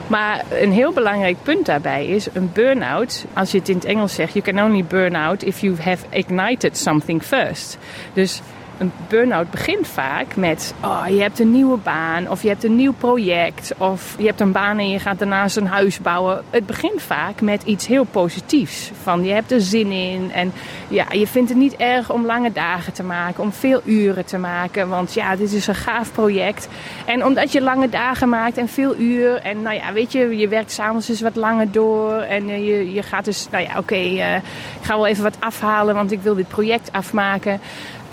Maar 0.09 0.43
een 0.49 0.71
heel 0.71 0.93
belangrijk 0.93 1.37
punt 1.43 1.65
daarbij 1.65 2.05
is 2.05 2.27
een 2.33 2.51
burn-out. 2.53 3.25
Als 3.33 3.51
je 3.51 3.57
het 3.57 3.69
in 3.69 3.75
het 3.75 3.85
Engels 3.85 4.13
zegt, 4.13 4.33
you 4.33 4.45
can 4.45 4.63
only 4.63 4.83
burn 4.83 5.15
out 5.15 5.43
if 5.43 5.59
you 5.59 5.75
have 5.81 6.05
ignited 6.09 6.77
something 6.77 7.23
first. 7.23 7.77
Dus 8.13 8.41
een 8.79 8.91
burn-out 9.07 9.51
begint 9.51 9.87
vaak 9.87 10.35
met: 10.35 10.73
oh, 10.83 11.03
je 11.07 11.21
hebt 11.21 11.39
een 11.39 11.51
nieuwe 11.51 11.77
baan, 11.77 12.29
of 12.29 12.41
je 12.41 12.47
hebt 12.47 12.63
een 12.63 12.75
nieuw 12.75 12.93
project, 12.93 13.73
of 13.77 14.15
je 14.17 14.25
hebt 14.25 14.39
een 14.39 14.51
baan 14.51 14.77
en 14.77 14.89
je 14.89 14.99
gaat 14.99 15.19
daarnaast 15.19 15.57
een 15.57 15.67
huis 15.67 15.99
bouwen. 15.99 16.43
Het 16.49 16.65
begint 16.65 17.01
vaak 17.01 17.41
met 17.41 17.63
iets 17.63 17.87
heel 17.87 18.03
positiefs. 18.03 18.91
Van 19.03 19.23
je 19.23 19.31
hebt 19.31 19.51
er 19.51 19.61
zin 19.61 19.91
in 19.91 20.31
en 20.31 20.51
ja, 20.87 21.05
je 21.11 21.27
vindt 21.27 21.49
het 21.49 21.57
niet 21.57 21.75
erg 21.75 22.11
om 22.11 22.25
lange 22.25 22.51
dagen 22.51 22.93
te 22.93 23.03
maken, 23.03 23.43
om 23.43 23.53
veel 23.53 23.81
uren 23.85 24.25
te 24.25 24.37
maken, 24.37 24.89
want 24.89 25.13
ja, 25.13 25.35
dit 25.35 25.53
is 25.53 25.67
een 25.67 25.75
gaaf 25.75 26.11
project. 26.11 26.67
En 27.05 27.25
omdat 27.25 27.51
je 27.51 27.61
lange 27.61 27.89
dagen 27.89 28.29
maakt 28.29 28.57
en 28.57 28.67
veel 28.67 28.95
uur, 28.97 29.35
en 29.35 29.61
nou 29.61 29.75
ja, 29.75 29.93
weet 29.93 30.11
je, 30.11 30.37
je 30.37 30.47
werkt 30.47 30.71
s'avonds 30.71 31.07
dus 31.07 31.21
wat 31.21 31.35
langer 31.35 31.71
door 31.71 32.13
en 32.13 32.47
je, 32.47 32.93
je 32.93 33.03
gaat 33.03 33.25
dus, 33.25 33.47
nou 33.51 33.63
ja, 33.63 33.77
oké, 33.77 33.95
uh, 33.95 34.35
ik 34.35 34.81
ga 34.81 34.95
wel 34.95 35.07
even 35.07 35.23
wat 35.23 35.37
afhalen, 35.39 35.95
want 35.95 36.11
ik 36.11 36.21
wil 36.21 36.35
dit 36.35 36.47
project 36.47 36.91
afmaken 36.91 37.59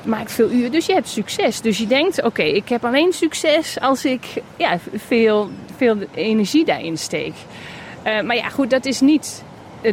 maakt 0.06 0.32
veel 0.32 0.50
uur, 0.50 0.70
dus 0.70 0.86
je 0.86 0.92
hebt 0.92 1.08
succes. 1.08 1.60
Dus 1.60 1.78
je 1.78 1.86
denkt, 1.86 2.22
oké, 2.22 2.42
ik 2.42 2.68
heb 2.68 2.84
alleen 2.84 3.12
succes 3.12 3.80
als 3.80 4.04
ik 4.04 4.24
ja, 4.56 4.78
veel, 4.94 5.50
veel 5.76 5.96
energie 6.14 6.64
daarin 6.64 6.98
steek. 6.98 7.34
Uh, 8.06 8.20
maar 8.20 8.36
ja, 8.36 8.48
goed, 8.48 8.70
dat 8.70 8.84
is 8.84 9.00
niet 9.00 9.44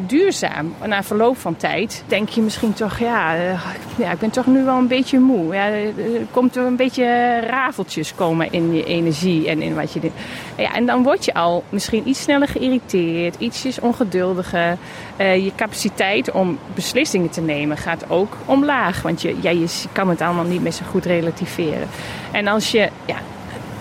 duurzaam. 0.01 0.73
Na 0.85 1.03
verloop 1.03 1.37
van 1.37 1.55
tijd 1.55 2.03
denk 2.07 2.29
je 2.29 2.41
misschien 2.41 2.73
toch, 2.73 2.99
ja, 2.99 3.35
uh, 3.35 3.61
ja, 3.97 4.11
ik 4.11 4.19
ben 4.19 4.29
toch 4.29 4.45
nu 4.45 4.63
wel 4.63 4.77
een 4.77 4.87
beetje 4.87 5.19
moe. 5.19 5.53
Ja, 5.53 5.65
er 5.67 5.91
komt 6.31 6.55
er 6.55 6.65
een 6.65 6.75
beetje 6.75 7.39
rafeltjes 7.39 8.15
komen 8.15 8.51
in 8.51 8.73
je 8.73 8.83
energie 8.83 9.49
en 9.49 9.61
in 9.61 9.75
wat 9.75 9.93
je 9.93 9.99
doet. 9.99 10.11
Ja, 10.57 10.73
en 10.73 10.85
dan 10.85 11.03
word 11.03 11.25
je 11.25 11.33
al 11.33 11.63
misschien 11.69 12.07
iets 12.07 12.21
sneller 12.21 12.47
geïrriteerd, 12.47 13.35
ietsjes 13.39 13.79
ongeduldiger. 13.79 14.77
Je 15.17 15.51
capaciteit 15.55 16.31
om 16.31 16.57
beslissingen 16.73 17.29
te 17.29 17.41
nemen 17.41 17.77
gaat 17.77 18.09
ook 18.09 18.37
omlaag. 18.45 19.01
Want 19.01 19.21
je, 19.21 19.35
ja, 19.41 19.49
je 19.49 19.67
kan 19.91 20.09
het 20.09 20.21
allemaal 20.21 20.43
niet 20.43 20.61
meer 20.61 20.71
zo 20.71 20.83
goed 20.89 21.05
relativeren. 21.05 21.87
En 22.31 22.47
als 22.47 22.71
je 22.71 22.89
ja, 23.05 23.17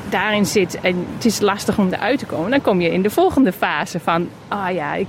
daarin 0.09 0.46
zit 0.46 0.80
en 0.80 1.07
het 1.14 1.24
is 1.24 1.40
lastig 1.40 1.78
om 1.78 1.92
eruit 1.92 2.18
te 2.18 2.26
komen, 2.26 2.50
dan 2.50 2.61
kom 2.61 2.80
je 2.80 2.92
in 2.92 3.03
de 3.03 3.11
volgende 3.11 3.53
fase 3.53 4.00
van, 4.00 4.28
ah 4.48 4.74
ja, 4.74 4.94
ik 4.94 5.09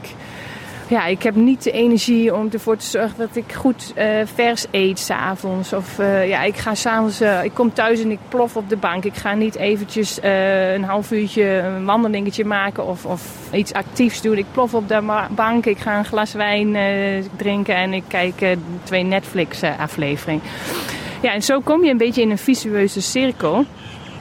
ja, 0.94 1.06
ik 1.06 1.24
heb 1.24 1.36
niet 1.36 1.64
de 1.64 1.72
energie 1.72 2.36
om 2.36 2.50
ervoor 2.52 2.78
te 2.78 2.86
zorgen 2.86 3.18
dat 3.18 3.36
ik 3.36 3.54
goed 3.54 3.94
uh, 3.98 4.06
vers 4.34 4.66
eet 4.72 5.00
s'avonds. 5.00 5.74
Of 5.74 6.00
uh, 6.00 6.28
ja, 6.28 6.44
ik 6.44 6.56
ga 6.56 6.76
s'avonds, 6.76 7.22
uh, 7.22 7.44
ik 7.44 7.54
kom 7.54 7.74
thuis 7.74 8.02
en 8.02 8.12
ik 8.12 8.20
plof 8.30 8.56
op 8.56 8.70
de 8.70 8.78
bank. 8.78 9.04
Ik 9.04 9.16
ga 9.16 9.34
niet 9.34 9.56
eventjes 9.56 10.20
een 10.76 10.84
half 10.84 11.12
uurtje 11.12 11.44
een 11.44 11.86
wandelingetje 11.86 12.46
maken 12.46 12.86
of, 12.86 13.06
of 13.06 13.22
iets 13.52 13.74
actiefs 13.74 14.22
doen. 14.22 14.38
Ik 14.38 14.46
plof 14.52 14.74
op 14.74 14.88
de 14.88 15.26
bank, 15.30 15.66
ik 15.66 15.78
ga 15.78 15.98
een 15.98 16.06
glas 16.06 16.34
wijn 16.34 16.78
drinken 17.36 17.76
en 17.76 17.94
ik 17.94 18.04
kijk 18.08 18.58
twee 18.84 19.04
Netflix 19.04 19.64
afleveringen. 19.80 20.44
Ja, 21.22 21.34
en 21.34 21.44
zo 21.44 21.60
kom 21.60 21.84
je 21.84 21.92
een 21.92 21.98
beetje 21.98 22.22
in 22.22 22.32
een 22.32 22.38
visueuze 22.38 23.02
cirkel 23.02 23.66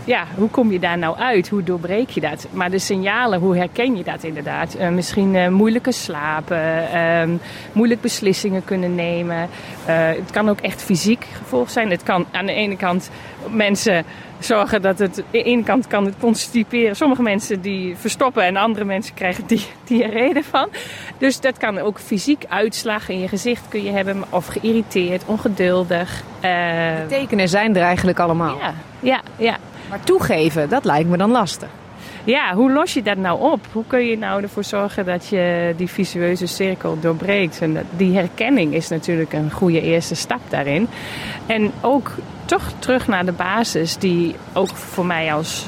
ja, 0.05 0.26
hoe 0.34 0.48
kom 0.48 0.72
je 0.72 0.78
daar 0.78 0.98
nou 0.98 1.16
uit? 1.16 1.48
Hoe 1.48 1.62
doorbreek 1.62 2.11
je 2.11 2.20
dat? 2.20 2.46
Maar 2.50 2.70
de 2.70 2.78
signalen, 2.78 3.40
hoe 3.40 3.57
herken 3.57 3.96
je 3.96 4.05
dat 4.05 4.24
inderdaad? 4.24 4.76
Uh, 4.80 4.88
misschien 4.88 5.34
uh, 5.34 5.48
moeilijke 5.48 5.92
slapen, 5.92 6.88
uh, 6.94 7.38
moeilijk 7.72 8.00
beslissingen 8.00 8.64
kunnen 8.64 8.94
nemen. 8.94 9.48
Eh, 9.84 10.07
het 10.07 10.30
kan 10.30 10.48
ook 10.48 10.61
echt 10.61 10.82
fysiek 10.82 11.26
gevolg 11.38 11.70
zijn. 11.70 11.90
Het 11.90 12.03
kan 12.03 12.26
aan 12.32 12.46
de 12.46 12.53
ene 12.53 12.76
kant 12.76 13.11
mensen 13.50 14.05
zorgen 14.38 14.82
dat 14.82 14.98
het... 14.98 15.18
Aan 15.18 15.24
de 15.30 15.42
ene 15.42 15.62
kant 15.62 15.86
kan 15.86 16.05
het 16.05 16.14
constiperen. 16.20 16.96
Sommige 16.96 17.22
mensen 17.22 17.61
die 17.61 17.96
verstoppen 17.96 18.44
en 18.44 18.57
andere 18.57 18.84
mensen 18.84 19.14
krijgen 19.14 19.46
die, 19.53 19.66
diarree 19.84 20.34
ervan. 20.34 20.68
Dus 21.18 21.40
dat 21.40 21.59
kan 21.59 21.78
ook 21.78 21.98
fysiek 21.98 22.44
uitslag 22.48 23.09
in 23.09 23.20
je 23.20 23.28
gezicht 23.28 23.68
kun 23.68 23.82
je 23.82 23.90
hebben. 23.90 24.24
Of 24.30 24.46
geïrriteerd, 24.46 25.22
ongeduldig. 25.26 26.22
De 26.40 27.05
tekenen 27.09 27.48
zijn 27.48 27.76
er 27.76 27.82
eigenlijk 27.82 28.18
allemaal. 28.18 28.59
Ja, 28.59 28.74
ja, 29.00 29.20
ja. 29.36 29.59
Maar 29.93 30.05
toegeven, 30.05 30.68
dat 30.68 30.84
lijkt 30.84 31.09
me 31.09 31.16
dan 31.16 31.30
lastig. 31.30 31.68
Ja, 32.24 32.55
hoe 32.55 32.72
los 32.72 32.95
je 32.95 33.03
dat 33.03 33.16
nou 33.16 33.40
op? 33.53 33.61
Hoe 33.72 33.84
kun 33.86 34.07
je 34.07 34.18
nou 34.18 34.43
ervoor 34.43 34.64
zorgen 34.64 35.05
dat 35.05 35.28
je 35.28 35.74
die 35.76 35.88
visueuze 35.88 36.47
cirkel 36.47 37.01
doorbreekt? 37.01 37.61
En 37.61 37.86
die 37.97 38.16
herkenning 38.16 38.74
is 38.74 38.88
natuurlijk 38.88 39.32
een 39.32 39.51
goede 39.51 39.80
eerste 39.80 40.14
stap 40.14 40.40
daarin. 40.49 40.88
En 41.47 41.72
ook 41.80 42.11
toch 42.45 42.62
terug 42.78 43.07
naar 43.07 43.24
de 43.24 43.32
basis, 43.32 43.97
die 43.97 44.34
ook 44.53 44.76
voor 44.76 45.07
mij 45.07 45.34
als 45.34 45.66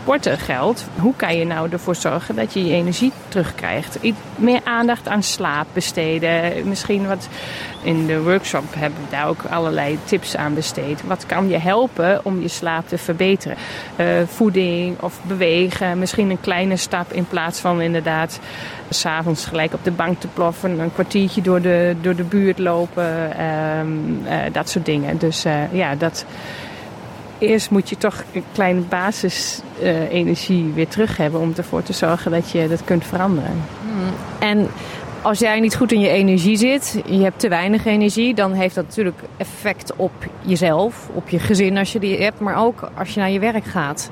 sporter 0.00 0.38
geldt. 0.38 0.84
Hoe 0.98 1.14
kan 1.16 1.36
je 1.36 1.44
nou 1.44 1.70
ervoor 1.70 1.94
zorgen 1.94 2.34
dat 2.34 2.52
je 2.52 2.66
je 2.66 2.74
energie 2.74 3.12
terugkrijgt? 3.28 3.98
Meer 4.36 4.60
aandacht 4.64 5.08
aan 5.08 5.22
slaap 5.22 5.66
besteden. 5.72 6.68
Misschien 6.68 7.06
wat 7.06 7.28
in 7.82 8.06
de 8.06 8.22
workshop 8.22 8.64
hebben 8.76 9.00
we 9.00 9.16
daar 9.16 9.28
ook 9.28 9.44
allerlei 9.50 9.98
tips 10.04 10.36
aan 10.36 10.54
besteed. 10.54 11.02
Wat 11.06 11.26
kan 11.26 11.48
je 11.48 11.58
helpen 11.58 12.20
om 12.24 12.40
je 12.40 12.48
slaap 12.48 12.88
te 12.88 12.98
verbeteren? 12.98 13.56
Uh, 13.96 14.06
voeding 14.26 15.00
of 15.00 15.20
bewegen. 15.22 15.98
Misschien 15.98 16.30
een 16.30 16.40
kleine 16.40 16.76
stap 16.76 17.12
in 17.12 17.26
plaats 17.26 17.60
van 17.60 17.80
inderdaad 17.80 18.40
s'avonds 18.90 19.46
gelijk 19.46 19.74
op 19.74 19.84
de 19.84 19.90
bank 19.90 20.20
te 20.20 20.28
ploffen. 20.28 20.78
Een 20.78 20.92
kwartiertje 20.92 21.42
door 21.42 21.60
de, 21.60 21.96
door 22.00 22.14
de 22.14 22.24
buurt 22.24 22.58
lopen. 22.58 23.44
Um, 23.78 24.22
uh, 24.24 24.32
dat 24.52 24.68
soort 24.68 24.84
dingen. 24.84 25.18
Dus 25.18 25.46
uh, 25.46 25.72
ja, 25.72 25.94
dat 25.94 26.24
eerst 27.40 27.70
moet 27.70 27.88
je 27.88 27.96
toch 27.96 28.24
een 28.32 28.44
kleine 28.52 28.80
basisenergie 28.80 30.64
uh, 30.64 30.74
weer 30.74 30.88
terug 30.88 31.16
hebben 31.16 31.40
om 31.40 31.52
ervoor 31.56 31.82
te 31.82 31.92
zorgen 31.92 32.30
dat 32.30 32.50
je 32.50 32.68
dat 32.68 32.84
kunt 32.84 33.04
veranderen. 33.04 33.62
Hmm. 33.82 34.48
En 34.48 34.68
als 35.22 35.38
jij 35.38 35.60
niet 35.60 35.76
goed 35.76 35.92
in 35.92 36.00
je 36.00 36.08
energie 36.08 36.56
zit, 36.56 37.02
je 37.06 37.22
hebt 37.22 37.38
te 37.38 37.48
weinig 37.48 37.84
energie, 37.84 38.34
dan 38.34 38.52
heeft 38.52 38.74
dat 38.74 38.86
natuurlijk 38.86 39.20
effect 39.36 39.96
op 39.96 40.12
jezelf, 40.40 41.08
op 41.12 41.28
je 41.28 41.38
gezin 41.38 41.78
als 41.78 41.92
je 41.92 41.98
die 41.98 42.22
hebt, 42.22 42.40
maar 42.40 42.56
ook 42.56 42.90
als 42.94 43.14
je 43.14 43.20
naar 43.20 43.30
je 43.30 43.38
werk 43.38 43.64
gaat. 43.64 44.10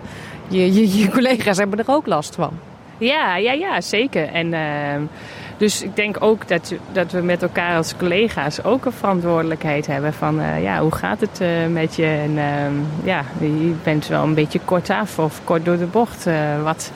Je, 0.49 0.75
je, 0.75 0.99
je 0.99 1.09
collega's 1.09 1.59
hebben 1.59 1.79
er 1.79 1.85
ook 1.91 2.07
last 2.07 2.35
van. 2.35 2.51
Ja, 2.99 3.37
ja, 3.37 3.53
ja, 3.53 3.81
zeker. 3.81 4.29
En 4.29 4.47
uh, 4.47 5.09
dus 5.59 5.83
ik 5.83 5.97
denk 5.97 6.17
ook 6.21 6.49
dat, 6.49 6.75
dat 6.93 7.13
we 7.13 7.21
met 7.21 7.43
elkaar 7.43 7.77
als 7.77 7.97
collega's 7.97 8.65
ook 8.65 8.85
een 8.85 8.93
verantwoordelijkheid 8.93 9.87
hebben 9.87 10.13
van 10.13 10.41
uh, 10.41 10.63
ja, 10.63 10.81
hoe 10.81 10.95
gaat 10.95 11.21
het 11.21 11.41
uh, 11.41 11.67
met 11.67 11.97
je? 11.97 12.05
En 12.05 12.31
uh, 12.31 13.05
ja, 13.05 13.25
je 13.41 13.75
bent 13.83 14.07
wel 14.07 14.23
een 14.23 14.35
beetje 14.35 14.61
kort 14.65 14.91
af 14.91 15.19
of 15.19 15.41
kort 15.45 15.65
door 15.65 15.79
de 15.79 15.87
bocht. 15.87 16.27
wat, 16.63 16.93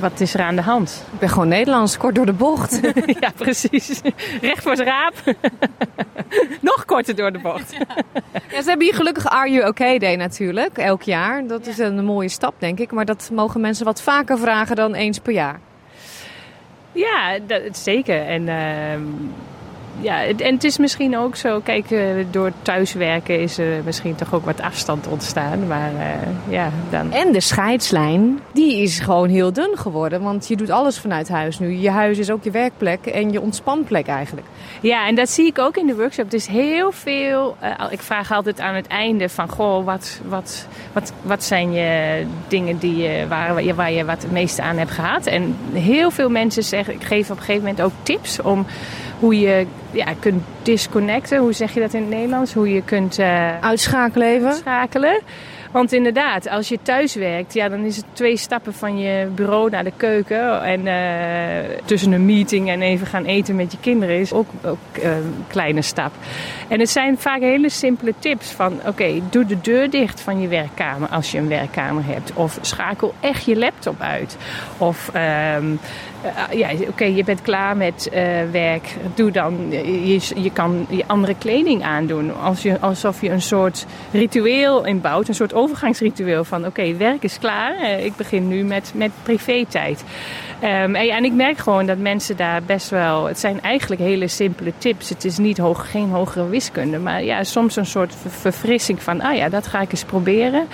wat 0.00 0.20
is 0.20 0.34
er 0.34 0.40
aan 0.40 0.56
de 0.56 0.62
hand? 0.62 1.04
Ik 1.12 1.18
ben 1.18 1.28
gewoon 1.28 1.48
Nederlands, 1.48 1.96
kort 1.96 2.14
door 2.14 2.26
de 2.26 2.32
bocht. 2.32 2.80
ja, 3.20 3.30
precies. 3.36 4.00
Recht 4.40 4.62
voor 4.62 4.72
het 4.72 4.80
raap. 4.80 5.14
Nog 6.60 6.84
korter 6.84 7.16
door 7.16 7.32
de 7.32 7.38
bocht. 7.38 7.76
ja, 8.32 8.62
ze 8.62 8.68
hebben 8.68 8.86
hier 8.86 8.94
gelukkig 8.94 9.26
Are 9.26 9.50
You 9.50 9.68
OK 9.68 10.00
Day 10.00 10.14
natuurlijk, 10.14 10.78
elk 10.78 11.02
jaar. 11.02 11.46
Dat 11.46 11.66
is 11.66 11.78
een 11.78 12.04
mooie 12.04 12.28
stap, 12.28 12.54
denk 12.58 12.78
ik. 12.78 12.92
Maar 12.92 13.04
dat 13.04 13.30
mogen 13.32 13.60
mensen 13.60 13.84
wat 13.84 14.02
vaker 14.02 14.38
vragen 14.38 14.76
dan 14.76 14.94
eens 14.94 15.18
per 15.18 15.32
jaar. 15.32 15.60
Ja, 16.92 17.38
dat, 17.38 17.76
zeker. 17.76 18.26
En, 18.26 18.42
uh, 18.42 19.08
ja, 20.00 20.24
en 20.24 20.54
het 20.54 20.64
is 20.64 20.78
misschien 20.78 21.16
ook 21.16 21.36
zo, 21.36 21.60
kijk, 21.60 21.90
uh, 21.90 22.24
door 22.30 22.52
thuiswerken 22.62 23.40
is 23.40 23.58
er 23.58 23.82
misschien 23.84 24.14
toch 24.14 24.34
ook 24.34 24.44
wat 24.44 24.60
afstand 24.60 25.06
ontstaan. 25.06 25.66
Maar 25.66 25.92
uh, 25.92 26.52
ja, 26.52 26.70
dan... 26.90 27.12
En 27.12 27.32
de 27.32 27.40
scheidslijn, 27.40 28.40
die 28.52 28.82
is 28.82 28.98
gewoon 28.98 29.28
heel 29.28 29.52
dun 29.52 29.76
geworden. 29.76 30.22
Want 30.22 30.48
je 30.48 30.56
doet 30.56 30.70
alles 30.70 30.98
vanuit 30.98 31.28
huis 31.28 31.58
nu. 31.58 31.76
Je 31.76 31.90
huis 31.90 32.18
is 32.18 32.30
ook 32.30 32.44
je 32.44 32.50
werkplek 32.50 33.06
en 33.06 33.32
je 33.32 33.40
ontspanplek 33.40 34.06
eigenlijk. 34.06 34.46
Ja, 34.80 35.06
en 35.06 35.14
dat 35.14 35.28
zie 35.28 35.46
ik 35.46 35.58
ook 35.58 35.76
in 35.76 35.86
de 35.86 35.94
workshop. 35.94 36.24
Het 36.24 36.34
is 36.34 36.46
heel 36.46 36.92
veel. 36.92 37.56
Uh, 37.62 37.86
ik 37.90 38.00
vraag 38.00 38.32
altijd 38.32 38.60
aan 38.60 38.74
het 38.74 38.86
einde 38.86 39.28
van: 39.28 39.48
Goh, 39.48 39.84
wat, 39.84 40.20
wat, 40.28 40.66
wat, 40.92 41.12
wat 41.22 41.44
zijn 41.44 41.72
je 41.72 42.24
dingen 42.48 42.78
die 42.78 42.96
je, 42.96 43.26
waar, 43.28 43.74
waar 43.74 43.92
je 43.92 44.04
wat 44.04 44.22
het 44.22 44.32
meeste 44.32 44.62
aan 44.62 44.76
hebt 44.76 44.90
gehad? 44.90 45.26
En 45.26 45.56
heel 45.72 46.10
veel 46.10 46.30
mensen 46.30 46.64
zeggen: 46.64 46.94
Ik 46.94 47.04
geef 47.04 47.30
op 47.30 47.36
een 47.36 47.42
gegeven 47.42 47.62
moment 47.62 47.82
ook 47.82 47.92
tips 48.02 48.42
om 48.42 48.66
hoe 49.18 49.38
je 49.38 49.66
ja, 49.90 50.06
kunt 50.20 50.42
disconnecten. 50.62 51.38
Hoe 51.38 51.52
zeg 51.52 51.74
je 51.74 51.80
dat 51.80 51.94
in 51.94 52.00
het 52.00 52.10
Nederlands? 52.10 52.52
Hoe 52.52 52.72
je 52.72 52.82
kunt 52.82 53.18
uh, 53.18 53.58
uitschakelen 53.60 54.28
even. 54.28 54.48
Uitschakelen. 54.48 55.20
Want 55.70 55.92
inderdaad, 55.92 56.48
als 56.48 56.68
je 56.68 56.78
thuis 56.82 57.14
werkt, 57.14 57.54
ja, 57.54 57.68
dan 57.68 57.84
is 57.84 57.96
het 57.96 58.04
twee 58.12 58.36
stappen 58.36 58.74
van 58.74 58.98
je 58.98 59.26
bureau 59.34 59.70
naar 59.70 59.84
de 59.84 59.92
keuken. 59.96 60.62
En 60.62 60.86
uh, 60.86 61.76
tussen 61.84 62.12
een 62.12 62.24
meeting 62.24 62.68
en 62.68 62.82
even 62.82 63.06
gaan 63.06 63.24
eten 63.24 63.56
met 63.56 63.72
je 63.72 63.78
kinderen 63.80 64.18
is 64.18 64.32
ook, 64.32 64.48
ook 64.64 64.78
uh, 65.02 65.16
een 65.16 65.44
kleine 65.48 65.82
stap. 65.82 66.12
En 66.68 66.80
het 66.80 66.90
zijn 66.90 67.18
vaak 67.18 67.40
hele 67.40 67.70
simpele 67.70 68.14
tips 68.18 68.50
van, 68.50 68.72
oké, 68.72 68.88
okay, 68.88 69.22
doe 69.30 69.46
de 69.46 69.60
deur 69.60 69.90
dicht 69.90 70.20
van 70.20 70.40
je 70.40 70.48
werkkamer 70.48 71.08
als 71.08 71.30
je 71.30 71.38
een 71.38 71.48
werkkamer 71.48 72.04
hebt. 72.06 72.32
Of 72.34 72.58
schakel 72.60 73.14
echt 73.20 73.44
je 73.44 73.56
laptop 73.56 74.00
uit. 74.00 74.36
Of... 74.78 75.10
Uh, 75.14 75.56
uh, 76.24 76.58
ja, 76.58 76.68
oké, 76.88 77.04
je 77.04 77.24
bent 77.24 77.42
klaar 77.42 77.76
met 77.76 78.10
uh, 78.12 78.20
werk. 78.50 78.94
Doe 79.14 79.30
dan, 79.30 79.70
je, 79.70 80.20
je 80.34 80.50
kan 80.52 80.86
je 80.88 81.04
andere 81.06 81.34
kleding 81.38 81.82
aandoen. 81.82 82.36
Als 82.40 82.62
je, 82.62 82.80
alsof 82.80 83.20
je 83.20 83.30
een 83.30 83.42
soort 83.42 83.86
ritueel 84.12 84.84
inbouwt, 84.84 85.28
een 85.28 85.34
soort 85.34 85.54
overgangsritueel 85.54 86.44
van 86.44 86.66
oké, 86.66 86.96
werk 86.96 87.22
is 87.22 87.38
klaar. 87.38 87.74
Uh, 87.80 88.04
ik 88.04 88.16
begin 88.16 88.48
nu 88.48 88.64
met, 88.64 88.92
met 88.94 89.10
privé-tijd. 89.22 90.04
Um, 90.62 90.94
en, 90.94 91.24
ik 91.24 91.32
merk 91.32 91.58
gewoon 91.58 91.86
dat 91.86 91.98
mensen 91.98 92.36
daar 92.36 92.62
best 92.62 92.90
wel. 92.90 93.26
Het 93.26 93.38
zijn 93.38 93.62
eigenlijk 93.62 94.00
hele 94.00 94.28
simpele 94.28 94.72
tips. 94.78 95.08
Het 95.08 95.24
is 95.24 95.38
niet 95.38 95.58
hoog, 95.58 95.90
geen 95.90 96.10
hogere 96.10 96.48
wiskunde. 96.48 96.98
Maar 96.98 97.22
ja, 97.22 97.44
soms 97.44 97.76
een 97.76 97.86
soort 97.86 98.16
verfrissing 98.26 99.02
van. 99.02 99.20
Ah 99.20 99.36
ja, 99.36 99.48
dat 99.48 99.66
ga 99.66 99.80
ik 99.80 99.90
eens 99.90 100.04
proberen. 100.04 100.66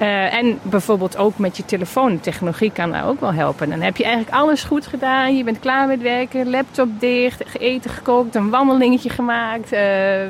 Uh, 0.00 0.34
en 0.34 0.58
bijvoorbeeld 0.62 1.16
ook 1.16 1.38
met 1.38 1.56
je 1.56 1.64
telefoon. 1.64 2.20
Technologie 2.20 2.70
kan 2.70 2.90
daar 2.90 3.08
ook 3.08 3.20
wel 3.20 3.32
helpen. 3.32 3.70
Dan 3.70 3.80
heb 3.80 3.96
je 3.96 4.04
eigenlijk 4.04 4.34
alles 4.34 4.64
goed 4.64 4.86
gedaan. 4.86 5.36
Je 5.36 5.44
bent 5.44 5.58
klaar 5.58 5.86
met 5.86 6.02
werken. 6.02 6.50
Laptop 6.50 6.88
dicht. 7.00 7.58
Eten 7.58 7.90
gekookt. 7.90 8.34
Een 8.34 8.50
wandelingetje 8.50 9.10
gemaakt. 9.10 9.72
Uh, 9.72 9.80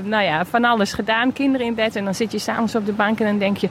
nou 0.02 0.22
ja, 0.22 0.44
van 0.44 0.64
alles 0.64 0.92
gedaan. 0.92 1.32
Kinderen 1.32 1.66
in 1.66 1.74
bed. 1.74 1.96
En 1.96 2.04
dan 2.04 2.14
zit 2.14 2.32
je 2.32 2.38
s'avonds 2.38 2.74
op 2.74 2.86
de 2.86 2.92
bank 2.92 3.20
en 3.20 3.26
dan 3.26 3.38
denk 3.38 3.56
je. 3.56 3.68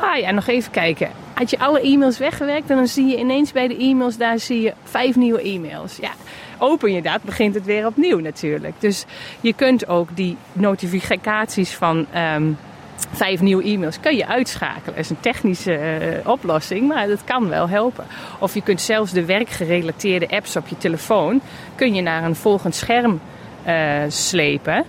Ah 0.00 0.16
ja, 0.16 0.30
nog 0.30 0.46
even 0.46 0.70
kijken. 0.70 1.08
Had 1.34 1.50
je 1.50 1.58
alle 1.58 1.80
e-mails 1.80 2.18
weggewerkt 2.18 2.70
en 2.70 2.76
dan 2.76 2.86
zie 2.86 3.06
je 3.06 3.18
ineens 3.18 3.52
bij 3.52 3.68
de 3.68 3.76
e-mails, 3.76 4.16
daar 4.16 4.38
zie 4.38 4.60
je 4.60 4.74
vijf 4.84 5.16
nieuwe 5.16 5.42
e-mails. 5.42 5.96
Ja, 5.96 6.10
open 6.58 6.92
je 6.92 7.02
dat, 7.02 7.22
begint 7.22 7.54
het 7.54 7.64
weer 7.64 7.86
opnieuw 7.86 8.18
natuurlijk. 8.18 8.74
Dus 8.78 9.04
je 9.40 9.52
kunt 9.52 9.88
ook 9.88 10.08
die 10.16 10.36
notificaties 10.52 11.70
van 11.70 12.06
um, 12.36 12.58
vijf 13.12 13.40
nieuwe 13.40 13.64
e-mails 13.64 14.00
kun 14.00 14.16
je 14.16 14.26
uitschakelen. 14.26 14.94
Dat 14.94 15.04
is 15.04 15.10
een 15.10 15.20
technische 15.20 15.78
uh, 16.22 16.28
oplossing, 16.28 16.88
maar 16.88 17.08
dat 17.08 17.24
kan 17.24 17.48
wel 17.48 17.68
helpen. 17.68 18.06
Of 18.38 18.54
je 18.54 18.62
kunt 18.62 18.80
zelfs 18.80 19.12
de 19.12 19.24
werkgerelateerde 19.24 20.28
apps 20.28 20.56
op 20.56 20.68
je 20.68 20.78
telefoon 20.78 21.40
kun 21.74 21.94
je 21.94 22.02
naar 22.02 22.24
een 22.24 22.36
volgend 22.36 22.74
scherm 22.74 23.20
uh, 23.66 24.02
slepen. 24.08 24.84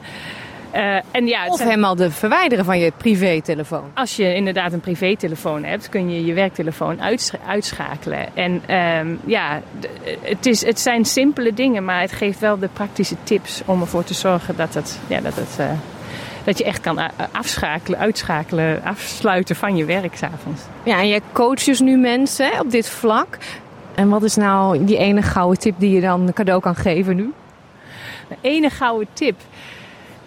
Uh, 0.76 0.96
en 1.12 1.28
ja, 1.28 1.48
of 1.48 1.60
helemaal 1.60 1.96
de 1.96 2.12
verwijderen 2.12 2.66
van 2.66 2.80
je 2.80 2.92
privételefoon. 2.98 3.92
Als 3.94 4.16
je 4.16 4.36
inderdaad 4.36 4.74
een 4.74 4.80
privételefoon 4.80 5.64
hebt, 5.64 5.90
kun 5.90 6.10
je 6.10 6.26
je 6.26 6.34
werktelefoon 6.34 7.00
uitschakelen. 7.48 8.36
En 8.36 8.76
um, 8.76 9.20
ja, 9.26 9.62
het, 10.22 10.46
is, 10.46 10.66
het 10.66 10.80
zijn 10.80 11.06
simpele 11.06 11.54
dingen, 11.54 11.86
maar 11.86 12.02
het 12.02 12.12
geeft 12.12 12.40
wel 12.40 12.60
de 12.60 12.70
praktische 12.74 13.16
tips 13.24 13.62
om 13.66 13.82
ervoor 13.82 14.04
te 14.04 14.14
zorgen 14.14 14.56
dat, 14.56 14.74
het, 14.74 15.00
ja, 15.08 15.22
dat, 15.22 15.36
het, 15.36 15.58
uh, 15.60 15.66
dat 16.44 16.58
je 16.58 16.64
echt 16.64 16.82
kan 16.82 17.00
afschakelen, 17.32 18.00
uitschakelen, 18.00 18.84
afsluiten 18.84 19.56
van 19.56 19.76
je 19.76 19.86
werk 19.86 20.16
s'avonds. 20.16 20.62
Ja, 20.84 21.00
en 21.00 21.08
jij 21.08 21.22
coacht 21.32 21.66
dus 21.66 21.80
nu 21.80 21.98
mensen 21.98 22.50
hè, 22.50 22.60
op 22.60 22.72
dit 22.72 22.90
vlak. 22.90 23.38
En 23.96 24.10
wat 24.10 24.24
is 24.24 24.36
nou 24.36 24.86
die 24.86 24.98
ene 24.98 25.22
gouden 25.22 25.60
tip 25.60 25.76
die 25.78 25.92
je 25.92 26.02
dan 26.02 26.34
cadeau 26.34 26.62
kan 26.62 26.76
geven 26.76 27.16
nu? 27.16 27.34
De 28.28 28.36
ene 28.42 28.70
gouden 28.70 29.08
tip. 29.14 29.36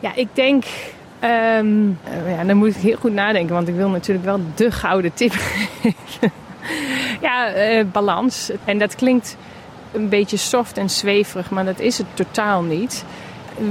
Ja, 0.01 0.15
ik 0.15 0.29
denk. 0.33 0.65
Um, 1.25 1.99
ja, 2.27 2.45
dan 2.45 2.57
moet 2.57 2.69
ik 2.69 2.83
heel 2.83 2.97
goed 2.97 3.13
nadenken, 3.13 3.55
want 3.55 3.69
ik 3.69 3.75
wil 3.75 3.89
natuurlijk 3.89 4.27
wel 4.27 4.41
de 4.55 4.71
gouden 4.71 5.15
tip 5.15 5.33
geven. 5.33 6.33
ja, 7.27 7.57
uh, 7.57 7.85
balans. 7.93 8.51
En 8.65 8.79
dat 8.79 8.95
klinkt 8.95 9.37
een 9.93 10.09
beetje 10.09 10.37
soft 10.37 10.79
en 10.79 10.91
zweverig, 10.91 11.51
maar 11.51 11.65
dat 11.65 11.81
is 11.81 11.99
het 11.99 12.07
totaal 12.15 12.63
niet. 12.63 13.05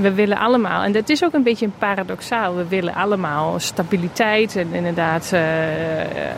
We 0.02 0.14
willen 0.14 0.38
allemaal, 0.38 0.84
en 0.84 0.92
dat 0.92 1.10
is 1.10 1.24
ook 1.24 1.34
een 1.34 1.44
beetje 1.44 1.70
paradoxaal, 1.78 2.56
we 2.56 2.68
willen 2.68 2.94
allemaal 2.94 3.60
stabiliteit 3.60 4.56
en 4.56 4.74
inderdaad 4.74 5.32
uh, 5.34 5.42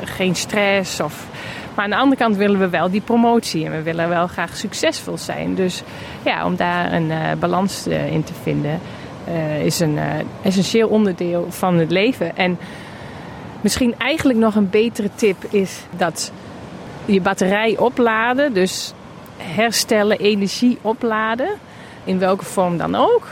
geen 0.04 0.36
stress. 0.36 1.00
Of, 1.00 1.26
maar 1.76 1.84
aan 1.84 1.92
de 1.92 1.98
andere 1.98 2.22
kant 2.22 2.36
willen 2.36 2.60
we 2.60 2.70
wel 2.70 2.90
die 2.90 3.02
promotie 3.02 3.66
en 3.66 3.72
we 3.72 3.82
willen 3.82 4.10
wel 4.10 4.28
graag 4.28 4.58
succesvol 4.58 5.18
zijn. 5.18 5.56
Dus 5.56 5.84
ja, 6.26 6.46
om 6.46 6.56
daar 6.56 6.94
een 6.94 7.12
balans 7.40 7.88
in 7.88 8.24
te 8.24 8.34
vinden 8.42 8.80
uh, 9.30 9.66
is 9.66 9.80
een 9.80 9.96
uh, 9.96 10.04
essentieel 10.42 10.88
onderdeel 10.88 11.46
van 11.50 11.78
het 11.78 11.92
leven. 11.92 12.38
En 12.38 12.58
Misschien 13.62 13.96
eigenlijk 13.98 14.40
nog 14.40 14.56
een 14.56 14.70
betere 14.70 15.10
tip 15.16 15.44
is 15.50 15.80
dat 15.98 16.32
je 17.06 17.22
batterij 17.22 17.78
opladen, 17.78 18.54
dus 18.54 18.94
herstellen, 19.38 20.20
energie 20.20 20.78
opladen, 20.82 21.50
in 22.04 22.20
welke 22.20 22.46
vorm 22.46 22.78
dan 22.78 22.96
ook, 22.96 23.28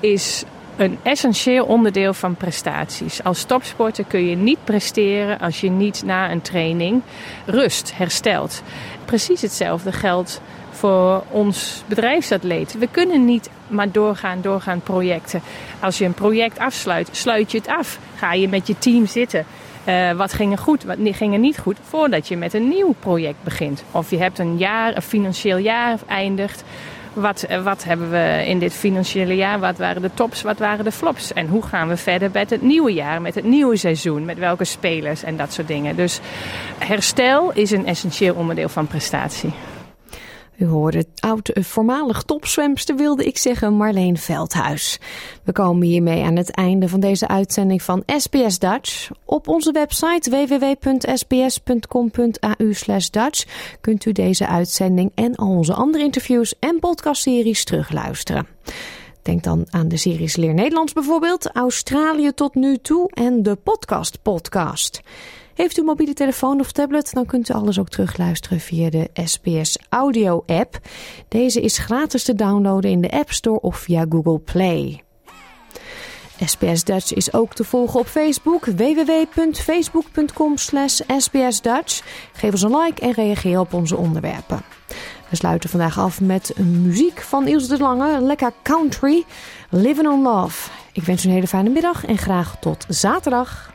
is 0.00 0.44
een 0.76 0.98
essentieel 1.02 1.64
onderdeel 1.64 2.14
van 2.14 2.34
prestaties. 2.34 3.22
Als 3.22 3.44
topsporter 3.44 4.04
kun 4.04 4.26
je 4.26 4.36
niet 4.36 4.64
presteren 4.64 5.38
als 5.38 5.60
je 5.60 5.70
niet 5.70 6.02
na 6.04 6.30
een 6.30 6.42
training 6.42 7.02
rust, 7.46 7.92
herstelt. 7.96 8.62
Precies 9.04 9.40
hetzelfde 9.40 9.92
geldt 9.92 10.40
voor 10.76 11.22
ons 11.30 11.82
bedrijfsatleet. 11.86 12.78
We 12.78 12.88
kunnen 12.90 13.24
niet 13.24 13.50
maar 13.68 13.90
doorgaan, 13.90 14.40
doorgaan 14.40 14.80
projecten. 14.80 15.42
Als 15.80 15.98
je 15.98 16.04
een 16.04 16.14
project 16.14 16.58
afsluit, 16.58 17.08
sluit 17.12 17.52
je 17.52 17.58
het 17.58 17.68
af. 17.68 17.98
Ga 18.16 18.32
je 18.32 18.48
met 18.48 18.66
je 18.66 18.78
team 18.78 19.06
zitten. 19.06 19.46
Uh, 19.88 20.12
wat 20.12 20.32
ging 20.32 20.52
er 20.52 20.58
goed, 20.58 20.84
wat 20.84 20.96
ging 21.00 21.32
er 21.32 21.38
niet 21.38 21.58
goed, 21.58 21.76
voordat 21.82 22.28
je 22.28 22.36
met 22.36 22.54
een 22.54 22.68
nieuw 22.68 22.94
project 22.98 23.42
begint. 23.42 23.84
Of 23.90 24.10
je 24.10 24.18
hebt 24.18 24.38
een 24.38 24.56
jaar, 24.56 24.96
een 24.96 25.02
financieel 25.02 25.56
jaar 25.56 25.98
eindigt. 26.06 26.64
Wat, 27.12 27.42
eh, 27.42 27.62
wat 27.62 27.84
hebben 27.84 28.10
we 28.10 28.44
in 28.46 28.58
dit 28.58 28.72
financiële 28.72 29.36
jaar? 29.36 29.58
Wat 29.58 29.78
waren 29.78 30.02
de 30.02 30.10
tops, 30.14 30.42
wat 30.42 30.58
waren 30.58 30.84
de 30.84 30.92
flops? 30.92 31.32
En 31.32 31.48
hoe 31.48 31.62
gaan 31.62 31.88
we 31.88 31.96
verder 31.96 32.30
met 32.32 32.50
het 32.50 32.62
nieuwe 32.62 32.92
jaar, 32.92 33.22
met 33.22 33.34
het 33.34 33.44
nieuwe 33.44 33.76
seizoen? 33.76 34.24
Met 34.24 34.38
welke 34.38 34.64
spelers 34.64 35.22
en 35.22 35.36
dat 35.36 35.52
soort 35.52 35.68
dingen. 35.68 35.96
Dus 35.96 36.20
herstel 36.78 37.52
is 37.52 37.70
een 37.70 37.86
essentieel 37.86 38.34
onderdeel 38.34 38.68
van 38.68 38.86
prestatie. 38.86 39.52
U 40.58 40.66
hoorde 40.66 41.06
oud 41.20 41.48
eh, 41.48 41.64
voormalig 41.64 42.22
topzwemster 42.22 42.96
wilde 42.96 43.24
ik 43.24 43.38
zeggen 43.38 43.74
Marleen 43.74 44.16
Veldhuis. 44.16 44.98
We 45.44 45.52
komen 45.52 45.86
hiermee 45.86 46.24
aan 46.24 46.36
het 46.36 46.50
einde 46.50 46.88
van 46.88 47.00
deze 47.00 47.28
uitzending 47.28 47.82
van 47.82 48.02
SBS 48.06 48.58
Dutch. 48.58 49.10
Op 49.24 49.48
onze 49.48 49.72
website 49.72 50.30
www.sbs.com.au 50.30 51.52
Dutch 53.10 53.44
kunt 53.80 54.04
u 54.04 54.12
deze 54.12 54.46
uitzending 54.46 55.12
en 55.14 55.34
al 55.34 55.48
onze 55.48 55.74
andere 55.74 56.04
interviews 56.04 56.54
en 56.58 56.78
podcastseries 56.78 57.64
terugluisteren. 57.64 58.46
Denk 59.22 59.42
dan 59.42 59.66
aan 59.70 59.88
de 59.88 59.96
series 59.96 60.36
Leer 60.36 60.54
Nederlands 60.54 60.92
bijvoorbeeld, 60.92 61.50
Australië 61.52 62.32
tot 62.32 62.54
nu 62.54 62.76
toe 62.76 63.10
en 63.14 63.42
de 63.42 63.54
podcast 63.54 64.22
podcast. 64.22 65.02
Heeft 65.56 65.76
u 65.76 65.80
een 65.80 65.86
mobiele 65.86 66.14
telefoon 66.14 66.60
of 66.60 66.72
tablet, 66.72 67.12
dan 67.12 67.26
kunt 67.26 67.48
u 67.50 67.54
alles 67.54 67.78
ook 67.78 67.88
terugluisteren 67.88 68.60
via 68.60 68.90
de 68.90 69.10
SBS 69.14 69.78
Audio 69.88 70.42
app. 70.46 70.78
Deze 71.28 71.60
is 71.60 71.78
gratis 71.78 72.24
te 72.24 72.34
downloaden 72.34 72.90
in 72.90 73.00
de 73.00 73.10
App 73.10 73.32
Store 73.32 73.60
of 73.60 73.76
via 73.76 74.06
Google 74.08 74.38
Play. 74.38 75.02
SBS 76.44 76.84
Dutch 76.84 77.14
is 77.14 77.32
ook 77.32 77.54
te 77.54 77.64
volgen 77.64 78.00
op 78.00 78.06
Facebook. 78.06 78.64
www.facebook.com 78.64 80.56
slash 80.56 81.00
sbsdutch. 81.16 82.02
Geef 82.32 82.52
ons 82.52 82.62
een 82.62 82.76
like 82.76 83.00
en 83.00 83.12
reageer 83.12 83.60
op 83.60 83.72
onze 83.72 83.96
onderwerpen. 83.96 84.62
We 85.28 85.36
sluiten 85.36 85.70
vandaag 85.70 85.98
af 85.98 86.20
met 86.20 86.58
muziek 86.58 87.20
van 87.20 87.46
Ilse 87.46 87.68
de 87.68 87.78
Lange. 87.82 88.20
Lekker 88.20 88.52
country. 88.62 89.24
Living 89.70 90.08
on 90.08 90.22
Love. 90.22 90.70
Ik 90.92 91.02
wens 91.02 91.24
u 91.24 91.28
een 91.28 91.34
hele 91.34 91.46
fijne 91.46 91.70
middag 91.70 92.04
en 92.04 92.18
graag 92.18 92.56
tot 92.60 92.84
zaterdag. 92.88 93.74